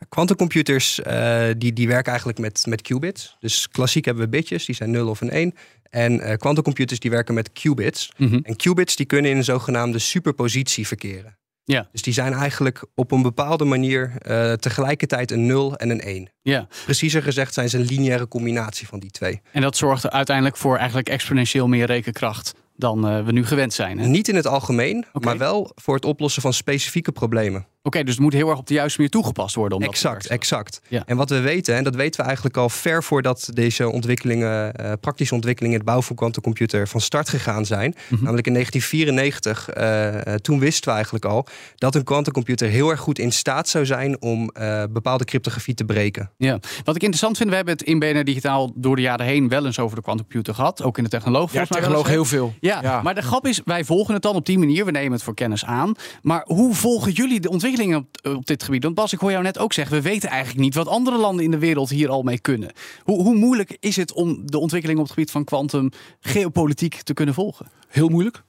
Quantumcomputers 0.09 1.01
eh, 1.01 1.47
die, 1.59 1.73
die 1.73 1.89
werken 1.89 2.09
eigenlijk 2.09 2.39
met, 2.39 2.67
met 2.67 2.83
qubits. 2.83 3.37
Dus 3.41 3.69
klassiek 3.69 4.05
hebben 4.05 4.25
we 4.25 4.31
bitjes, 4.31 4.65
die 4.65 4.75
zijn 4.75 4.91
0 4.91 5.09
of 5.09 5.21
een 5.21 5.31
1. 5.31 5.55
En 5.91 6.21
eh 6.21 6.37
quantumcomputers 6.37 7.01
die 7.01 7.11
werken 7.11 7.35
met 7.35 7.53
qubits. 7.53 8.13
Mhm. 8.17 8.39
En 8.43 8.57
qubits 8.57 8.97
die 8.97 9.07
kunnen 9.07 9.31
in 9.31 9.37
een 9.37 9.45
zogenaamde 9.45 9.99
superpositie 9.99 10.87
verkeren. 10.87 11.37
Ja. 11.65 11.89
Dus 11.93 12.03
die 12.03 12.13
zijn 12.13 12.33
eigenlijk 12.33 12.85
op 12.95 13.13
een 13.13 13.23
bepaalde 13.23 13.65
manier 13.65 14.13
eh, 14.19 14.53
tegelijkertijd 14.53 15.31
een 15.31 15.47
0 15.47 15.77
en 15.77 15.91
een 15.91 16.01
1. 16.01 16.31
Ja, 16.43 16.67
Preciezer 16.85 17.23
gezegd 17.23 17.55
zijn 17.55 17.69
ze 17.69 17.79
een 17.79 17.85
lineaire 17.85 18.29
combinatie 18.29 18.87
van 18.87 18.99
die 18.99 19.11
twee. 19.11 19.41
en 19.53 19.63
dat 19.63 19.77
zorgt 19.77 20.05
er 20.05 20.11
uiteindelijk 20.11 20.57
voor 20.57 20.77
eigenlijk 20.77 21.09
exponentieel 21.09 21.69
meer 21.69 21.87
rekenkracht 21.87 22.55
dan 22.77 23.09
eh, 23.09 23.25
we 23.25 23.33
nu 23.33 23.47
gewend 23.47 23.73
zijn. 23.73 23.99
hè? 23.99 24.07
Niet 24.07 24.29
in 24.29 24.37
het 24.37 24.47
algemeen, 24.47 25.05
maar 25.13 25.39
wel 25.39 25.73
voor 25.75 25.95
het 25.95 26.05
oplossen 26.05 26.43
van 26.43 26.53
specifieke 26.53 27.13
problemen. 27.13 27.67
Oké, 27.87 28.03
dus 28.05 28.15
het 28.15 28.23
moet 28.23 28.33
heel 28.33 28.49
erg 28.49 28.59
op 28.59 28.67
de 28.67 28.75
juiste 28.75 28.99
manier 28.99 29.13
toegepast 29.13 29.55
worden. 29.55 29.79
Om 29.79 29.85
dat 29.85 29.95
te 29.95 30.09
Exact, 30.09 30.27
exact. 30.27 30.81
Ja. 30.89 31.03
En 31.07 31.17
wat 31.17 31.31
we 31.31 31.41
weten, 31.41 31.75
en 31.75 31.85
dat 31.85 31.95
weten 31.95 32.21
we 32.21 32.27
eigenlijk 32.27 32.57
al 32.57 32.69
ver 32.69 33.03
voordat 33.03 33.51
deze 33.53 33.89
ontwikkelingen, 33.91 34.75
eh, 34.75 34.93
praktische 35.01 35.35
ontwikkelingen 35.35 35.73
in 35.73 35.79
het 35.79 35.87
bouwen 35.87 36.07
van 36.07 36.17
quantumcomputer 36.17 36.89
van 36.89 37.01
start 37.01 37.29
gegaan 37.29 37.67
zijn. 37.67 37.95
Mhm. 38.09 38.23
Namelijk 38.23 38.47
in 38.47 38.53
1994, 38.53 39.69
eh, 39.69 40.27
eh, 40.27 40.35
toen 40.35 40.59
wisten 40.59 40.89
we 40.89 40.95
eigenlijk 40.95 41.25
al 41.25 41.47
dat 41.75 41.95
een 41.95 42.05
quantumcomputer 42.05 42.69
heel 42.69 42.91
erg 42.91 43.01
goed 43.01 43.19
in 43.19 43.33
staat 43.33 43.69
zou 43.69 43.87
zijn 43.87 44.23
om 44.23 44.49
eh, 44.49 44.83
bepaalde 44.91 45.25
cryptografie 45.25 45.75
te 45.75 45.85
breken. 45.85 46.31
Ja, 46.37 46.59
wat 46.85 46.97
ik 46.97 47.03
interessant 47.03 47.37
vind, 47.37 47.49
we 47.49 47.57
hebben 47.57 47.75
het 47.75 47.83
in 47.83 47.99
BNR 47.99 48.25
Digitaal 48.25 48.73
door 48.75 48.97
de 48.97 49.03
jaren 49.03 49.27
heen 49.27 49.49
wel 49.49 49.67
eens 49.67 49.79
over 49.79 49.97
de 49.97 50.03
quantumcomputer 50.03 50.55
gehad. 50.55 50.83
Ook 50.83 50.99
in 50.99 51.05
de 51.05 51.11
technoloog. 51.11 51.53
Ja, 51.53 51.65
technoloog 51.65 52.07
hè? 52.07 52.13
heel 52.13 52.25
veel. 52.25 52.55
Ja, 52.61 53.03
maar 53.03 53.15
de 53.15 53.23
grap 53.23 53.47
is, 53.47 53.61
wij 53.65 53.85
volgen 53.85 54.15
het 54.15 54.23
dan 54.23 54.35
op 54.35 54.47
die 54.47 54.59
manier. 54.59 54.85
We 54.85 54.91
nemen 54.91 55.13
het 55.13 55.23
voor 55.23 55.35
kennis 55.35 55.65
aan. 55.65 55.95
Maar 56.23 56.45
hoe 56.47 56.75
volgen 56.75 57.13
jullie 57.13 57.41
de 57.41 57.49
ontwikkelingen 57.81 58.09
op, 58.23 58.37
op 58.37 58.47
dit 58.47 58.63
gebied? 58.63 58.83
Want 58.83 58.95
Bas, 58.95 59.13
ik 59.13 59.19
hoor 59.19 59.31
jou 59.31 59.43
net 59.43 59.59
ook 59.59 59.73
zeggen, 59.73 59.97
we 59.97 60.03
weten 60.03 60.29
eigenlijk 60.29 60.61
niet 60.61 60.75
wat 60.75 60.89
andere 60.89 61.19
landen 61.19 61.45
in 61.45 61.51
de 61.51 61.59
wereld 61.59 61.91
hier 61.91 62.09
al 62.09 62.23
mee 62.23 62.41
kunnen. 62.41 62.73
Hoe, 63.03 63.23
hoe 63.23 63.35
moeilijk 63.35 63.77
is 63.81 63.97
het 63.97 64.13
om 64.13 64.51
de 64.51 64.59
ontwikkeling 64.59 64.99
op 64.99 65.05
het 65.05 65.15
gebied 65.15 65.31
van 65.31 65.45
kwantum 65.45 65.91
geopolitiek 66.21 66.95
te 66.95 67.15
kunnen 67.15 67.35
volgen? 67.35 67.71
Heel 67.89 68.09
moeilijk. 68.09 68.43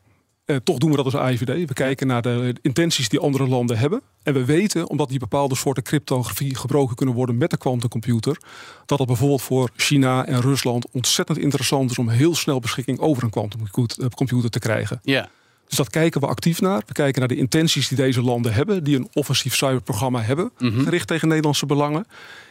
Eh, 0.45 0.55
toch 0.55 0.77
doen 0.77 0.89
we 0.89 0.95
dat 0.95 1.05
als 1.05 1.15
AIVD. 1.15 1.67
We 1.67 1.73
kijken 1.73 2.07
naar 2.07 2.21
de 2.21 2.55
intenties 2.61 3.09
die 3.09 3.19
andere 3.19 3.47
landen 3.47 3.77
hebben. 3.77 4.01
En 4.23 4.33
we 4.33 4.45
weten, 4.45 4.89
omdat 4.89 5.09
die 5.09 5.19
bepaalde 5.19 5.55
soorten 5.55 5.83
cryptografie 5.83 6.55
gebroken 6.55 6.95
kunnen 6.95 7.15
worden 7.15 7.37
met 7.37 7.49
de 7.49 7.57
quantumcomputer, 7.57 8.37
dat 8.85 8.99
het 8.99 9.07
bijvoorbeeld 9.07 9.41
voor 9.41 9.69
China 9.75 10.25
en 10.25 10.41
Rusland 10.41 10.87
ontzettend 10.91 11.37
interessant 11.37 11.91
is 11.91 11.97
om 11.97 12.09
heel 12.09 12.35
snel 12.35 12.59
beschikking 12.59 12.99
over 12.99 13.23
een 13.23 13.29
quantumcomputer 13.29 14.49
te 14.49 14.59
krijgen. 14.59 14.99
Ja, 15.03 15.29
Dus 15.67 15.77
dat 15.77 15.89
kijken 15.89 16.21
we 16.21 16.27
actief 16.27 16.61
naar. 16.61 16.81
We 16.85 16.93
kijken 16.93 17.19
naar 17.19 17.27
de 17.27 17.35
intenties 17.35 17.87
die 17.87 17.97
deze 17.97 18.21
landen 18.21 18.53
hebben, 18.53 18.83
die 18.83 18.95
een 18.95 19.09
offensief 19.13 19.55
cyberprogramma 19.55 20.21
hebben, 20.21 20.51
Mhm. 20.59 20.83
gericht 20.83 21.07
tegen 21.07 21.27
Nederlandse 21.27 21.65
belangen. 21.65 22.05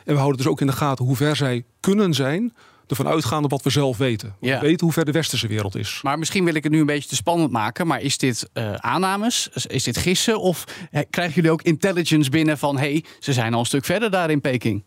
En 0.04 0.12
we 0.12 0.18
houden 0.18 0.36
dus 0.36 0.46
ook 0.46 0.60
in 0.60 0.66
de 0.66 0.72
gaten 0.72 1.04
hoe 1.04 1.16
ver 1.16 1.36
zij 1.36 1.64
kunnen 1.80 2.14
zijn, 2.14 2.52
ervan 2.86 3.06
uitgaande 3.08 3.48
wat 3.48 3.62
we 3.62 3.70
zelf 3.70 3.96
weten. 3.96 4.34
Ja. 4.40 4.60
We 4.60 4.66
weten 4.66 4.84
hoe 4.84 4.92
ver 4.92 5.04
de 5.04 5.12
westerse 5.12 5.46
wereld 5.46 5.76
is. 5.76 6.00
maar 6.02 6.18
misschien 6.18 6.44
wil 6.44 6.54
ik 6.54 6.62
het 6.62 6.72
nu 6.72 6.80
een 6.80 6.86
beetje 6.86 7.08
te 7.08 7.14
spannend 7.14 7.50
maken. 7.50 7.86
Maar 7.86 8.00
is 8.00 8.18
dit 8.18 8.48
eh, 8.52 8.74
aannames? 8.74 9.48
Is- 9.54 9.66
Is 9.66 9.82
dit 9.82 9.96
gissen? 9.96 10.40
Of 10.40 10.64
eh, 10.90 11.02
krijgen 11.10 11.34
jullie 11.34 11.50
ook 11.50 11.62
intelligence 11.62 12.30
binnen 12.30 12.58
van... 12.58 12.76
hé, 12.78 12.90
hey, 12.90 13.04
ze 13.20 13.32
zijn 13.32 13.54
al 13.54 13.60
een 13.60 13.66
stuk 13.66 13.84
verder 13.84 14.10
daar 14.10 14.30
in 14.30 14.40
Peking? 14.40 14.84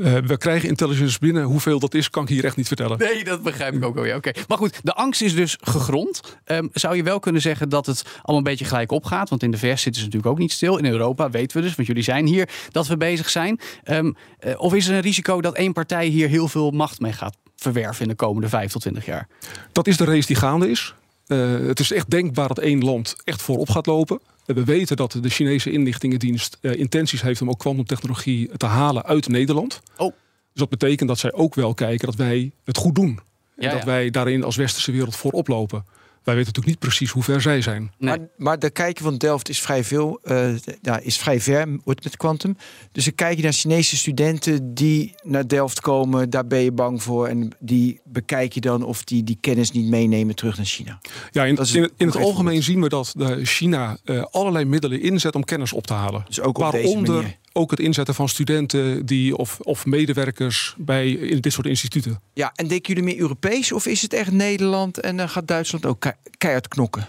Eh, 0.00 0.16
we 0.16 0.36
krijgen 0.36 0.68
intelligence 0.68 1.18
binnen. 1.18 1.42
Hoeveel 1.42 1.78
dat 1.78 1.94
is, 1.94 2.10
kan 2.10 2.22
ik 2.22 2.28
hier 2.28 2.44
echt 2.44 2.56
niet 2.56 2.66
vertellen. 2.66 2.98
Nee, 2.98 3.24
dat 3.24 3.42
begrijp 3.42 3.74
ik 3.74 3.84
ook 3.84 3.94
wel. 3.94 4.04
Ja, 4.04 4.16
oké. 4.16 4.30
Maar 4.48 4.58
goed, 4.58 4.80
de 4.82 4.92
angst 4.92 5.22
is 5.22 5.34
dus 5.34 5.56
gegrond. 5.60 6.20
Ehm, 6.44 6.66
zou 6.72 6.96
je 6.96 7.02
wel 7.02 7.20
kunnen 7.20 7.42
zeggen 7.42 7.68
dat 7.68 7.86
het 7.86 8.02
allemaal 8.02 8.36
een 8.36 8.42
beetje 8.42 8.64
gelijk 8.64 8.92
opgaat? 8.92 9.28
Want 9.28 9.42
in 9.42 9.50
de 9.50 9.58
VS 9.58 9.82
zitten 9.82 10.00
ze 10.00 10.06
natuurlijk 10.06 10.32
ook 10.32 10.38
niet 10.38 10.52
stil. 10.52 10.78
In 10.78 10.86
Europa 10.86 11.30
weten 11.30 11.56
we 11.56 11.62
dus, 11.62 11.74
want 11.74 11.88
jullie 11.88 12.02
zijn 12.02 12.26
hier, 12.26 12.48
dat 12.70 12.86
we 12.86 12.96
bezig 12.96 13.30
zijn. 13.30 13.60
Ehm, 13.84 14.12
eh, 14.38 14.60
of 14.60 14.74
is 14.74 14.88
er 14.88 14.94
een 14.94 15.00
risico 15.00 15.40
dat 15.40 15.54
één 15.54 15.72
partij 15.72 16.06
hier 16.06 16.28
heel 16.28 16.48
veel 16.48 16.70
macht 16.70 17.00
mee 17.00 17.12
gaat 17.12 17.36
verwerven 17.56 18.02
in 18.02 18.08
de 18.08 18.14
komende 18.14 18.48
5 18.48 18.72
tot 18.72 18.80
20 18.80 19.06
jaar? 19.06 19.28
Dat 19.72 19.86
is 19.86 19.96
de 19.96 20.04
race 20.04 20.26
die 20.26 20.36
gaande 20.36 20.70
is. 20.70 20.94
Uh, 21.26 21.66
het 21.66 21.80
is 21.80 21.92
echt 21.92 22.10
denkbaar 22.10 22.48
dat 22.48 22.58
één 22.58 22.84
land 22.84 23.14
echt 23.24 23.42
voorop 23.42 23.70
gaat 23.70 23.86
lopen. 23.86 24.20
We 24.54 24.64
weten 24.64 24.96
dat 24.96 25.18
de 25.20 25.28
Chinese 25.28 25.70
inlichtingendienst 25.70 26.58
uh, 26.60 26.78
intenties 26.78 27.22
heeft 27.22 27.42
om 27.42 27.48
ook 27.48 27.58
kwantumtechnologie 27.58 28.50
te 28.56 28.66
halen 28.66 29.04
uit 29.04 29.28
Nederland. 29.28 29.80
Oh. 29.96 30.12
Dus 30.52 30.60
dat 30.60 30.68
betekent 30.68 31.08
dat 31.08 31.18
zij 31.18 31.32
ook 31.32 31.54
wel 31.54 31.74
kijken 31.74 32.06
dat 32.06 32.16
wij 32.16 32.52
het 32.64 32.76
goed 32.76 32.94
doen. 32.94 33.20
En 33.56 33.68
ja, 33.68 33.70
dat 33.70 33.78
ja. 33.78 33.86
wij 33.86 34.10
daarin 34.10 34.44
als 34.44 34.56
westerse 34.56 34.92
wereld 34.92 35.16
voorop 35.16 35.48
lopen. 35.48 35.84
Wij 36.24 36.34
weten 36.34 36.52
natuurlijk 36.52 36.66
niet 36.66 36.78
precies 36.78 37.10
hoe 37.10 37.22
ver 37.22 37.40
zij 37.40 37.62
zijn. 37.62 37.92
Nee. 37.98 38.18
Maar, 38.18 38.28
maar 38.36 38.58
de 38.58 38.70
kijken 38.70 39.04
van 39.04 39.16
Delft 39.16 39.48
is 39.48 39.60
vrij 39.60 39.84
veel, 39.84 40.20
uh, 40.24 40.54
ja, 40.82 40.98
is 40.98 41.18
vrij 41.18 41.40
ver 41.40 41.78
wordt 41.84 42.04
met 42.04 42.16
kwantum. 42.16 42.56
Dus 42.92 43.04
dan 43.04 43.14
kijk 43.14 43.36
je 43.36 43.42
naar 43.42 43.52
Chinese 43.52 43.96
studenten 43.96 44.74
die 44.74 45.14
naar 45.22 45.46
Delft 45.46 45.80
komen. 45.80 46.30
Daar 46.30 46.46
ben 46.46 46.58
je 46.58 46.72
bang 46.72 47.02
voor. 47.02 47.26
En 47.26 47.50
die 47.58 48.00
bekijk 48.04 48.52
je 48.52 48.60
dan 48.60 48.82
of 48.82 49.04
die 49.04 49.24
die 49.24 49.38
kennis 49.40 49.70
niet 49.70 49.88
meenemen 49.88 50.34
terug 50.34 50.56
naar 50.56 50.66
China. 50.66 51.00
Ja, 51.30 51.44
in, 51.44 51.56
in, 51.72 51.90
in 51.96 52.06
het 52.06 52.16
algemeen 52.16 52.62
zien 52.62 52.80
we 52.80 52.88
dat 52.88 53.12
de 53.16 53.44
China 53.44 53.98
uh, 54.04 54.24
allerlei 54.30 54.64
middelen 54.64 55.00
inzet 55.00 55.34
om 55.34 55.44
kennis 55.44 55.72
op 55.72 55.86
te 55.86 55.92
halen. 55.92 56.24
Dus 56.26 56.40
ook 56.40 56.58
op 56.58 56.62
Waaronder 56.62 57.04
deze 57.04 57.12
manier. 57.12 57.40
Ook 57.52 57.70
het 57.70 57.80
inzetten 57.80 58.14
van 58.14 58.28
studenten 58.28 59.06
die, 59.06 59.36
of, 59.36 59.60
of 59.60 59.86
medewerkers 59.86 60.74
bij 60.78 61.10
in 61.10 61.40
dit 61.40 61.52
soort 61.52 61.66
instituten. 61.66 62.20
Ja, 62.34 62.52
en 62.54 62.68
denken 62.68 62.94
jullie 62.94 63.10
meer 63.10 63.20
Europees 63.20 63.72
of 63.72 63.86
is 63.86 64.02
het 64.02 64.12
echt 64.12 64.32
Nederland 64.32 65.00
en 65.00 65.16
dan 65.16 65.28
gaat 65.28 65.46
Duitsland 65.46 65.86
ook 65.86 66.00
ke 66.00 66.14
keihard 66.38 66.68
knokken? 66.68 67.06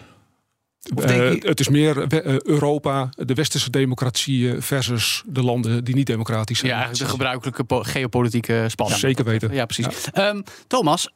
Uh, 0.95 1.07
je... 1.07 1.47
Het 1.47 1.59
is 1.59 1.69
meer 1.69 2.13
uh, 2.13 2.39
Europa, 2.41 3.09
de 3.15 3.33
westerse 3.33 3.69
democratieën 3.69 4.61
versus 4.61 5.23
de 5.25 5.43
landen 5.43 5.83
die 5.83 5.95
niet 5.95 6.05
democratisch 6.05 6.59
zijn. 6.59 6.71
Ja, 6.71 6.77
eigenlijk 6.77 7.05
de 7.05 7.11
gebruikelijke 7.17 7.89
geopolitieke 7.91 8.65
spanning. 8.67 9.01
Ja, 9.01 9.07
zeker 9.07 9.25
weten. 9.25 9.53
Ja, 9.53 9.65
precies. 9.65 9.87
Ja. 10.13 10.29
Um, 10.29 10.43
Thomas, 10.67 11.09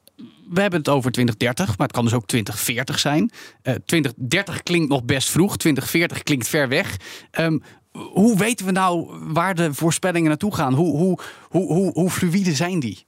we 0.50 0.62
hebben 0.62 0.80
het 0.80 0.90
over 0.90 1.12
2030, 1.12 1.78
maar 1.78 1.88
het 1.88 1.96
kan 1.96 2.04
dus 2.04 2.14
ook 2.14 2.26
2040 2.26 3.00
zijn. 3.00 3.32
Uh, 3.64 3.74
2030 3.86 4.64
klinkt 4.64 4.90
nog 4.90 5.04
best 5.04 5.30
vroeg, 5.30 5.58
2040 5.58 6.24
klinkt 6.24 6.48
ver 6.48 6.68
weg. 6.68 6.98
Um, 7.40 7.62
hoe 8.14 8.38
weten 8.38 8.66
we 8.66 8.72
nou 8.72 9.08
waar 9.22 9.56
de 9.56 9.74
voorspellingen 9.74 10.30
naartoe 10.30 10.56
gaan? 10.56 10.74
Hoe, 10.74 10.98
hoe, 10.98 11.20
hoe, 11.50 11.74
hoe, 11.74 11.92
hoe 11.92 12.10
fluïde 12.10 12.56
zijn 12.56 12.80
die? 12.80 13.06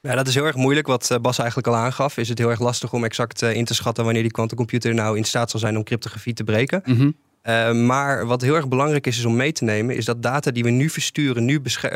Ja, 0.00 0.14
dat 0.14 0.28
is 0.28 0.34
heel 0.34 0.44
erg 0.44 0.56
moeilijk. 0.56 0.86
Wat 0.86 1.18
Bas 1.22 1.38
eigenlijk 1.38 1.68
al 1.68 1.76
aangaf, 1.76 2.16
is 2.16 2.28
het 2.28 2.38
heel 2.38 2.50
erg 2.50 2.60
lastig 2.60 2.92
om 2.92 3.04
exact 3.04 3.42
uh, 3.42 3.54
in 3.54 3.64
te 3.64 3.74
schatten 3.74 4.04
wanneer 4.04 4.22
die 4.22 4.30
quantumcomputer 4.30 4.94
nou 4.94 5.16
in 5.16 5.24
staat 5.24 5.50
zal 5.50 5.60
zijn 5.60 5.76
om 5.76 5.84
cryptografie 5.84 6.34
te 6.34 6.44
breken. 6.44 6.82
Mm 6.84 6.96
-hmm. 6.96 7.14
Uh, 7.44 7.72
maar 7.72 8.26
wat 8.26 8.42
heel 8.42 8.54
erg 8.54 8.68
belangrijk 8.68 9.06
is, 9.06 9.18
is 9.18 9.24
om 9.24 9.36
mee 9.36 9.52
te 9.52 9.64
nemen, 9.64 9.96
is 9.96 10.04
dat 10.04 10.22
data 10.22 10.50
die 10.50 10.62
we 10.62 10.70
nu 10.70 10.90
versturen, 10.90 11.44
nu 11.44 11.60
bescher 11.60 11.92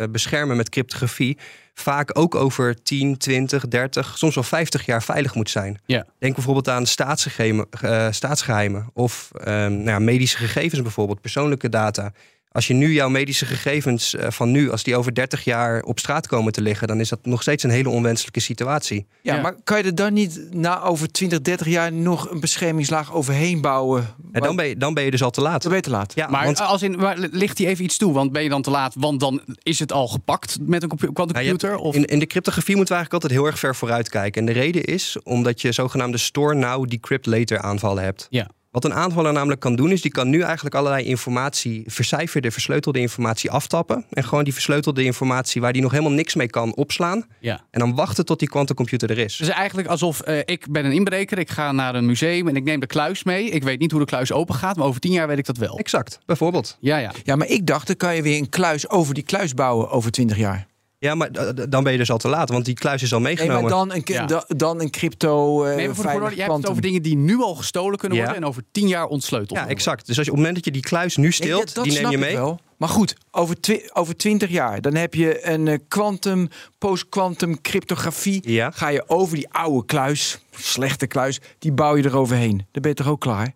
uh, 0.00 0.06
beschermen 0.10 0.56
met 0.56 0.68
cryptografie, 0.68 1.38
vaak 1.74 2.18
ook 2.18 2.34
over 2.34 2.82
10, 2.82 3.16
20, 3.16 3.68
30, 3.68 4.18
soms 4.18 4.34
wel 4.34 4.44
50 4.44 4.86
jaar 4.86 5.02
veilig 5.02 5.34
moet 5.34 5.50
zijn. 5.50 5.80
Denk 6.18 6.34
bijvoorbeeld 6.34 6.68
aan 6.68 6.86
staatsgeheimen, 6.86 7.66
staatsgeheimen 8.10 8.90
of 8.92 9.30
nou 9.44 9.84
ja, 9.84 9.98
medische 9.98 10.36
gegevens 10.36 10.82
bijvoorbeeld, 10.82 11.20
persoonlijke 11.20 11.68
data. 11.68 12.12
Als 12.52 12.66
je 12.66 12.74
nu 12.74 12.92
jouw 12.92 13.08
medische 13.08 13.46
gegevens 13.46 14.14
uh, 14.14 14.26
van 14.28 14.50
nu, 14.50 14.70
als 14.70 14.82
die 14.82 14.96
over 14.96 15.14
30 15.14 15.44
jaar 15.44 15.82
op 15.82 15.98
straat 15.98 16.26
komen 16.26 16.52
te 16.52 16.60
liggen, 16.60 16.88
dan 16.88 17.00
is 17.00 17.08
dat 17.08 17.18
nog 17.22 17.42
steeds 17.42 17.62
een 17.62 17.70
hele 17.70 17.88
onwenselijke 17.88 18.40
situatie. 18.40 19.06
Ja, 19.22 19.34
ja. 19.34 19.40
maar 19.40 19.54
kan 19.64 19.78
je 19.78 19.84
er 19.84 19.94
dan 19.94 20.12
niet 20.12 20.46
na 20.50 20.82
over 20.82 21.12
20, 21.12 21.40
30 21.40 21.66
jaar 21.66 21.92
nog 21.92 22.30
een 22.30 22.40
beschermingslaag 22.40 23.12
overheen 23.12 23.60
bouwen? 23.60 24.06
En 24.32 24.40
dan 24.40 24.56
ben, 24.56 24.66
je, 24.66 24.76
dan 24.76 24.94
ben 24.94 25.04
je 25.04 25.10
dus 25.10 25.22
al 25.22 25.30
te 25.30 25.40
laat. 25.40 25.62
Dan 25.62 25.70
ben 25.70 25.80
je 25.80 25.86
te 25.86 25.90
laat. 25.90 26.12
Ja, 26.14 26.28
maar, 26.28 26.44
want, 26.44 26.60
als 26.60 26.82
in, 26.82 26.96
maar 26.96 27.18
ligt 27.18 27.56
die 27.56 27.66
even 27.66 27.84
iets 27.84 27.96
toe? 27.96 28.12
Want 28.12 28.32
ben 28.32 28.42
je 28.42 28.48
dan 28.48 28.62
te 28.62 28.70
laat? 28.70 28.94
Want 28.98 29.20
dan 29.20 29.40
is 29.62 29.78
het 29.78 29.92
al 29.92 30.08
gepakt 30.08 30.58
met 30.60 30.82
een 30.82 30.88
quantumcomputer? 30.88 31.70
Nou, 31.70 31.82
of? 31.82 31.94
In, 31.94 32.04
in 32.04 32.18
de 32.18 32.26
cryptografie 32.26 32.76
moeten 32.76 32.94
we 32.94 33.00
eigenlijk 33.00 33.24
altijd 33.24 33.42
heel 33.42 33.50
erg 33.50 33.58
ver 33.58 33.76
vooruit 33.76 34.08
kijken. 34.08 34.40
En 34.40 34.46
de 34.46 34.60
reden 34.60 34.84
is 34.84 35.16
omdat 35.22 35.60
je 35.60 35.72
zogenaamde 35.72 36.18
store 36.18 36.54
now, 36.54 36.88
decrypt 36.88 37.26
later 37.26 37.60
aanvallen 37.60 38.04
hebt. 38.04 38.26
Ja. 38.30 38.50
Wat 38.72 38.84
een 38.84 38.94
aanvaller 38.94 39.32
namelijk 39.32 39.60
kan 39.60 39.76
doen, 39.76 39.90
is 39.90 40.02
die 40.02 40.10
kan 40.10 40.28
nu 40.28 40.40
eigenlijk 40.40 40.74
allerlei 40.74 41.04
informatie, 41.04 41.82
vercijferde, 41.86 42.50
versleutelde 42.50 42.98
informatie 42.98 43.50
aftappen. 43.50 44.04
En 44.10 44.24
gewoon 44.24 44.44
die 44.44 44.52
versleutelde 44.52 45.04
informatie 45.04 45.60
waar 45.60 45.72
die 45.72 45.82
nog 45.82 45.90
helemaal 45.90 46.12
niks 46.12 46.34
mee 46.34 46.48
kan 46.48 46.74
opslaan. 46.74 47.24
Ja. 47.38 47.60
En 47.70 47.80
dan 47.80 47.94
wachten 47.94 48.24
tot 48.24 48.38
die 48.38 48.48
quantumcomputer 48.48 49.10
er 49.10 49.18
is. 49.18 49.36
Dus 49.36 49.48
eigenlijk 49.48 49.88
alsof 49.88 50.28
uh, 50.28 50.38
ik 50.44 50.66
ben 50.70 50.84
een 50.84 50.92
inbreker, 50.92 51.38
ik 51.38 51.50
ga 51.50 51.72
naar 51.72 51.94
een 51.94 52.06
museum 52.06 52.48
en 52.48 52.56
ik 52.56 52.64
neem 52.64 52.80
de 52.80 52.86
kluis 52.86 53.24
mee. 53.24 53.44
Ik 53.44 53.62
weet 53.62 53.78
niet 53.78 53.90
hoe 53.90 54.00
de 54.00 54.06
kluis 54.06 54.32
open 54.32 54.54
gaat, 54.54 54.76
maar 54.76 54.86
over 54.86 55.00
tien 55.00 55.12
jaar 55.12 55.26
weet 55.26 55.38
ik 55.38 55.46
dat 55.46 55.56
wel. 55.56 55.78
Exact, 55.78 56.18
bijvoorbeeld. 56.26 56.76
Ja, 56.80 56.96
ja. 56.96 57.12
Ja, 57.24 57.36
maar 57.36 57.48
ik 57.48 57.66
dacht, 57.66 57.86
dan 57.86 57.96
kan 57.96 58.14
je 58.14 58.22
weer 58.22 58.38
een 58.38 58.48
kluis 58.48 58.88
over 58.88 59.14
die 59.14 59.24
kluis 59.24 59.54
bouwen 59.54 59.90
over 59.90 60.10
twintig 60.10 60.36
jaar. 60.36 60.66
Ja, 61.02 61.14
maar 61.14 61.32
dan 61.68 61.82
ben 61.82 61.92
je 61.92 61.98
dus 61.98 62.10
al 62.10 62.18
te 62.18 62.28
laat, 62.28 62.48
want 62.48 62.64
die 62.64 62.74
kluis 62.74 63.02
is 63.02 63.12
al 63.12 63.20
meegenomen. 63.20 63.54
Nee, 63.54 63.70
maar 63.70 63.86
dan 63.86 63.92
een, 63.92 64.02
ja. 64.04 64.26
da, 64.26 64.44
dan 64.48 64.80
een 64.80 64.90
crypto. 64.90 65.64
Uh, 65.64 65.74
nee, 65.74 65.86
maar 65.86 65.94
voor 65.94 66.04
de 66.04 66.10
voorbeeld, 66.10 66.34
jij 66.34 66.44
hebt 66.44 66.56
het 66.56 66.68
over 66.68 66.82
dingen 66.82 67.02
die 67.02 67.16
nu 67.16 67.42
al 67.42 67.54
gestolen 67.54 67.98
kunnen 67.98 68.18
worden 68.18 68.36
ja. 68.36 68.42
en 68.42 68.48
over 68.48 68.62
tien 68.72 68.88
jaar 68.88 69.06
ontsleuteld. 69.06 69.58
Ja, 69.58 69.68
exact. 69.68 70.06
Dus 70.06 70.16
als 70.16 70.26
je 70.26 70.32
op 70.32 70.38
het 70.38 70.46
moment 70.46 70.54
dat 70.54 70.74
je 70.74 70.80
die 70.80 70.88
kluis 70.88 71.16
nu 71.16 71.32
stilt, 71.32 71.82
die 71.82 71.92
neem 71.92 72.10
je 72.10 72.18
mee. 72.18 72.34
Wel. 72.34 72.60
Maar 72.76 72.88
goed, 72.88 73.16
over, 73.30 73.60
twi 73.60 73.88
over 73.92 74.16
20 74.16 74.50
jaar, 74.50 74.80
dan 74.80 74.94
heb 74.94 75.14
je 75.14 75.46
een 75.48 75.82
quantum, 75.88 76.48
post-quantum 76.78 77.60
cryptografie. 77.60 78.50
Ja. 78.50 78.70
Ga 78.70 78.88
je 78.88 79.08
over 79.08 79.36
die 79.36 79.48
oude 79.48 79.86
kluis, 79.86 80.38
slechte 80.50 81.06
kluis, 81.06 81.40
die 81.58 81.72
bouw 81.72 81.96
je 81.96 82.04
eroverheen. 82.04 82.56
Dan 82.56 82.82
ben 82.82 82.90
je 82.90 82.96
toch 82.96 83.08
ook 83.08 83.20
klaar? 83.20 83.54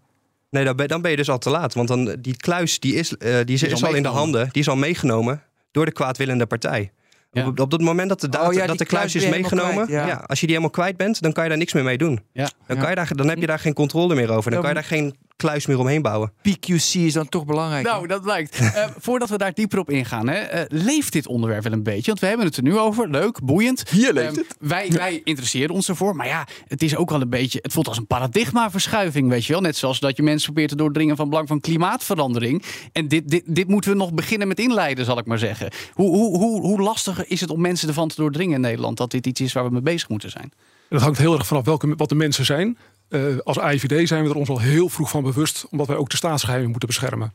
Nee, 0.51 0.65
dan 0.65 0.77
ben, 0.77 0.89
dan 0.89 1.03
ben 1.03 1.11
je 1.11 1.17
dus 1.17 1.31
al 1.31 1.39
te 1.39 1.51
laat. 1.51 1.75
Want 1.75 1.89
dan, 1.89 2.17
die 2.19 2.37
kluis 2.37 2.81
die 2.81 2.95
is, 2.95 3.13
uh, 3.13 3.19
die 3.19 3.31
is, 3.31 3.45
Die 3.45 3.55
is 3.55 3.63
is 3.63 3.83
al 3.83 3.89
al 3.89 3.95
in 3.95 4.03
de 4.03 4.09
handen, 4.09 4.49
die 4.53 4.63
is 4.63 4.69
al 4.69 4.77
meegenomen 4.77 5.43
door 5.71 5.85
de 5.85 5.93
kwaadwillende 5.93 6.47
partij. 6.47 6.93
Ja. 7.31 7.47
Op, 7.47 7.61
op 7.61 7.73
het 7.73 7.81
moment 7.81 8.09
dat 8.09 8.21
de, 8.21 8.29
data, 8.29 8.47
Oh 8.49 8.53
ja, 8.53 8.67
dat 8.67 8.79
de 8.79 8.85
kluis 8.85 9.13
kluis 9.13 9.25
is 9.25 9.31
meegenomen, 9.31 9.87
kwijt, 9.87 10.07
ja. 10.07 10.25
als 10.27 10.41
je 10.41 10.47
die 10.47 10.55
helemaal 10.57 10.77
kwijt 10.77 10.97
bent, 10.97 11.23
dan 11.23 11.33
kan 11.33 11.43
je 11.43 11.49
daar 11.49 11.59
niks 11.59 11.73
meer 11.73 11.85
mee 11.85 11.99
doen. 11.99 12.21
Ja. 12.33 12.49
Dan, 12.67 12.79
kan 12.79 12.89
je 12.89 12.95
daar, 12.95 13.11
dan 13.15 13.29
heb 13.29 13.39
je 13.39 13.47
daar 13.47 13.59
geen 13.59 13.75
controle 13.75 14.15
meer 14.15 14.31
over. 14.31 14.51
Dan 14.51 14.61
kan 14.61 14.69
je 14.69 14.75
daar 14.75 14.85
geen 14.85 15.15
kluis 15.37 15.67
meer 15.67 15.79
omheen 15.79 16.03
bouwen. 16.03 16.33
PQC 16.43 16.95
is 16.95 17.13
dan 17.13 17.29
toch 17.29 17.45
belangrijk. 17.45 17.87
Nou, 17.87 18.07
dat 18.07 18.25
lijkt. 18.25 18.61
Uh, 18.61 18.87
voordat 18.99 19.29
we 19.29 19.39
daar 19.39 19.55
dieper 19.55 19.79
op 19.79 19.91
ingaan, 19.91 20.29
hè, 20.29 20.55
uh, 20.55 20.85
leeft 20.85 21.13
dit 21.13 21.27
onderwerp 21.27 21.63
wel 21.63 21.73
een 21.73 21.83
beetje? 21.83 22.07
Want 22.07 22.21
we 22.21 22.27
hebben 22.27 22.47
het 22.47 22.57
er 22.57 22.63
nu 22.63 22.79
over. 22.79 23.11
Leuk, 23.11 23.45
boeiend. 23.45 23.91
Hier 23.91 24.13
leeft 24.13 24.37
Um, 24.37 24.45
wij, 24.59 24.91
wij 24.91 25.21
interesseren 25.25 25.75
ons 25.75 25.89
ervoor. 25.89 26.17
Maar 26.17 26.27
ja, 26.27 26.47
het 26.69 26.83
is 26.83 26.97
ook 26.97 27.11
wel 27.11 27.21
een 27.21 27.31
beetje. 27.31 27.59
Het 27.63 27.73
voelt 27.73 27.89
als 27.89 27.97
een 27.97 28.07
paradigmaverschuiving, 28.07 29.29
weet 29.29 29.45
je 29.45 29.53
wel. 29.53 29.63
Net 29.63 29.77
zoals 29.77 30.01
dat 30.01 30.17
je 30.17 30.23
mensen 30.23 30.53
probeert 30.53 30.71
te 30.71 30.77
doordringen 30.77 31.17
van 31.17 31.29
belang 31.29 31.49
van 31.49 31.61
klimaatverandering. 31.61 32.63
En 32.93 33.09
dit, 33.09 33.29
dit, 33.29 33.43
dit 33.47 33.69
moeten 33.69 33.91
we 33.91 33.97
nog 33.97 34.13
beginnen 34.13 34.49
met 34.49 34.59
inleiden, 34.59 35.05
zal 35.05 35.19
ik 35.19 35.27
maar 35.27 35.39
zeggen. 35.39 35.71
Hoe, 35.93 36.17
hoe, 36.17 36.39
hoe, 36.39 36.61
hoe 36.61 36.81
lastig 36.81 37.27
is 37.27 37.41
het 37.41 37.51
om 37.51 37.61
mensen 37.61 37.89
ervan 37.89 38.09
te 38.09 38.17
doordringen 38.17 38.55
in 38.55 38.61
Nederland 38.61 38.97
dat 38.97 39.11
dit 39.11 39.27
iets 39.27 39.41
is 39.41 39.53
waar 39.53 39.65
we 39.65 39.71
mee 39.71 39.81
bezig 39.81 40.09
moeten 40.09 40.31
zijn? 40.31 40.53
Dat 40.89 41.03
hangt 41.03 41.19
heel 41.19 41.35
erg 41.35 41.47
vanaf 41.47 41.65
welke, 41.65 41.95
wat 41.97 42.09
de 42.09 42.15
mensen 42.15 42.45
zijn. 42.45 42.79
Uh, 43.09 43.39
als 43.45 43.59
AIVD 43.59 44.09
zijn 44.09 44.23
we 44.25 44.31
er 44.31 44.37
ons 44.37 44.49
al 44.49 44.61
heel 44.61 44.89
vroeg 44.89 45.11
van 45.11 45.23
bewust, 45.23 45.67
omdat 45.71 45.87
wij 45.87 45.97
ook 45.97 46.11
de 46.11 46.17
staatsgeheimen 46.17 46.71
moeten 46.71 46.89
beschermen. 46.89 47.35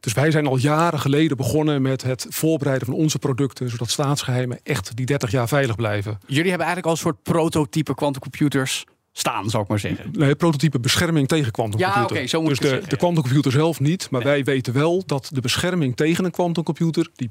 Dus 0.00 0.12
wij 0.12 0.30
zijn 0.30 0.46
al 0.46 0.56
jaren 0.56 1.00
geleden 1.00 1.36
begonnen 1.36 1.82
met 1.82 2.02
het 2.02 2.26
voorbereiden 2.28 2.86
van 2.86 2.96
onze 2.96 3.18
producten, 3.18 3.70
zodat 3.70 3.90
staatsgeheimen 3.90 4.58
echt 4.62 4.96
die 4.96 5.06
30 5.06 5.30
jaar 5.30 5.48
veilig 5.48 5.76
blijven. 5.76 6.18
Jullie 6.26 6.48
hebben 6.50 6.66
eigenlijk 6.66 6.86
al 6.86 6.92
een 6.92 6.98
soort 6.98 7.22
prototype 7.22 7.94
quantumcomputers 7.94 8.84
staan, 9.12 9.50
zou 9.50 9.62
ik 9.62 9.68
maar 9.68 9.78
zeggen. 9.78 10.10
Nee, 10.12 10.34
prototype 10.34 10.80
bescherming 10.80 11.28
tegen 11.28 11.52
quantumcomputer. 11.52 12.00
Ja, 12.00 12.04
oké, 12.04 12.14
okay, 12.14 12.26
zo 12.26 12.40
moet 12.40 12.48
dus 12.48 12.58
ik 12.58 12.64
de, 12.64 12.70
zeggen, 12.70 12.88
de 12.88 12.96
quantumcomputer 12.96 13.52
zelf 13.52 13.80
niet, 13.80 14.10
maar 14.10 14.24
Nee. 14.24 14.32
wij 14.32 14.44
weten 14.44 14.72
wel 14.72 15.02
dat 15.06 15.28
de 15.32 15.40
bescherming 15.40 15.96
tegen 15.96 16.24
een 16.24 16.30
quantumcomputer, 16.30 17.10
die 17.14 17.30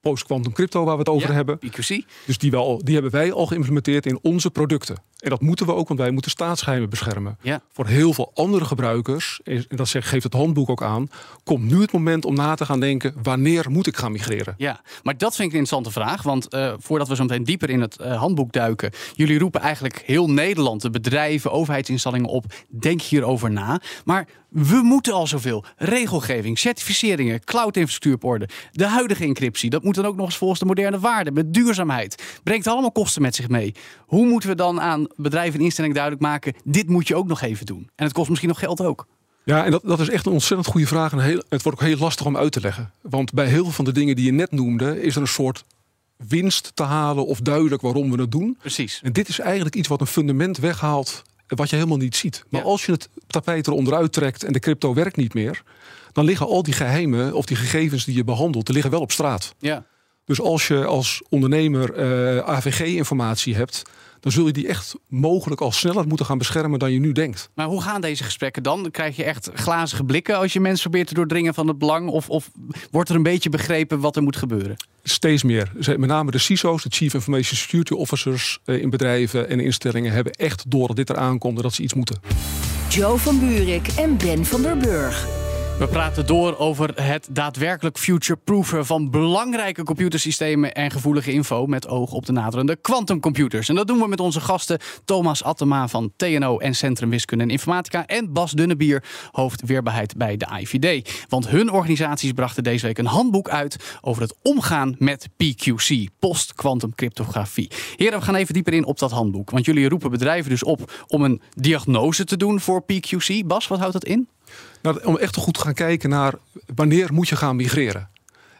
post-quantum 0.00 0.52
crypto 0.52 0.84
waar 0.84 0.94
we 0.94 0.98
het 1.00 1.08
over 1.08 1.28
Ja, 1.28 1.34
hebben, 1.34 1.58
PQC. 1.58 2.04
dus 2.26 2.38
die, 2.38 2.50
wel, 2.50 2.80
die 2.84 2.94
hebben 2.94 3.12
wij 3.12 3.32
al 3.32 3.46
geïmplementeerd 3.46 4.06
in 4.06 4.18
onze 4.22 4.50
producten. 4.50 4.96
En 5.20 5.30
dat 5.30 5.40
moeten 5.40 5.66
we 5.66 5.74
ook, 5.74 5.88
want 5.88 6.00
wij 6.00 6.10
moeten 6.10 6.30
staatsgeheimen 6.30 6.90
beschermen. 6.90 7.38
Ja. 7.42 7.60
Voor 7.72 7.86
heel 7.86 8.12
veel 8.12 8.30
andere 8.34 8.64
gebruikers, 8.64 9.40
en 9.44 9.64
dat 9.68 9.88
zegt- 9.88 10.08
geeft 10.08 10.24
het 10.24 10.32
handboek 10.32 10.68
ook 10.70 10.82
aan, 10.82 11.10
komt 11.44 11.64
nu 11.70 11.80
het 11.80 11.92
moment 11.92 12.24
om 12.24 12.34
na 12.34 12.54
te 12.54 12.64
gaan 12.64 12.80
denken, 12.80 13.14
wanneer 13.22 13.70
moet 13.70 13.86
ik 13.86 13.96
gaan 13.96 14.12
migreren? 14.12 14.54
Ja, 14.56 14.80
maar 15.02 15.18
dat 15.18 15.34
vind 15.36 15.48
ik 15.48 15.54
een 15.54 15.60
interessante 15.60 15.90
vraag. 16.00 16.22
Want 16.22 16.48
eh, 16.48 16.72
voordat 16.78 17.08
we 17.08 17.16
zo 17.16 17.22
meteen 17.22 17.44
dieper 17.44 17.70
in 17.70 17.80
het 17.80 17.96
eh, 17.98 18.18
handboek 18.18 18.52
duiken. 18.52 18.90
Jullie 19.14 19.38
roepen 19.38 19.60
eigenlijk 19.60 20.02
heel 20.06 20.30
Nederland, 20.30 20.82
de 20.82 20.90
bedrijven, 20.90 21.52
overheidsinstellingen 21.52 22.28
op. 22.28 22.44
Denk 22.68 23.02
hierover 23.02 23.50
na. 23.50 23.80
Maar 24.04 24.26
we 24.50 24.80
moeten 24.82 25.12
al 25.12 25.26
zoveel. 25.26 25.64
Regelgeving, 25.76 26.58
certificeringen, 26.58 27.44
cloud-infrastructuur 27.44 28.14
op 28.14 28.24
orde. 28.24 28.48
De 28.72 28.86
huidige 28.86 29.24
encryptie, 29.24 29.70
dat 29.70 29.82
moet 29.82 29.94
dan 29.94 30.06
ook 30.06 30.16
nog 30.16 30.26
eens 30.26 30.36
volgens 30.36 30.60
de 30.60 30.66
moderne 30.66 30.98
waarden. 30.98 31.32
Met 31.32 31.54
duurzaamheid. 31.54 32.40
Brengt 32.42 32.66
allemaal 32.66 32.92
kosten 32.92 33.22
met 33.22 33.34
zich 33.34 33.48
mee. 33.48 33.74
Hoe 34.06 34.26
moeten 34.26 34.48
we 34.48 34.54
dan 34.54 34.80
aan 34.80 35.06
bedrijven 35.16 35.58
en 35.58 35.64
instellingen 35.64 35.96
duidelijk 35.96 36.24
maken. 36.24 36.54
Dit 36.64 36.88
moet 36.88 37.08
je 37.08 37.16
ook 37.16 37.26
nog 37.26 37.40
even 37.40 37.66
doen. 37.66 37.90
En 37.96 38.04
het 38.04 38.12
kost 38.12 38.28
misschien 38.28 38.48
nog 38.48 38.58
geld 38.58 38.80
ook. 38.80 39.06
Ja, 39.44 39.64
en 39.64 39.70
dat, 39.70 39.82
dat 39.84 40.00
is 40.00 40.08
echt 40.08 40.26
een 40.26 40.32
ontzettend 40.32 40.68
goede 40.68 40.86
vraag. 40.86 41.12
En 41.12 41.20
heel, 41.20 41.42
het 41.48 41.62
wordt 41.62 41.80
ook 41.80 41.86
heel 41.86 41.98
lastig 41.98 42.26
om 42.26 42.36
uit 42.36 42.52
te 42.52 42.60
leggen. 42.60 42.92
Want 43.02 43.32
bij 43.32 43.46
heel 43.46 43.62
veel 43.62 43.72
van 43.72 43.84
de 43.84 43.92
dingen 43.92 44.16
die 44.16 44.24
je 44.24 44.32
net 44.32 44.52
noemde, 44.52 45.02
is 45.02 45.14
er 45.14 45.20
een 45.20 45.28
soort 45.28 45.64
winst 46.16 46.70
te 46.74 46.82
halen 46.82 47.26
of 47.26 47.40
duidelijk 47.40 47.82
waarom 47.82 48.10
we 48.10 48.20
het 48.20 48.32
doen. 48.32 48.56
Precies. 48.58 49.00
En 49.02 49.12
dit 49.12 49.28
is 49.28 49.38
eigenlijk 49.38 49.74
iets 49.74 49.88
wat 49.88 50.00
een 50.00 50.06
fundament 50.06 50.58
weghaalt 50.58 51.22
wat 51.56 51.70
je 51.70 51.76
helemaal 51.76 51.96
niet 51.98 52.16
ziet. 52.16 52.44
Maar 52.48 52.60
Ja. 52.60 52.66
als 52.66 52.86
je 52.86 52.92
het 52.92 53.08
tapijt 53.26 53.66
eronder 53.66 53.94
uittrekt 53.94 54.44
en 54.44 54.52
de 54.52 54.58
crypto 54.58 54.94
werkt 54.94 55.16
niet 55.16 55.34
meer, 55.34 55.62
dan 56.12 56.24
liggen 56.24 56.46
al 56.46 56.62
die 56.62 56.74
geheimen 56.74 57.32
of 57.34 57.44
die 57.46 57.56
gegevens 57.56 58.04
die 58.04 58.14
je 58.16 58.24
behandelt, 58.24 58.64
die 58.66 58.74
liggen 58.74 58.92
wel 58.92 59.00
op 59.00 59.12
straat. 59.12 59.54
Ja. 59.58 59.84
Dus 60.24 60.40
als 60.40 60.68
je 60.68 60.84
als 60.84 61.22
ondernemer 61.28 61.94
eh, 61.94 62.38
AVG-informatie 62.48 63.54
hebt, 63.56 63.82
dan 64.20 64.32
zul 64.32 64.46
je 64.46 64.52
die 64.52 64.68
echt 64.68 64.94
mogelijk 65.08 65.60
al 65.60 65.72
sneller 65.72 66.06
moeten 66.06 66.26
gaan 66.26 66.38
beschermen 66.38 66.78
dan 66.78 66.92
je 66.92 67.00
nu 67.00 67.12
denkt. 67.12 67.50
Maar 67.54 67.66
hoe 67.66 67.82
gaan 67.82 68.00
deze 68.00 68.24
gesprekken 68.24 68.62
dan? 68.62 68.82
Dan 68.82 68.90
krijg 68.90 69.16
je 69.16 69.24
echt 69.24 69.50
glazige 69.54 70.04
blikken 70.04 70.36
als 70.36 70.52
je 70.52 70.60
mensen 70.60 70.90
probeert 70.90 71.08
te 71.08 71.14
doordringen 71.14 71.54
van 71.54 71.68
het 71.68 71.78
belang? 71.78 72.08
Of, 72.08 72.28
of 72.28 72.50
wordt 72.90 73.08
er 73.08 73.14
een 73.14 73.22
beetje 73.22 73.50
begrepen 73.50 74.00
wat 74.00 74.16
er 74.16 74.22
moet 74.22 74.36
gebeuren? 74.36 74.76
Steeds 75.02 75.42
meer. 75.42 75.72
Met 75.74 75.98
name 75.98 76.30
de 76.30 76.38
CISO's, 76.38 76.82
de 76.82 76.90
Chief 76.90 77.14
Information 77.14 77.56
Security 77.56 77.92
Officers 77.92 78.58
eh, 78.64 78.82
in 78.82 78.90
bedrijven 78.90 79.48
en 79.48 79.60
instellingen 79.60 80.12
hebben 80.12 80.32
echt 80.32 80.70
door 80.70 80.86
dat 80.86 80.96
dit 80.96 81.10
eraan 81.10 81.38
komt 81.38 81.56
en 81.56 81.62
dat 81.62 81.74
ze 81.74 81.82
iets 81.82 81.94
moeten. 81.94 82.20
Joe 82.88 83.18
van 83.18 83.38
Buurik 83.38 83.88
en 83.88 84.16
Ben 84.16 84.46
van 84.46 84.62
der 84.62 84.76
Burg. 84.76 85.39
We 85.80 85.88
praten 85.88 86.26
door 86.26 86.58
over 86.58 87.02
het 87.02 87.28
daadwerkelijk 87.30 87.98
future-proefen 87.98 88.86
van 88.86 89.10
belangrijke 89.10 89.82
computersystemen 89.82 90.74
en 90.74 90.90
gevoelige 90.90 91.32
info 91.32 91.66
met 91.66 91.88
oog 91.88 92.12
op 92.12 92.26
de 92.26 92.32
naderende 92.32 92.76
quantumcomputers. 92.76 93.68
En 93.68 93.74
dat 93.74 93.86
doen 93.86 93.98
we 93.98 94.08
met 94.08 94.20
onze 94.20 94.40
gasten 94.40 94.78
Thomas 95.04 95.42
Attema 95.42 95.88
van 95.88 96.12
TNO 96.16 96.58
en 96.58 96.74
Centrum 96.74 97.10
Wiskunde 97.10 97.44
en 97.44 97.50
Informatica 97.50 98.06
en 98.06 98.32
Bas 98.32 98.52
Dunnebier, 98.52 99.04
hoofd 99.30 99.66
weerbaarheid 99.66 100.16
bij 100.16 100.36
de 100.36 100.46
IVD. 100.60 101.24
Want 101.28 101.48
hun 101.48 101.70
organisaties 101.70 102.32
brachten 102.32 102.62
deze 102.62 102.86
week 102.86 102.98
een 102.98 103.06
handboek 103.06 103.48
uit 103.48 103.98
over 104.00 104.22
het 104.22 104.34
omgaan 104.42 104.94
met 104.98 105.28
PQC, 105.36 106.06
post-quantum 106.18 106.94
cryptografie. 106.94 107.70
Heren, 107.96 108.18
we 108.18 108.24
gaan 108.24 108.34
even 108.34 108.54
dieper 108.54 108.72
in 108.72 108.84
op 108.84 108.98
dat 108.98 109.10
handboek, 109.10 109.50
want 109.50 109.64
jullie 109.64 109.88
roepen 109.88 110.10
bedrijven 110.10 110.50
dus 110.50 110.64
op 110.64 111.04
om 111.06 111.22
een 111.22 111.40
diagnose 111.54 112.24
te 112.24 112.36
doen 112.36 112.60
voor 112.60 112.82
PQC. 112.82 113.46
Bas, 113.46 113.68
wat 113.68 113.78
houdt 113.78 113.92
dat 113.92 114.04
in? 114.04 114.28
Nou, 114.82 115.04
om 115.04 115.16
echt 115.16 115.36
goed 115.36 115.54
te 115.54 115.60
gaan 115.60 115.74
kijken 115.74 116.10
naar 116.10 116.34
wanneer 116.74 117.12
moet 117.12 117.28
je 117.28 117.36
gaan 117.36 117.56
migreren. 117.56 118.08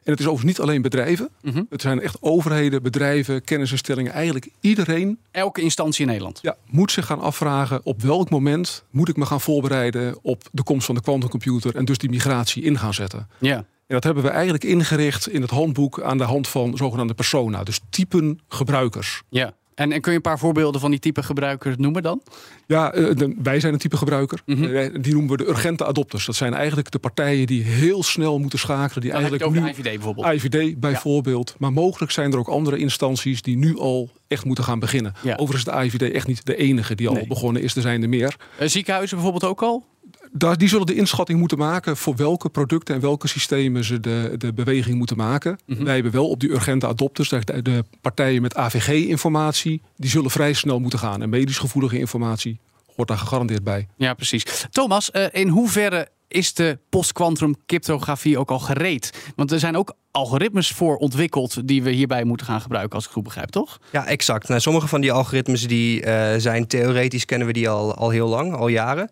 En 0.04 0.16
het 0.16 0.20
is 0.20 0.26
overigens 0.26 0.58
niet 0.58 0.68
alleen 0.68 0.82
bedrijven. 0.82 1.28
Mhm. 1.42 1.62
Het 1.70 1.80
zijn 1.80 2.00
echt 2.00 2.16
overheden, 2.20 2.82
bedrijven, 2.82 3.44
kennisinstellingen. 3.44 4.12
Eigenlijk 4.12 4.48
iedereen 4.60 5.18
Elke 5.30 5.60
instantie 5.60 6.00
in 6.00 6.06
Nederland. 6.06 6.38
ja, 6.42 6.56
moet 6.66 6.92
zich 6.92 7.06
gaan 7.06 7.20
afvragen 7.20 7.80
op 7.84 8.02
welk 8.02 8.30
moment 8.30 8.84
moet 8.90 9.08
ik 9.08 9.16
me 9.16 9.26
gaan 9.26 9.40
voorbereiden 9.40 10.18
op 10.22 10.42
de 10.52 10.62
komst 10.62 10.86
van 10.86 10.94
de 10.94 11.00
quantumcomputer 11.00 11.76
en 11.76 11.84
dus 11.84 11.98
die 11.98 12.10
migratie 12.10 12.62
in 12.62 12.78
gaan 12.78 12.94
zetten. 12.94 13.28
Ja. 13.38 13.56
En 13.56 13.96
dat 13.96 14.04
hebben 14.04 14.22
we 14.22 14.28
eigenlijk 14.28 14.64
ingericht 14.64 15.28
in 15.28 15.42
het 15.42 15.50
handboek 15.50 16.02
aan 16.02 16.18
de 16.18 16.24
hand 16.24 16.48
van 16.48 16.76
zogenaamde 16.76 17.14
persona. 17.14 17.64
Dus 17.64 17.80
typen 17.90 18.40
gebruikers. 18.48 19.22
ja. 19.28 19.58
En, 19.80 19.92
en 19.92 20.00
kun 20.00 20.10
je 20.10 20.16
een 20.16 20.22
paar 20.22 20.38
voorbeelden 20.38 20.80
van 20.80 20.90
die 20.90 21.00
type 21.00 21.22
gebruikers 21.22 21.76
noemen 21.76 22.02
dan? 22.02 22.22
Ja, 22.66 22.92
eh, 22.92 23.14
de- 23.16 23.34
wij 23.42 23.60
zijn 23.60 23.72
een 23.72 23.78
type 23.78 23.96
gebruiker. 23.96 24.42
Mhm. 24.46 24.64
Eh, 24.64 24.94
Die 25.00 25.12
noemen 25.12 25.30
we 25.30 25.36
de 25.36 25.48
urgente 25.48 25.86
adopters. 25.86 26.26
Dat 26.26 26.34
zijn 26.34 26.54
eigenlijk 26.54 26.90
de 26.90 26.98
partijen 26.98 27.46
die 27.46 27.62
heel 27.62 28.02
snel 28.02 28.38
moeten 28.38 28.58
schakelen. 28.58 29.00
Die 29.02 29.10
Dan 29.12 29.20
eigenlijk 29.20 29.50
nu 29.52 29.68
IVD 29.68 29.82
bijvoorbeeld. 29.82 30.26
IVD 30.26 30.80
bijvoorbeeld. 30.80 31.54
Maar 31.58 31.72
mogelijk 31.72 32.12
zijn 32.12 32.32
er 32.32 32.38
ook 32.38 32.48
andere 32.48 32.78
instanties 32.78 33.42
die 33.42 33.56
nu 33.56 33.78
al 33.78 34.10
echt 34.28 34.44
moeten 34.44 34.64
gaan 34.64 34.78
beginnen. 34.78 35.12
Ja. 35.22 35.32
Overigens 35.36 35.66
is 35.66 35.72
de 35.74 35.84
IVD 35.98 36.14
echt 36.14 36.26
niet 36.26 36.46
de 36.46 36.56
enige 36.56 36.94
die 36.94 37.08
al 37.08 37.14
Nee. 37.14 37.26
begonnen 37.26 37.62
is. 37.62 37.76
Er 37.76 37.82
zijn 37.82 38.02
er 38.02 38.08
meer. 38.08 38.36
Eh, 38.58 38.68
ziekenhuizen 38.68 39.16
bijvoorbeeld 39.16 39.50
ook 39.52 39.62
al? 39.62 39.84
Daar, 40.32 40.58
die 40.58 40.68
zullen 40.68 40.86
de 40.86 40.94
inschatting 40.94 41.38
moeten 41.38 41.58
maken 41.58 41.96
voor 41.96 42.16
welke 42.16 42.48
producten 42.48 42.94
en 42.94 43.00
welke 43.00 43.28
systemen 43.28 43.84
ze 43.84 44.00
de, 44.00 44.34
de 44.38 44.52
beweging 44.52 44.96
moeten 44.96 45.16
maken. 45.16 45.58
Mhm. 45.66 45.84
Wij 45.84 45.94
hebben 45.94 46.12
wel 46.12 46.28
op 46.28 46.40
die 46.40 46.50
urgente 46.50 46.86
adopters, 46.86 47.28
de, 47.28 47.62
de 47.62 47.84
partijen 48.00 48.42
met 48.42 48.56
AVG-informatie, 48.56 49.82
die 49.96 50.10
zullen 50.10 50.30
vrij 50.30 50.52
snel 50.52 50.80
moeten 50.80 50.98
gaan. 50.98 51.22
En 51.22 51.28
medisch 51.28 51.58
gevoelige 51.58 51.98
informatie 51.98 52.58
hoort 52.96 53.08
daar 53.08 53.18
gegarandeerd 53.18 53.64
bij. 53.64 53.88
Ja, 53.96 54.14
precies. 54.14 54.66
Thomas, 54.70 55.10
eh, 55.10 55.26
in 55.30 55.48
hoeverre 55.48 56.08
is 56.28 56.54
de 56.54 56.78
post-quantum 56.88 57.54
cryptografie 57.66 58.38
ook 58.38 58.50
al 58.50 58.58
gereed? 58.58 59.32
Want 59.36 59.52
er 59.52 59.58
zijn 59.58 59.76
ook 59.76 59.94
algoritmes 60.10 60.70
voor 60.70 60.96
ontwikkeld 60.96 61.68
die 61.68 61.82
we 61.82 61.90
hierbij 61.90 62.24
moeten 62.24 62.46
gaan 62.46 62.60
gebruiken, 62.60 62.96
als 62.96 63.04
ik 63.04 63.10
goed 63.10 63.22
begrijp, 63.22 63.48
toch? 63.48 63.78
Ja, 63.92 64.06
exact. 64.06 64.48
Nou, 64.48 64.60
sommige 64.60 64.88
van 64.88 65.00
die 65.00 65.12
algoritmes 65.12 65.66
die, 65.66 66.02
eh, 66.02 66.40
zijn 66.40 66.66
theoretisch, 66.66 67.24
kennen 67.24 67.46
we 67.46 67.52
die 67.52 67.68
al, 67.68 67.94
al 67.94 68.10
heel 68.10 68.28
lang, 68.28 68.54
al 68.54 68.68
jaren. 68.68 69.10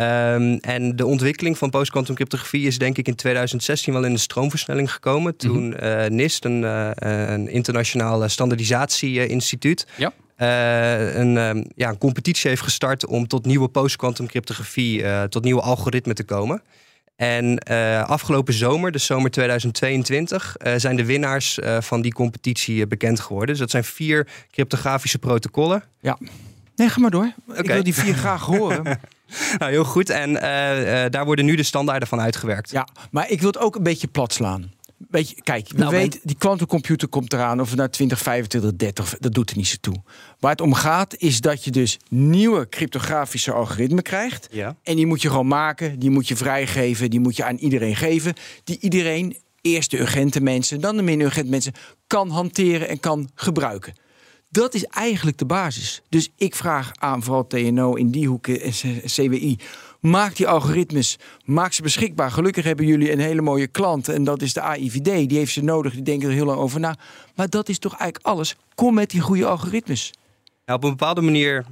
Ehm, 0.00 0.56
en 0.60 0.96
de 0.96 1.06
ontwikkeling 1.06 1.58
van 1.58 1.70
post-quantum 1.70 2.14
cryptografie 2.14 2.66
is 2.66 2.78
denk 2.78 2.98
ik 2.98 3.08
in 3.08 3.14
2016 3.14 3.92
wel 3.92 4.04
in 4.04 4.12
de 4.12 4.18
stroomversnelling 4.18 4.92
gekomen. 4.92 5.36
Toen 5.36 5.76
eh, 5.76 6.06
NIST, 6.10 6.44
een, 6.44 6.64
eh, 6.64 6.90
een 7.32 7.48
internationaal 7.48 8.28
standaardisatieinstituut, 8.28 9.86
Ja. 9.96 10.12
eh, 10.36 11.14
een, 11.14 11.36
ehm, 11.36 11.62
ja, 11.76 11.88
een 11.88 11.98
competitie 11.98 12.48
heeft 12.50 12.62
gestart 12.62 13.06
om 13.06 13.26
tot 13.26 13.46
nieuwe 13.46 13.68
post-quantum 13.68 14.26
cryptografie, 14.26 15.02
eh, 15.02 15.22
tot 15.22 15.44
nieuwe 15.44 15.60
algoritmen 15.60 16.14
te 16.14 16.24
komen. 16.24 16.62
En 17.16 17.58
eh, 17.58 18.02
afgelopen 18.04 18.54
zomer, 18.54 18.92
dus 18.92 19.04
zomer 19.06 19.30
2022, 19.30 20.56
eh, 20.56 20.72
zijn 20.76 20.96
de 20.96 21.04
winnaars 21.04 21.58
eh, 21.58 21.80
van 21.80 22.00
die 22.00 22.12
competitie 22.12 22.82
eh, 22.82 22.88
bekend 22.88 23.20
geworden. 23.20 23.48
Dus 23.48 23.58
dat 23.58 23.70
zijn 23.70 23.84
vier 23.84 24.26
cryptografische 24.50 25.18
protocollen. 25.18 25.82
Nee, 26.76 26.88
ga 26.88 27.00
maar 27.00 27.10
door. 27.10 27.32
Ik 27.54 27.66
wil 27.66 27.82
die 27.82 27.94
vier 27.94 28.14
graag 28.14 28.42
horen. 28.44 28.82
Nou, 29.58 29.70
heel 29.70 29.84
goed. 29.84 30.10
En 30.10 30.40
eh, 30.42 31.04
eh, 31.04 31.10
daar 31.10 31.24
worden 31.24 31.44
nu 31.44 31.54
de 31.54 31.62
standaarden 31.62 32.08
van 32.08 32.20
uitgewerkt. 32.20 32.70
Ja, 32.70 32.88
maar 33.10 33.30
ik 33.30 33.40
wil 33.40 33.48
het 33.48 33.58
ook 33.58 33.76
een 33.76 33.82
beetje 33.82 34.06
plat 34.06 34.32
slaan. 34.32 34.72
Beetje, 35.08 35.42
kijk, 35.42 35.68
we 35.68 35.78
Nou, 35.78 35.90
weten, 35.90 36.20
die 36.22 36.36
quantumcomputer 36.36 37.08
komt 37.08 37.32
eraan, 37.32 37.60
of 37.60 37.68
het 37.68 37.78
nou 37.78 37.90
20, 37.90 38.18
25, 38.18 38.76
30, 38.76 39.16
dat 39.18 39.34
doet 39.34 39.50
er 39.50 39.56
niet 39.56 39.66
zo 39.66 39.76
toe. 39.80 40.02
Waar 40.38 40.50
het 40.50 40.60
om 40.60 40.74
gaat, 40.74 41.14
is 41.16 41.40
dat 41.40 41.64
je 41.64 41.70
dus 41.70 41.98
nieuwe 42.08 42.68
cryptografische 42.68 43.52
algoritmen 43.52 44.02
krijgt. 44.02 44.48
Ja. 44.50 44.76
En 44.82 44.96
die 44.96 45.06
moet 45.06 45.22
je 45.22 45.28
gewoon 45.28 45.46
maken, 45.46 45.98
die 45.98 46.10
moet 46.10 46.28
je 46.28 46.36
vrijgeven, 46.36 47.10
die 47.10 47.20
moet 47.20 47.36
je 47.36 47.44
aan 47.44 47.56
iedereen 47.56 47.96
geven. 47.96 48.34
Die 48.64 48.78
iedereen, 48.80 49.36
eerst 49.60 49.90
de 49.90 50.00
urgente 50.00 50.40
mensen, 50.40 50.80
dan 50.80 50.96
de 50.96 51.02
minder 51.02 51.26
urgente 51.26 51.50
mensen, 51.50 51.72
kan 52.06 52.30
hanteren 52.30 52.88
en 52.88 53.00
kan 53.00 53.30
gebruiken. 53.34 53.94
Dat 54.52 54.74
is 54.74 54.84
eigenlijk 54.84 55.38
de 55.38 55.44
basis. 55.46 56.02
Dus 56.08 56.28
ik 56.36 56.54
vraag 56.54 56.90
aan 56.98 57.22
vooral 57.22 57.46
TNO 57.46 57.94
in 57.94 58.10
die 58.10 58.28
hoeken 58.28 58.60
en 58.60 58.70
C- 58.70 59.04
CWI. 59.04 59.58
Maak 60.00 60.36
die 60.36 60.48
algoritmes, 60.48 61.18
maak 61.44 61.72
ze 61.72 61.82
beschikbaar. 61.82 62.30
Gelukkig 62.30 62.64
hebben 62.64 62.86
jullie 62.86 63.12
een 63.12 63.18
hele 63.18 63.42
mooie 63.42 63.66
klant 63.66 64.08
en 64.08 64.24
dat 64.24 64.42
is 64.42 64.52
de 64.52 64.60
AIVD. 64.60 65.28
Die 65.28 65.38
heeft 65.38 65.52
ze 65.52 65.62
nodig, 65.64 65.92
die 65.92 66.02
denken 66.02 66.28
er 66.28 66.34
heel 66.34 66.44
lang 66.44 66.58
over 66.58 66.80
na. 66.80 66.96
Maar 67.34 67.48
dat 67.48 67.68
is 67.68 67.78
toch 67.78 67.96
eigenlijk 67.96 68.26
alles. 68.26 68.56
Kom 68.74 68.94
met 68.94 69.10
die 69.10 69.20
goede 69.20 69.46
algoritmes. 69.46 70.12
Nou, 70.66 70.78
op 70.78 70.84
een 70.84 70.90
bepaalde 70.90 71.20
manier 71.20 71.64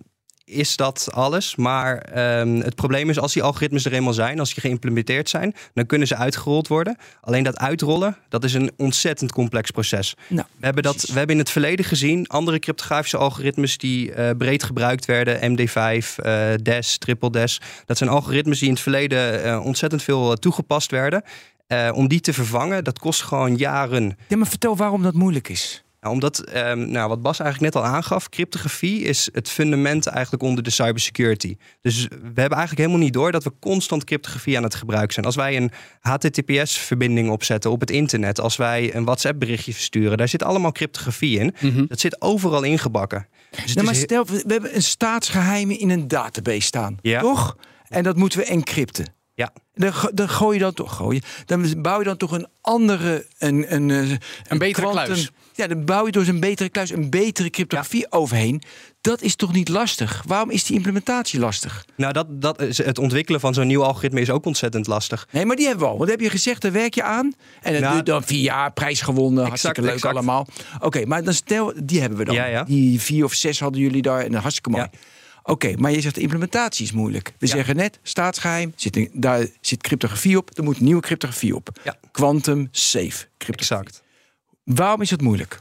is 0.48 0.76
dat 0.76 1.08
alles. 1.10 1.56
Maar 1.56 1.98
ehm, 1.98 2.60
het 2.60 2.74
probleem 2.74 3.10
is 3.10 3.18
als 3.18 3.32
die 3.32 3.42
algoritmes 3.42 3.84
er 3.84 3.92
eenmaal 3.92 4.12
zijn, 4.12 4.38
als 4.38 4.54
die 4.54 4.62
geïmplementeerd 4.62 5.28
zijn, 5.28 5.54
dan 5.74 5.86
kunnen 5.86 6.08
ze 6.08 6.16
uitgerold 6.16 6.68
worden. 6.68 6.96
Alleen 7.20 7.42
dat 7.42 7.58
uitrollen, 7.58 8.16
dat 8.28 8.44
is 8.44 8.54
een 8.54 8.70
ontzettend 8.76 9.32
complex 9.32 9.70
proces. 9.70 10.14
Nou, 10.28 10.46
We 10.56 10.64
hebben, 10.64 10.82
dat, 10.82 11.00
we 11.00 11.18
hebben 11.18 11.34
in 11.34 11.42
het 11.42 11.50
verleden 11.50 11.84
gezien 11.84 12.26
andere 12.26 12.58
cryptografische 12.58 13.16
algoritmes 13.16 13.78
die 13.78 14.12
eh, 14.12 14.36
breed 14.36 14.62
gebruikt 14.62 15.04
werden. 15.04 15.58
MD5, 15.58 16.16
eh, 16.16 16.48
DES, 16.62 16.98
Triple 16.98 17.30
DES. 17.30 17.60
Dat 17.84 17.98
zijn 17.98 18.10
algoritmes 18.10 18.58
die 18.58 18.68
in 18.68 18.74
het 18.74 18.82
verleden 18.82 19.44
eh, 19.44 19.64
ontzettend 19.64 20.02
veel 20.02 20.34
toegepast 20.34 20.90
werden. 20.90 21.22
Om 21.92 22.08
die 22.08 22.20
te 22.20 22.32
vervangen, 22.32 22.84
dat 22.84 22.98
kost 22.98 23.22
gewoon 23.22 23.56
jaren. 23.56 24.18
Ja, 24.28 24.36
maar 24.36 24.46
vertel 24.46 24.76
waarom 24.76 25.02
dat 25.02 25.14
moeilijk 25.14 25.48
is. 25.48 25.84
Nou, 26.00 26.14
omdat, 26.14 26.38
ehm, 26.38 26.90
nou, 26.90 27.08
wat 27.08 27.22
Bas 27.22 27.40
eigenlijk 27.40 27.74
net 27.74 27.82
al 27.82 27.90
aangaf, 27.90 28.28
cryptografie 28.28 29.00
is 29.00 29.28
het 29.32 29.48
fundament 29.48 30.06
eigenlijk 30.06 30.42
onder 30.42 30.64
de 30.64 30.70
cybersecurity. 30.70 31.56
Dus 31.80 32.02
we 32.08 32.40
hebben 32.40 32.58
eigenlijk 32.58 32.78
helemaal 32.78 32.98
niet 32.98 33.12
door 33.12 33.32
dat 33.32 33.44
we 33.44 33.52
constant 33.60 34.04
cryptografie 34.04 34.56
aan 34.56 34.62
het 34.62 34.74
gebruiken 34.74 35.12
zijn. 35.12 35.26
Als 35.26 35.36
wij 35.36 35.56
een 35.56 35.70
HTTPS-verbinding 36.00 37.30
opzetten 37.30 37.70
op 37.70 37.80
het 37.80 37.90
internet, 37.90 38.40
als 38.40 38.56
wij 38.56 38.94
een 38.94 39.04
WhatsApp-berichtje 39.04 39.72
versturen, 39.72 40.16
daar 40.16 40.28
zit 40.28 40.42
allemaal 40.42 40.72
cryptografie 40.72 41.38
in. 41.38 41.54
Mhm. 41.60 41.86
Dat 41.86 42.00
zit 42.00 42.20
overal 42.22 42.62
ingebakken. 42.62 43.26
Dus 43.50 43.74
Nou, 43.74 43.86
maar 43.86 43.94
stel, 43.94 44.26
we 44.26 44.44
hebben 44.46 44.74
een 44.74 44.82
staatsgeheimen 44.82 45.78
in 45.78 45.90
een 45.90 46.08
database 46.08 46.60
staan. 46.60 46.98
Ja. 47.00 47.20
Toch? 47.20 47.56
En 47.88 48.02
dat 48.02 48.16
moeten 48.16 48.38
we 48.38 48.44
encrypten. 48.44 49.16
Ja. 49.34 49.52
Dan, 49.74 49.92
dan 50.14 50.28
gooi 50.28 50.56
je 50.56 50.62
dan 50.62 50.72
toch, 50.72 50.96
gooi 50.96 51.16
je, 51.16 51.44
dan 51.46 51.82
bouw 51.82 51.98
je 51.98 52.04
dan 52.04 52.16
toch 52.16 52.30
een 52.30 52.46
andere, 52.60 53.26
een, 53.38 53.74
een, 53.74 53.90
eh, 53.90 54.10
een, 54.48 54.58
betere 54.58 54.90
kluis. 54.90 55.30
Ja, 55.58 55.66
dan 55.66 55.84
bouw 55.84 56.06
je 56.06 56.12
dus 56.12 56.28
een 56.28 56.40
betere 56.40 56.68
kluis, 56.68 56.90
een 56.90 57.10
betere 57.10 57.50
cryptografie 57.50 58.12
overheen. 58.12 58.62
Dat 59.00 59.22
is 59.22 59.36
toch 59.36 59.52
niet 59.52 59.68
lastig? 59.68 60.22
Waarom 60.26 60.50
is 60.50 60.64
die 60.64 60.76
implementatie 60.76 61.40
lastig? 61.40 61.84
Nou, 61.96 62.12
dat, 62.12 62.26
dat 62.42 62.60
is, 62.62 62.78
het 62.78 62.98
ontwikkelen 62.98 63.40
van 63.40 63.54
zo'n 63.54 63.66
nieuw 63.66 63.82
algoritme 63.84 64.20
is 64.20 64.30
ook 64.30 64.44
ontzettend 64.44 64.86
lastig. 64.86 65.28
Nee, 65.32 65.46
maar 65.46 65.56
die 65.56 65.66
hebben 65.66 65.84
we 65.86 65.90
al. 65.92 65.98
Wat 65.98 66.08
heb 66.08 66.20
je 66.20 66.30
gezegd? 66.30 66.62
Daar 66.62 66.72
werk 66.72 66.94
je 66.94 67.02
aan. 67.02 67.32
En 67.62 67.72
dat 67.72 67.82
Nou, 67.82 67.92
duurt 67.94 68.06
dan 68.06 68.22
vier 68.24 68.40
jaar, 68.40 68.72
prijs 68.72 69.00
gewonnen. 69.00 69.46
hartstikke 69.46 69.82
leuk 69.82 69.92
exact. 69.92 70.14
allemaal. 70.14 70.46
Oké, 70.80 71.06
maar 71.06 71.24
dan 71.24 71.34
stel, 71.34 71.72
die 71.84 72.00
hebben 72.00 72.18
we 72.18 72.24
dan. 72.24 72.34
Ja, 72.34 72.44
ja. 72.46 72.64
Die 72.64 73.00
vier 73.00 73.24
of 73.24 73.34
zes 73.34 73.60
hadden 73.60 73.80
jullie 73.80 74.02
daar. 74.02 74.20
En 74.24 74.34
hartstikke 74.34 74.70
mooi. 74.70 74.86
Oké, 75.42 75.74
maar 75.76 75.90
je 75.90 76.00
zegt 76.00 76.14
de 76.14 76.20
implementatie 76.20 76.84
is 76.84 76.92
moeilijk. 76.92 77.32
We 77.38 77.46
zeggen 77.46 77.76
net, 77.76 77.98
staatsgeheim, 78.02 78.72
zit 78.76 79.08
daar 79.12 79.46
zit 79.60 79.82
cryptografie 79.82 80.36
op. 80.36 80.50
Er 80.58 80.62
moet 80.64 80.80
nieuwe 80.80 81.00
cryptografie 81.00 81.54
op. 81.54 81.68
Ja. 81.84 81.96
Quantum 82.12 82.68
safe 82.70 83.26
cryptografie. 83.38 83.86
Exact. 83.86 84.06
Waarom 84.74 85.00
is 85.00 85.10
het 85.10 85.20
moeilijk? 85.20 85.60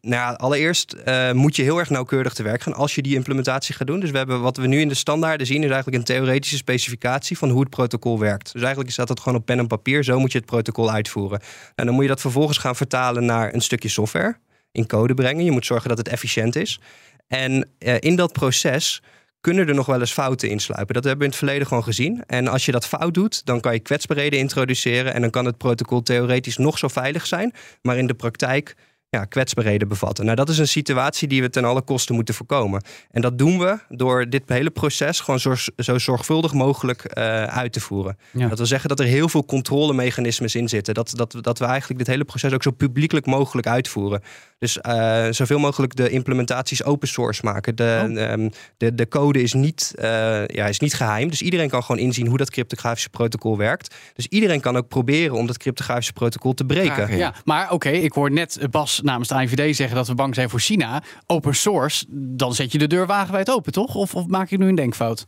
Nou 0.00 0.36
allereerst 0.36 0.92
eh, 0.92 1.32
moet 1.32 1.56
je 1.56 1.62
heel 1.62 1.78
erg 1.78 1.90
nauwkeurig 1.90 2.34
te 2.34 2.42
werk 2.42 2.62
gaan 2.62 2.74
als 2.74 2.94
je 2.94 3.02
die 3.02 3.14
implementatie 3.14 3.74
gaat 3.74 3.86
doen. 3.86 4.00
Dus 4.00 4.10
we 4.10 4.16
hebben 4.16 4.40
wat 4.40 4.56
we 4.56 4.66
nu 4.66 4.80
in 4.80 4.88
de 4.88 4.94
standaarden 4.94 5.46
zien, 5.46 5.62
is 5.62 5.70
eigenlijk 5.70 5.96
een 5.96 6.04
theoretische 6.04 6.56
specificatie 6.56 7.38
van 7.38 7.50
hoe 7.50 7.60
het 7.60 7.70
protocol 7.70 8.18
werkt. 8.18 8.52
Dus 8.52 8.62
eigenlijk 8.62 8.92
staat 8.92 9.08
dat 9.08 9.20
gewoon 9.20 9.38
op 9.38 9.46
pen 9.46 9.58
en 9.58 9.66
papier. 9.66 10.04
Zo 10.04 10.18
moet 10.18 10.32
je 10.32 10.38
het 10.38 10.46
protocol 10.46 10.90
uitvoeren. 10.90 11.40
En 11.74 11.86
dan 11.86 11.94
moet 11.94 12.02
je 12.02 12.08
dat 12.08 12.20
vervolgens 12.20 12.58
gaan 12.58 12.76
vertalen 12.76 13.24
naar 13.24 13.54
een 13.54 13.60
stukje 13.60 13.88
software, 13.88 14.36
in 14.72 14.86
code 14.86 15.14
brengen. 15.14 15.44
Je 15.44 15.50
moet 15.50 15.66
zorgen 15.66 15.88
dat 15.88 15.98
het 15.98 16.08
efficiënt 16.08 16.56
is. 16.56 16.80
En 17.26 17.68
uh, 17.78 17.94
in 17.98 18.16
dat 18.16 18.32
proces 18.32 19.02
kunnen 19.44 19.68
er 19.68 19.74
nog 19.74 19.86
wel 19.86 20.00
eens 20.00 20.12
fouten 20.12 20.48
insluipen. 20.48 20.94
Dat 20.94 21.04
hebben 21.04 21.20
we 21.20 21.24
in 21.24 21.30
het 21.30 21.38
verleden 21.38 21.66
gewoon 21.66 21.84
gezien. 21.84 22.22
En 22.26 22.48
als 22.48 22.64
je 22.64 22.72
dat 22.72 22.86
fout 22.86 23.14
doet, 23.14 23.46
dan 23.46 23.60
kan 23.60 23.72
je 23.72 23.80
kwetsbaarheden 23.80 24.38
introduceren. 24.38 25.14
En 25.14 25.20
dan 25.20 25.30
kan 25.30 25.44
het 25.44 25.58
protocol 25.58 26.02
theoretisch 26.02 26.56
nog 26.56 26.78
zo 26.78 26.88
veilig 26.88 27.26
zijn. 27.26 27.52
Maar 27.82 27.96
in 27.96 28.06
de 28.06 28.14
praktijk 28.14 28.74
ja, 29.14 29.24
kwetsbaarheden 29.24 29.88
bevatten. 29.88 30.24
Nou, 30.24 30.36
dat 30.36 30.48
is 30.48 30.58
een 30.58 30.68
situatie 30.68 31.28
die 31.28 31.42
we 31.42 31.50
ten 31.50 31.64
alle 31.64 31.82
kosten 31.82 32.14
moeten 32.14 32.34
voorkomen. 32.34 32.82
En 33.10 33.20
dat 33.20 33.38
doen 33.38 33.58
we 33.58 33.78
door 33.88 34.28
dit 34.28 34.42
hele 34.46 34.70
proces 34.70 35.20
gewoon 35.20 35.40
zo, 35.40 35.54
zo 35.76 35.98
zorgvuldig 35.98 36.52
mogelijk 36.52 37.02
uh, 37.18 37.44
uit 37.44 37.72
te 37.72 37.80
voeren. 37.80 38.18
Ja. 38.32 38.48
Dat 38.48 38.58
wil 38.58 38.66
zeggen 38.66 38.88
dat 38.88 39.00
er 39.00 39.06
heel 39.06 39.28
veel 39.28 39.44
controlemechanismes 39.44 40.54
in 40.54 40.68
zitten. 40.68 40.94
Dat, 40.94 41.12
dat, 41.14 41.36
dat 41.40 41.58
we 41.58 41.64
eigenlijk 41.64 41.98
dit 41.98 42.08
hele 42.08 42.24
proces 42.24 42.52
ook 42.52 42.62
zo 42.62 42.70
publiekelijk 42.70 43.26
mogelijk 43.26 43.66
uitvoeren. 43.66 44.22
Dus 44.58 44.78
uh, 44.82 45.26
zoveel 45.30 45.58
mogelijk 45.58 45.96
de 45.96 46.10
implementaties 46.10 46.84
open 46.84 47.08
source 47.08 47.40
maken. 47.44 47.76
De, 47.76 48.04
oh. 48.08 48.30
um, 48.30 48.50
de, 48.76 48.94
de 48.94 49.08
code 49.08 49.42
is 49.42 49.52
niet, 49.52 49.94
uh, 49.96 50.02
ja, 50.46 50.66
is 50.66 50.78
niet 50.78 50.94
geheim. 50.94 51.28
Dus 51.28 51.42
iedereen 51.42 51.68
kan 51.68 51.82
gewoon 51.82 52.00
inzien 52.00 52.26
hoe 52.26 52.38
dat 52.38 52.50
cryptografische 52.50 53.08
protocol 53.08 53.56
werkt. 53.56 53.94
Dus 54.14 54.26
iedereen 54.26 54.60
kan 54.60 54.76
ook 54.76 54.88
proberen 54.88 55.36
om 55.36 55.46
dat 55.46 55.58
cryptografische 55.58 56.12
protocol 56.12 56.54
te 56.54 56.64
breken. 56.64 57.10
Ja, 57.10 57.16
ja 57.16 57.34
maar 57.44 57.70
oké, 57.70 57.88
ik 57.88 58.12
hoor 58.12 58.30
net 58.30 58.58
Bas 58.70 59.00
namens 59.04 59.28
de 59.28 59.34
IVD 59.34 59.76
zeggen 59.76 59.96
dat 59.96 60.08
we 60.08 60.14
bang 60.14 60.34
zijn 60.34 60.50
voor 60.50 60.60
China. 60.60 61.02
Open 61.26 61.54
source, 61.54 62.04
dan 62.08 62.54
zet 62.54 62.72
je 62.72 62.78
de 62.78 62.86
deur 62.86 63.06
wagenwijd 63.06 63.50
open, 63.50 63.72
toch? 63.72 63.94
Of, 63.94 64.14
of 64.14 64.26
maak 64.26 64.50
ik 64.50 64.58
nu 64.58 64.68
een 64.68 64.74
denkfout? 64.74 65.26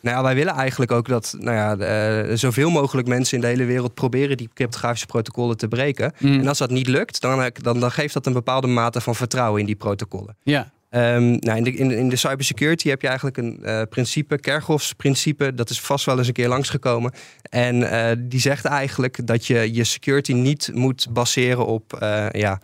Nou 0.00 0.16
ja, 0.16 0.22
wij 0.22 0.34
willen 0.34 0.54
eigenlijk 0.54 0.92
ook 0.92 1.08
dat 1.08 1.34
nou 1.38 1.56
ja, 1.56 2.26
uh, 2.26 2.36
zoveel 2.36 2.70
mogelijk 2.70 3.08
mensen 3.08 3.34
in 3.36 3.40
de 3.40 3.46
hele 3.46 3.64
wereld 3.64 3.94
proberen 3.94 4.36
die 4.36 4.50
cryptografische 4.54 5.06
protocollen 5.06 5.56
te 5.56 5.68
breken. 5.68 6.12
Mm. 6.18 6.40
En 6.40 6.48
als 6.48 6.58
dat 6.58 6.70
niet 6.70 6.88
lukt, 6.88 7.20
dan, 7.20 7.50
dan, 7.62 7.80
dan 7.80 7.90
geeft 7.90 8.14
dat 8.14 8.26
een 8.26 8.32
bepaalde 8.32 8.66
mate 8.66 9.00
van 9.00 9.14
vertrouwen 9.14 9.60
in 9.60 9.66
die 9.66 9.76
protocollen. 9.76 10.36
Ja. 10.42 10.72
Um, 10.90 11.36
nou, 11.40 11.56
in, 11.56 11.64
de, 11.64 11.74
in, 11.74 11.90
in 11.90 12.08
de 12.08 12.16
cybersecurity 12.16 12.88
heb 12.88 13.00
je 13.00 13.06
eigenlijk 13.06 13.36
een 13.36 13.60
uh, 13.62 13.82
principe, 13.90 14.38
Kerkhoffs 14.38 14.92
principe, 14.92 15.54
dat 15.54 15.70
is 15.70 15.80
vast 15.80 16.04
wel 16.04 16.18
eens 16.18 16.26
een 16.26 16.32
keer 16.32 16.48
langsgekomen. 16.48 17.12
En 17.42 17.76
uh, 17.76 18.10
die 18.18 18.40
zegt 18.40 18.64
eigenlijk 18.64 19.26
dat 19.26 19.46
je 19.46 19.74
je 19.74 19.84
security 19.84 20.32
niet 20.32 20.70
moet 20.74 21.06
baseren 21.10 21.66
op 21.66 21.98
uh, 22.02 22.26
ja, 22.30 22.60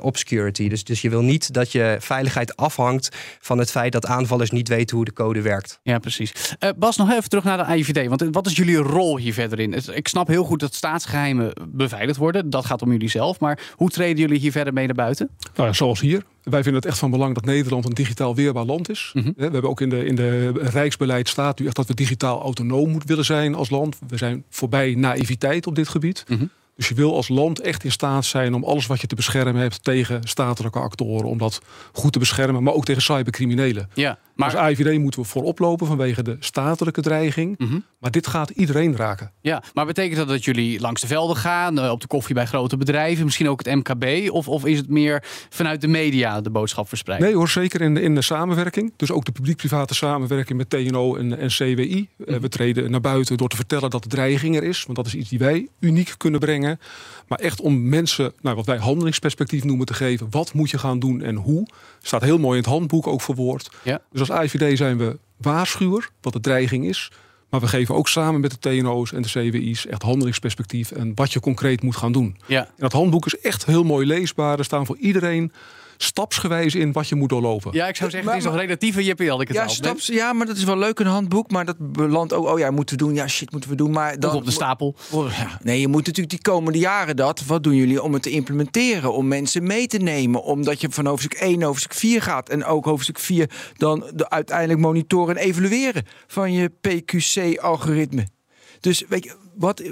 obscurity. 0.00 0.68
Dus, 0.68 0.84
dus 0.84 1.02
je 1.02 1.10
wil 1.10 1.22
niet 1.22 1.52
dat 1.54 1.72
je 1.72 1.96
veiligheid 2.00 2.56
afhangt 2.56 3.16
van 3.40 3.58
het 3.58 3.70
feit 3.70 3.92
dat 3.92 4.06
aanvallers 4.06 4.50
niet 4.50 4.68
weten 4.68 4.96
hoe 4.96 5.04
de 5.04 5.12
code 5.12 5.42
werkt. 5.42 5.80
Ja, 5.82 5.98
precies. 5.98 6.54
Bas, 6.76 6.96
nog 6.96 7.10
even 7.10 7.28
terug 7.28 7.44
naar 7.44 7.66
de 7.66 7.76
IVD. 7.76 8.08
Want 8.08 8.24
wat 8.30 8.46
is 8.46 8.56
jullie 8.56 8.76
rol 8.76 9.18
hier 9.18 9.32
verder 9.32 9.60
in? 9.60 9.74
Ik 9.94 10.08
snap 10.08 10.28
heel 10.28 10.44
goed 10.44 10.60
dat 10.60 10.74
staatsgeheimen 10.74 11.52
beveiligd 11.68 12.18
worden. 12.18 12.50
Dat 12.50 12.66
gaat 12.66 12.82
om 12.82 12.90
jullie 12.90 13.08
zelf. 13.08 13.40
Maar 13.40 13.58
hoe 13.74 13.90
treden 13.90 14.16
jullie 14.16 14.38
hier 14.38 14.52
verder 14.52 14.72
mee 14.72 14.86
naar 14.86 14.94
buiten? 14.94 15.30
Nou 15.54 15.68
ja, 15.68 15.74
zoals 15.74 16.00
hier. 16.00 16.22
Wij 16.42 16.62
vinden 16.62 16.80
het 16.82 16.90
echt 16.90 16.98
van 16.98 17.10
belang 17.10 17.34
dat 17.34 17.44
Nederland 17.44 17.84
een 17.84 17.94
digitaal 17.94 18.34
weerbaar 18.34 18.64
land 18.64 18.90
is. 18.90 19.10
Mm 19.14 19.22
-hmm. 19.22 19.32
We 19.36 19.42
hebben 19.42 19.70
ook 19.70 19.80
in 19.80 19.88
de, 19.88 20.04
in 20.04 20.14
de 20.14 20.52
Rijksbeleid 20.52 21.28
staat 21.28 21.58
nu 21.58 21.66
echt 21.66 21.76
dat 21.76 21.86
we 21.86 21.94
digitaal 21.94 22.42
autonoom 22.42 22.90
moeten 22.90 23.08
willen 23.08 23.24
zijn 23.24 23.54
als 23.54 23.70
land. 23.70 23.98
We 24.08 24.16
zijn 24.16 24.44
voorbij 24.48 24.94
naïviteit 24.94 25.66
op 25.66 25.74
dit 25.74 25.88
gebied. 25.88 26.24
Mm 26.28 26.38
-hmm. 26.38 26.50
Dus 26.82 26.90
je 26.90 26.96
wil 26.96 27.14
als 27.14 27.28
land 27.28 27.60
echt 27.60 27.84
in 27.84 27.92
staat 27.92 28.24
zijn 28.24 28.54
om 28.54 28.64
alles 28.64 28.86
wat 28.86 29.00
je 29.00 29.06
te 29.06 29.14
beschermen 29.14 29.62
hebt 29.62 29.84
tegen 29.84 30.20
statelijke 30.22 30.78
actoren, 30.78 31.28
om 31.28 31.38
dat 31.38 31.60
goed 31.92 32.12
te 32.12 32.18
beschermen, 32.18 32.62
maar 32.62 32.74
ook 32.74 32.84
tegen 32.84 33.02
cybercriminelen. 33.02 33.88
Ja, 33.94 34.18
maar 34.34 34.56
als 34.56 34.70
IVD 34.70 34.98
moeten 34.98 35.20
we 35.20 35.26
voorop 35.26 35.58
lopen 35.58 35.86
vanwege 35.86 36.22
de 36.22 36.36
statelijke 36.40 37.00
dreiging. 37.00 37.58
Mm 37.58 37.68
-hmm. 37.68 37.84
Maar 37.98 38.10
dit 38.10 38.26
gaat 38.26 38.50
iedereen 38.50 38.96
raken. 38.96 39.32
Ja, 39.40 39.62
maar 39.74 39.86
betekent 39.86 40.16
dat 40.16 40.28
dat 40.28 40.44
jullie 40.44 40.80
langs 40.80 41.00
de 41.00 41.06
velden 41.06 41.36
gaan, 41.36 41.90
op 41.90 42.00
de 42.00 42.06
koffie 42.06 42.34
bij 42.34 42.46
grote 42.46 42.76
bedrijven, 42.76 43.24
misschien 43.24 43.48
ook 43.48 43.64
het 43.64 43.74
MKB? 43.74 44.30
Of, 44.30 44.48
of 44.48 44.64
is 44.64 44.78
het 44.78 44.88
meer 44.88 45.24
vanuit 45.48 45.80
de 45.80 45.88
media 45.88 46.40
de 46.40 46.50
boodschap 46.50 46.88
verspreiden? 46.88 47.28
Nee 47.28 47.36
hoor, 47.36 47.48
zeker 47.48 47.80
in 47.80 47.94
de, 47.94 48.02
in 48.02 48.14
de 48.14 48.22
samenwerking. 48.22 48.92
Dus 48.96 49.10
ook 49.10 49.24
de 49.24 49.32
publiek-private 49.32 49.94
samenwerking 49.94 50.58
met 50.58 50.70
TNO 50.70 51.16
en, 51.16 51.38
en 51.38 51.48
CWI. 51.48 52.08
Mm 52.16 52.26
-hmm. 52.26 52.40
We 52.40 52.48
treden 52.48 52.90
naar 52.90 53.00
buiten 53.00 53.36
door 53.36 53.48
te 53.48 53.56
vertellen 53.56 53.90
dat 53.90 54.02
de 54.02 54.08
dreiging 54.08 54.56
er 54.56 54.62
is. 54.62 54.84
Want 54.84 54.96
dat 54.96 55.06
is 55.06 55.14
iets 55.14 55.28
die 55.28 55.38
wij 55.38 55.68
uniek 55.80 56.14
kunnen 56.16 56.40
brengen. 56.40 56.78
Maar 57.32 57.40
echt 57.40 57.60
om 57.60 57.88
mensen, 57.88 58.32
nou, 58.40 58.56
wat 58.56 58.66
wij 58.66 58.76
handelingsperspectief 58.76 59.64
noemen, 59.64 59.86
te 59.86 59.94
geven. 59.94 60.26
Wat 60.30 60.52
moet 60.52 60.70
je 60.70 60.78
gaan 60.78 60.98
doen 60.98 61.22
en 61.22 61.36
hoe? 61.36 61.66
Staat 62.02 62.22
heel 62.22 62.38
mooi 62.38 62.56
in 62.58 62.62
het 62.62 62.72
handboek 62.72 63.06
ook 63.06 63.20
verwoord. 63.22 63.70
Ja. 63.82 64.00
Dus 64.10 64.30
als 64.30 64.44
IVD 64.44 64.76
zijn 64.76 64.98
we 64.98 65.18
waarschuwer 65.36 66.10
wat 66.20 66.32
de 66.32 66.40
dreiging 66.40 66.86
is. 66.86 67.10
Maar 67.48 67.60
we 67.60 67.66
geven 67.66 67.94
ook 67.94 68.08
samen 68.08 68.40
met 68.40 68.50
de 68.50 68.58
TNO's 68.58 69.12
en 69.12 69.22
de 69.22 69.28
CWI's 69.28 69.86
echt 69.86 70.02
handelingsperspectief 70.02 70.90
en 70.90 71.12
wat 71.14 71.32
je 71.32 71.40
concreet 71.40 71.82
moet 71.82 71.96
gaan 71.96 72.12
doen. 72.12 72.36
Ja. 72.46 72.64
En 72.64 72.72
dat 72.76 72.92
handboek 72.92 73.26
is 73.26 73.38
echt 73.40 73.66
heel 73.66 73.84
mooi 73.84 74.06
leesbaar. 74.06 74.58
Er 74.58 74.64
staan 74.64 74.86
voor 74.86 74.96
iedereen 74.96 75.52
stapsgewijs 76.02 76.74
in 76.74 76.92
wat 76.92 77.08
je 77.08 77.14
moet 77.14 77.28
doorlopen. 77.28 77.72
Ja, 77.72 77.88
ik 77.88 77.96
zou 77.96 78.10
zeggen, 78.10 78.30
het 78.30 78.38
is 78.38 78.44
nog 78.44 78.56
relatieve 78.56 79.28
had 79.30 79.40
ik 79.40 79.48
het 79.48 79.56
ja. 79.56 79.68
Staps, 79.68 80.06
ja, 80.06 80.32
maar 80.32 80.46
dat 80.46 80.56
is 80.56 80.64
wel 80.64 80.78
leuk 80.78 80.98
een 80.98 81.06
handboek. 81.06 81.50
Maar 81.50 81.64
dat 81.64 81.76
belandt 81.78 82.32
ook, 82.32 82.46
oh 82.46 82.58
ja, 82.58 82.70
moeten 82.70 82.98
we 82.98 83.04
doen. 83.04 83.14
Ja, 83.14 83.28
shit, 83.28 83.50
moeten 83.52 83.70
we 83.70 83.76
doen. 83.76 83.90
Maar 83.90 84.20
dan, 84.20 84.30
Of 84.30 84.36
op 84.36 84.44
de 84.44 84.50
stapel. 84.50 84.96
Oh, 85.10 85.30
ja. 85.30 85.58
Nee, 85.62 85.80
je 85.80 85.88
moet 85.88 86.06
natuurlijk 86.06 86.30
die 86.30 86.52
komende 86.52 86.78
jaren 86.78 87.16
dat. 87.16 87.44
Wat 87.44 87.62
doen 87.62 87.74
jullie 87.74 88.02
om 88.02 88.12
het 88.12 88.22
te 88.22 88.30
implementeren? 88.30 89.12
Om 89.12 89.28
mensen 89.28 89.62
mee 89.62 89.86
te 89.86 89.98
nemen. 89.98 90.42
Omdat 90.42 90.80
je 90.80 90.90
van 90.90 91.06
hoofdstuk 91.06 91.32
1 91.32 91.58
naar 91.58 91.66
hoofdstuk 91.66 91.94
4 91.94 92.22
gaat. 92.22 92.48
En 92.48 92.64
ook 92.64 92.84
hoofdstuk 92.84 93.18
4 93.18 93.50
dan 93.76 94.10
de 94.14 94.30
uiteindelijk 94.30 94.80
monitoren 94.80 95.36
en 95.36 95.42
evalueren 95.42 96.06
van 96.26 96.52
je 96.52 96.70
PQC-algoritme. 96.80 98.26
Dus 98.80 99.04
weet 99.08 99.24
je, 99.24 99.36
wat, 99.54 99.82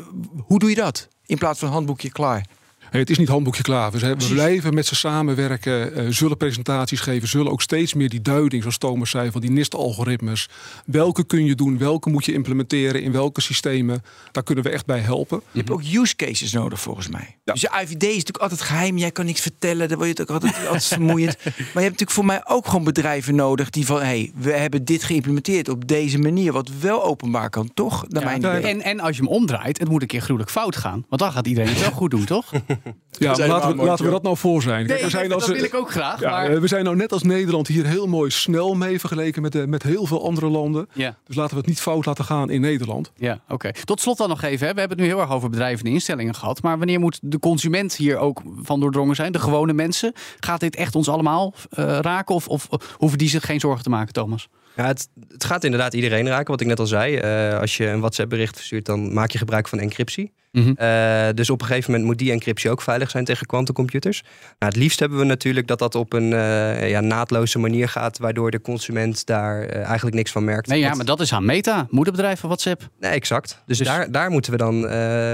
hoe 0.46 0.58
doe 0.58 0.68
je 0.68 0.74
dat? 0.74 1.08
In 1.26 1.38
plaats 1.38 1.58
van 1.58 1.68
handboekje 1.68 2.12
klaar. 2.12 2.46
Het 2.91 3.11
is 3.11 3.18
niet 3.18 3.28
handboekje 3.28 3.62
klaar. 3.62 3.91
We, 3.91 3.99
zijn, 3.99 4.18
we 4.18 4.28
blijven 4.28 4.74
met 4.74 4.86
ze 4.86 4.95
samenwerken, 4.95 5.99
uh, 5.99 6.12
zullen 6.12 6.36
presentaties 6.36 7.01
geven, 7.01 7.28
zullen 7.28 7.53
ook 7.53 7.62
steeds 7.62 7.95
meer 7.95 8.09
die 8.09 8.22
duiding, 8.22 8.62
zoals 8.62 8.78
Thomas 8.78 9.11
zei, 9.11 9.30
van 9.30 9.41
die 9.41 9.51
NIST-algoritmes. 9.51 10.49
Welke 10.86 11.24
kun 11.24 11.45
je 11.45 11.55
doen, 11.55 11.78
welke 11.78 12.11
moet 12.11 12.24
je 12.24 12.32
implementeren, 12.32 13.03
in 13.03 13.12
welke 13.12 13.41
systemen. 13.41 14.03
Daar 14.32 14.43
kunnen 14.43 14.64
we 14.64 14.70
echt 14.70 14.86
bij 14.86 14.99
helpen. 14.99 15.43
Je 15.51 15.59
hebt 15.59 15.70
ook 15.70 15.82
use 15.82 16.16
cases 16.16 16.53
nodig 16.53 16.80
volgens 16.80 17.09
mij. 17.09 17.36
Ja. 17.45 17.53
Dus 17.53 17.61
je 17.62 17.70
IVD 17.82 18.03
is 18.03 18.09
natuurlijk 18.09 18.43
altijd 18.43 18.61
geheim, 18.61 18.99
jij 18.99 19.11
kan 19.11 19.24
niks 19.24 19.41
vertellen, 19.41 19.88
dan 19.88 19.99
word 19.99 20.16
je 20.16 20.22
het 20.22 20.30
ook 20.30 20.43
altijd, 20.43 20.66
altijd 20.66 20.84
vermoeiend. 20.84 21.36
Maar 21.45 21.82
je 21.82 21.88
hebt 21.88 22.01
natuurlijk 22.01 22.11
voor 22.11 22.24
mij 22.24 22.41
ook 22.45 22.66
gewoon 22.66 22.84
bedrijven 22.84 23.34
nodig 23.34 23.70
die 23.70 23.86
van, 23.86 23.97
hé, 23.97 24.05
hey, 24.05 24.32
we 24.34 24.53
hebben 24.53 24.84
dit 24.84 25.03
geïmplementeerd 25.03 25.68
op 25.68 25.88
deze 25.88 26.18
manier, 26.18 26.53
wat 26.53 26.70
wel 26.80 27.05
openbaar 27.05 27.51
kan, 27.51 27.70
toch? 27.74 28.05
Naar 28.09 28.41
Ja, 28.41 28.59
en, 28.61 28.82
en 28.82 29.01
als 29.01 29.16
je 29.16 29.22
hem 29.22 29.32
omdraait, 29.32 29.78
het 29.78 29.88
moet 29.88 30.03
een 30.03 30.09
keer 30.09 30.20
gruwelijk 30.20 30.51
fout 30.51 30.76
gaan. 30.76 31.05
Want 31.09 31.22
dan 31.22 31.32
gaat 31.32 31.47
iedereen 31.47 31.70
het 31.70 31.80
wel 31.80 31.91
goed 31.91 32.11
doen, 32.11 32.24
toch? 32.24 32.53
Ja, 33.10 33.36
maar 33.36 33.48
laten, 33.48 33.76
we, 33.76 33.84
laten 33.84 34.04
we 34.04 34.10
dat 34.10 34.22
nou 34.22 34.36
voor 34.36 34.62
zijn. 34.62 34.86
Kijk, 34.86 34.98
Nee, 34.98 35.04
we 35.04 35.10
zijn 35.16 35.28
dat 35.28 35.42
als, 35.42 35.50
wil 35.50 35.64
ik 35.64 35.74
ook 35.74 35.90
graag. 35.90 36.20
ja, 36.20 36.30
maar... 36.30 36.50
eh, 36.50 36.58
we 36.60 36.66
zijn 36.66 36.84
nou 36.84 36.96
net 36.96 37.12
als 37.12 37.22
Nederland 37.22 37.66
hier 37.66 37.86
heel 37.86 38.06
mooi 38.06 38.30
snel 38.30 38.74
mee 38.74 38.98
vergeleken 39.00 39.42
met, 39.42 39.52
de, 39.52 39.66
met 39.66 39.82
heel 39.82 40.06
veel 40.06 40.24
andere 40.24 40.48
landen. 40.48 40.88
Ja. 40.92 41.16
Dus 41.26 41.36
laten 41.36 41.52
we 41.52 41.58
het 41.58 41.66
niet 41.68 41.80
fout 41.80 42.06
laten 42.06 42.24
gaan 42.24 42.50
in 42.50 42.60
Nederland. 42.60 43.12
Ja, 43.16 43.40
oké. 43.48 43.70
Tot 43.84 44.00
slot 44.00 44.16
dan 44.18 44.28
nog 44.28 44.42
even. 44.42 44.66
Hè. 44.66 44.72
We 44.74 44.78
hebben 44.80 44.98
het 44.98 45.06
nu 45.06 45.12
heel 45.12 45.20
erg 45.22 45.30
over 45.30 45.50
bedrijven 45.50 45.86
en 45.86 45.92
instellingen 45.92 46.34
gehad. 46.34 46.62
Maar 46.62 46.78
wanneer 46.78 47.00
moet 47.00 47.18
de 47.22 47.38
consument 47.38 47.96
hier 47.96 48.16
ook 48.18 48.42
van 48.62 48.80
doordrongen 48.80 49.16
zijn? 49.16 49.32
De 49.32 49.38
gewone 49.38 49.72
mensen? 49.72 50.12
Gaat 50.40 50.60
dit 50.60 50.76
echt 50.76 50.94
ons 50.94 51.08
allemaal 51.08 51.54
uh, 51.78 51.98
raken? 52.00 52.34
Of, 52.34 52.48
of 52.48 52.68
hoeven 52.96 53.18
die 53.18 53.28
zich 53.28 53.44
geen 53.44 53.60
zorgen 53.60 53.82
te 53.82 53.90
maken, 53.90 54.12
Thomas? 54.12 54.48
Ja, 54.80 54.86
het, 54.86 55.08
het 55.28 55.44
gaat 55.44 55.64
inderdaad 55.64 55.94
iedereen 55.94 56.28
raken, 56.28 56.50
wat 56.50 56.60
ik 56.60 56.66
net 56.66 56.78
al 56.78 56.86
zei. 56.86 57.16
Uh, 57.16 57.58
als 57.58 57.76
je 57.76 57.86
een 57.86 58.00
WhatsApp-bericht 58.00 58.56
verstuurt, 58.56 58.86
dan 58.86 59.12
maak 59.12 59.30
je 59.30 59.38
gebruik 59.38 59.68
van 59.68 59.78
encryptie. 59.78 60.32
Mm 60.52 60.62
-hmm. 60.62 60.74
uh, 60.78 61.28
dus 61.34 61.50
op 61.50 61.60
een 61.60 61.66
gegeven 61.66 61.90
moment 61.90 62.08
moet 62.08 62.18
die 62.18 62.32
encryptie 62.32 62.70
ook 62.70 62.82
veilig 62.82 63.10
zijn 63.10 63.24
tegen 63.24 63.46
quantumcomputers. 63.46 64.22
Nou, 64.58 64.72
het 64.72 64.76
liefst 64.76 65.00
hebben 65.00 65.18
we 65.18 65.24
natuurlijk 65.24 65.66
dat 65.66 65.78
dat 65.78 65.94
op 65.94 66.12
een 66.12 66.30
uh, 66.30 66.90
ja, 66.90 67.00
naadloze 67.00 67.58
manier 67.58 67.88
gaat, 67.88 68.18
waardoor 68.18 68.50
de 68.50 68.60
consument 68.60 69.26
daar 69.26 69.66
eigenlijk 69.66 70.16
niks 70.16 70.30
van 70.30 70.44
merkt. 70.44 70.68
Nee, 70.68 70.78
ja, 70.78 70.94
maar 70.94 71.04
dat 71.04 71.20
is 71.20 71.32
aan 71.32 71.44
Meta, 71.44 71.86
moederbedrijf 71.90 72.40
van 72.40 72.48
WhatsApp. 72.48 72.88
Nee, 73.00 73.10
exact. 73.10 73.62
Dus, 73.66 73.78
dus... 73.78 73.86
Daar, 73.86 74.10
daar 74.10 74.30
moeten 74.30 74.52
we 74.52 74.58
dan 74.58 74.80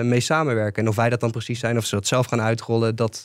mee 0.09 0.20
samenwerken. 0.20 0.82
En 0.82 0.88
of 0.88 0.97
wij 0.97 1.09
dat 1.09 1.20
dan 1.20 1.30
precies 1.30 1.59
zijn, 1.59 1.76
of 1.76 1.86
ze 1.86 1.94
dat 1.94 2.07
zelf 2.07 2.26
gaan 2.26 2.40
uitrollen, 2.40 2.97
dat, 2.97 3.24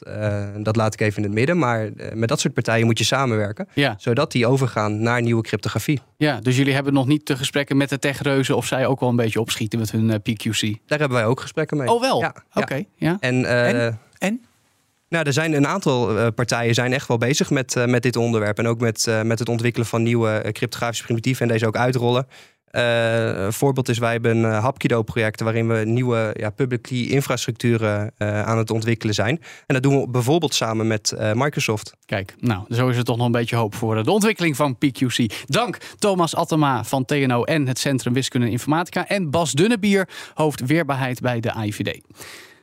dat 0.57 0.75
laat 0.75 0.93
ik 0.93 1.01
even 1.01 1.17
in 1.17 1.23
het 1.23 1.33
midden. 1.33 1.57
Maar 1.57 1.89
met 2.13 2.29
dat 2.29 2.39
soort 2.39 2.53
partijen 2.53 2.85
moet 2.85 2.97
je 2.97 3.03
samenwerken, 3.03 3.67
ja. 3.73 3.95
zodat 3.97 4.31
die 4.31 4.47
overgaan 4.47 5.01
naar 5.01 5.21
nieuwe 5.21 5.41
cryptografie. 5.41 6.01
Ja, 6.21 6.39
dus 6.39 6.57
jullie 6.57 6.73
hebben 6.73 6.93
nog 6.93 7.07
niet 7.07 7.27
de 7.27 7.37
gesprekken 7.37 7.77
met 7.77 7.89
de 7.89 7.99
techreuzen 7.99 8.55
of 8.55 8.65
zij 8.65 8.85
ook 8.85 8.99
wel 8.99 9.09
een 9.09 9.15
beetje 9.15 9.39
opschieten 9.39 9.79
met 9.79 9.91
hun 9.91 10.09
uh, 10.09 10.15
PQC? 10.15 10.77
Daar 10.85 10.99
hebben 10.99 11.17
wij 11.17 11.25
ook 11.25 11.39
gesprekken 11.39 11.77
mee. 11.77 11.91
Oh 11.91 12.01
wel? 12.01 12.19
Ja. 12.19 12.33
Oké. 12.49 12.59
Okay, 12.59 12.87
ja. 12.95 13.17
En, 13.19 13.35
uh, 13.41 13.85
en? 13.85 13.99
en? 14.17 14.41
Nou, 15.09 15.25
er 15.25 15.33
zijn 15.33 15.53
een 15.53 15.67
aantal 15.67 16.17
uh, 16.17 16.27
partijen 16.35 16.73
zijn 16.73 16.93
echt 16.93 17.07
wel 17.07 17.17
bezig 17.17 17.49
met, 17.49 17.75
uh, 17.75 17.85
met 17.85 18.03
dit 18.03 18.15
onderwerp. 18.15 18.57
En 18.57 18.67
ook 18.67 18.79
met, 18.79 19.21
met 19.23 19.39
het 19.39 19.49
ontwikkelen 19.49 19.87
van 19.87 20.03
nieuwe 20.03 20.49
cryptografische 20.51 21.03
primitieven 21.03 21.45
en 21.45 21.51
deze 21.51 21.67
ook 21.67 21.77
uitrollen. 21.77 22.27
Uh, 22.71 23.43
een 23.43 23.53
voorbeeld 23.53 23.89
is, 23.89 23.97
wij 23.97 24.11
hebben 24.11 24.37
een 24.37 24.61
Hapkido-project 24.61 25.41
waarin 25.41 25.67
we 25.67 25.85
nieuwe 25.85 26.35
ja, 26.39 26.49
public 26.49 26.81
key 26.81 27.05
infrastructuren 27.05 28.13
aan 28.17 28.57
het 28.57 28.71
ontwikkelen 28.71 29.15
zijn. 29.15 29.41
En 29.65 29.73
dat 29.73 29.83
doen 29.83 30.01
we 30.01 30.09
bijvoorbeeld 30.09 30.53
samen 30.53 30.87
met 30.87 31.15
Microsoft. 31.33 31.93
Kijk, 32.05 32.35
nou, 32.39 32.63
zo 32.69 32.87
is 32.87 32.97
er 32.97 33.03
toch 33.03 33.17
nog 33.17 33.25
een 33.25 33.31
beetje 33.31 33.55
hoop 33.55 33.75
voor 33.75 34.03
de 34.03 34.11
ontwikkeling 34.11 34.55
van 34.55 34.77
PQC. 34.77 35.45
Dank 35.45 35.77
Thomas 35.97 36.35
Attema 36.35 36.83
van 36.83 37.05
TNO 37.05 37.43
en 37.43 37.67
het 37.67 37.79
Centrum 37.79 38.13
Wiskunde 38.13 38.45
en 38.45 38.51
Informatica 38.51 39.07
en 39.07 39.29
Bas 39.29 39.51
Dunnebier, 39.51 40.09
hoofd 40.33 40.65
weerbaarheid 40.65 41.19
bij 41.19 41.39
de 41.39 41.53
AIVD. 41.53 42.01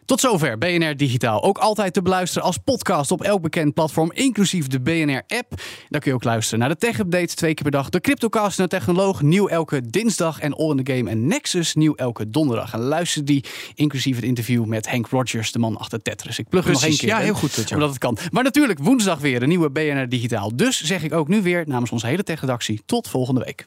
Tot 0.09 0.20
zover 0.20 0.59
BNR 0.59 0.96
Digitaal. 0.96 1.42
Ook 1.42 1.59
altijd 1.59 1.92
te 1.92 2.02
beluisteren 2.02 2.46
als 2.46 2.56
podcast 2.56 3.11
op 3.11 3.22
elk 3.22 3.42
bekend 3.42 3.74
platform, 3.74 4.12
inclusief 4.12 4.66
de 4.66 4.80
BNR-app. 4.80 5.62
Dan 5.88 6.00
kun 6.00 6.11
je 6.11 6.14
ook 6.14 6.24
luisteren 6.24 6.59
naar 6.59 6.68
de 6.68 6.76
tech-update 6.76 7.34
twee 7.34 7.54
keer 7.54 7.62
per 7.62 7.72
dag. 7.72 7.88
De 7.88 8.00
Cryptocast 8.00 8.59
en 8.59 8.64
de 8.64 8.70
Technoloog, 8.70 9.22
nieuw 9.22 9.48
elke 9.48 9.90
dinsdag. 9.90 10.40
En 10.40 10.54
All 10.54 10.70
in 10.70 10.84
the 10.84 10.92
Game 10.92 11.11
en 11.11 11.26
Nexus, 11.26 11.74
nieuw 11.74 11.94
elke 11.94 12.30
donderdag. 12.30 12.72
En 12.72 12.80
luister 12.80 13.24
die, 13.24 13.44
inclusief 13.74 14.16
het 14.16 14.24
interview 14.24 14.64
met 14.64 14.88
Hank 14.88 15.06
Rogers, 15.06 15.52
de 15.52 15.59
man 15.59 15.76
achter 15.76 16.02
Tetris. 16.02 16.38
Ik 16.38 16.48
plug 16.48 16.64
hem 16.64 16.72
nog 16.72 16.84
één 16.84 16.96
keer. 16.96 17.09
Ja, 17.09 17.18
heel 17.18 17.34
goed. 17.34 17.56
Dat 17.56 17.72
omdat 17.72 17.88
het 17.88 17.98
kan. 17.98 18.18
Maar 18.30 18.42
natuurlijk 18.42 18.78
woensdag 18.78 19.18
weer 19.18 19.42
een 19.42 19.48
nieuwe 19.48 19.70
BNR 19.70 20.09
Digitaal. 20.09 20.56
Dus 20.56 20.82
zeg 20.82 21.02
ik 21.02 21.12
ook 21.12 21.28
nu 21.28 21.42
weer 21.42 21.64
namens 21.66 21.90
onze 21.90 22.06
hele 22.06 22.22
tech-redactie 22.22 22.82
tot 22.86 23.09
volgende 23.09 23.44
week. 23.44 23.66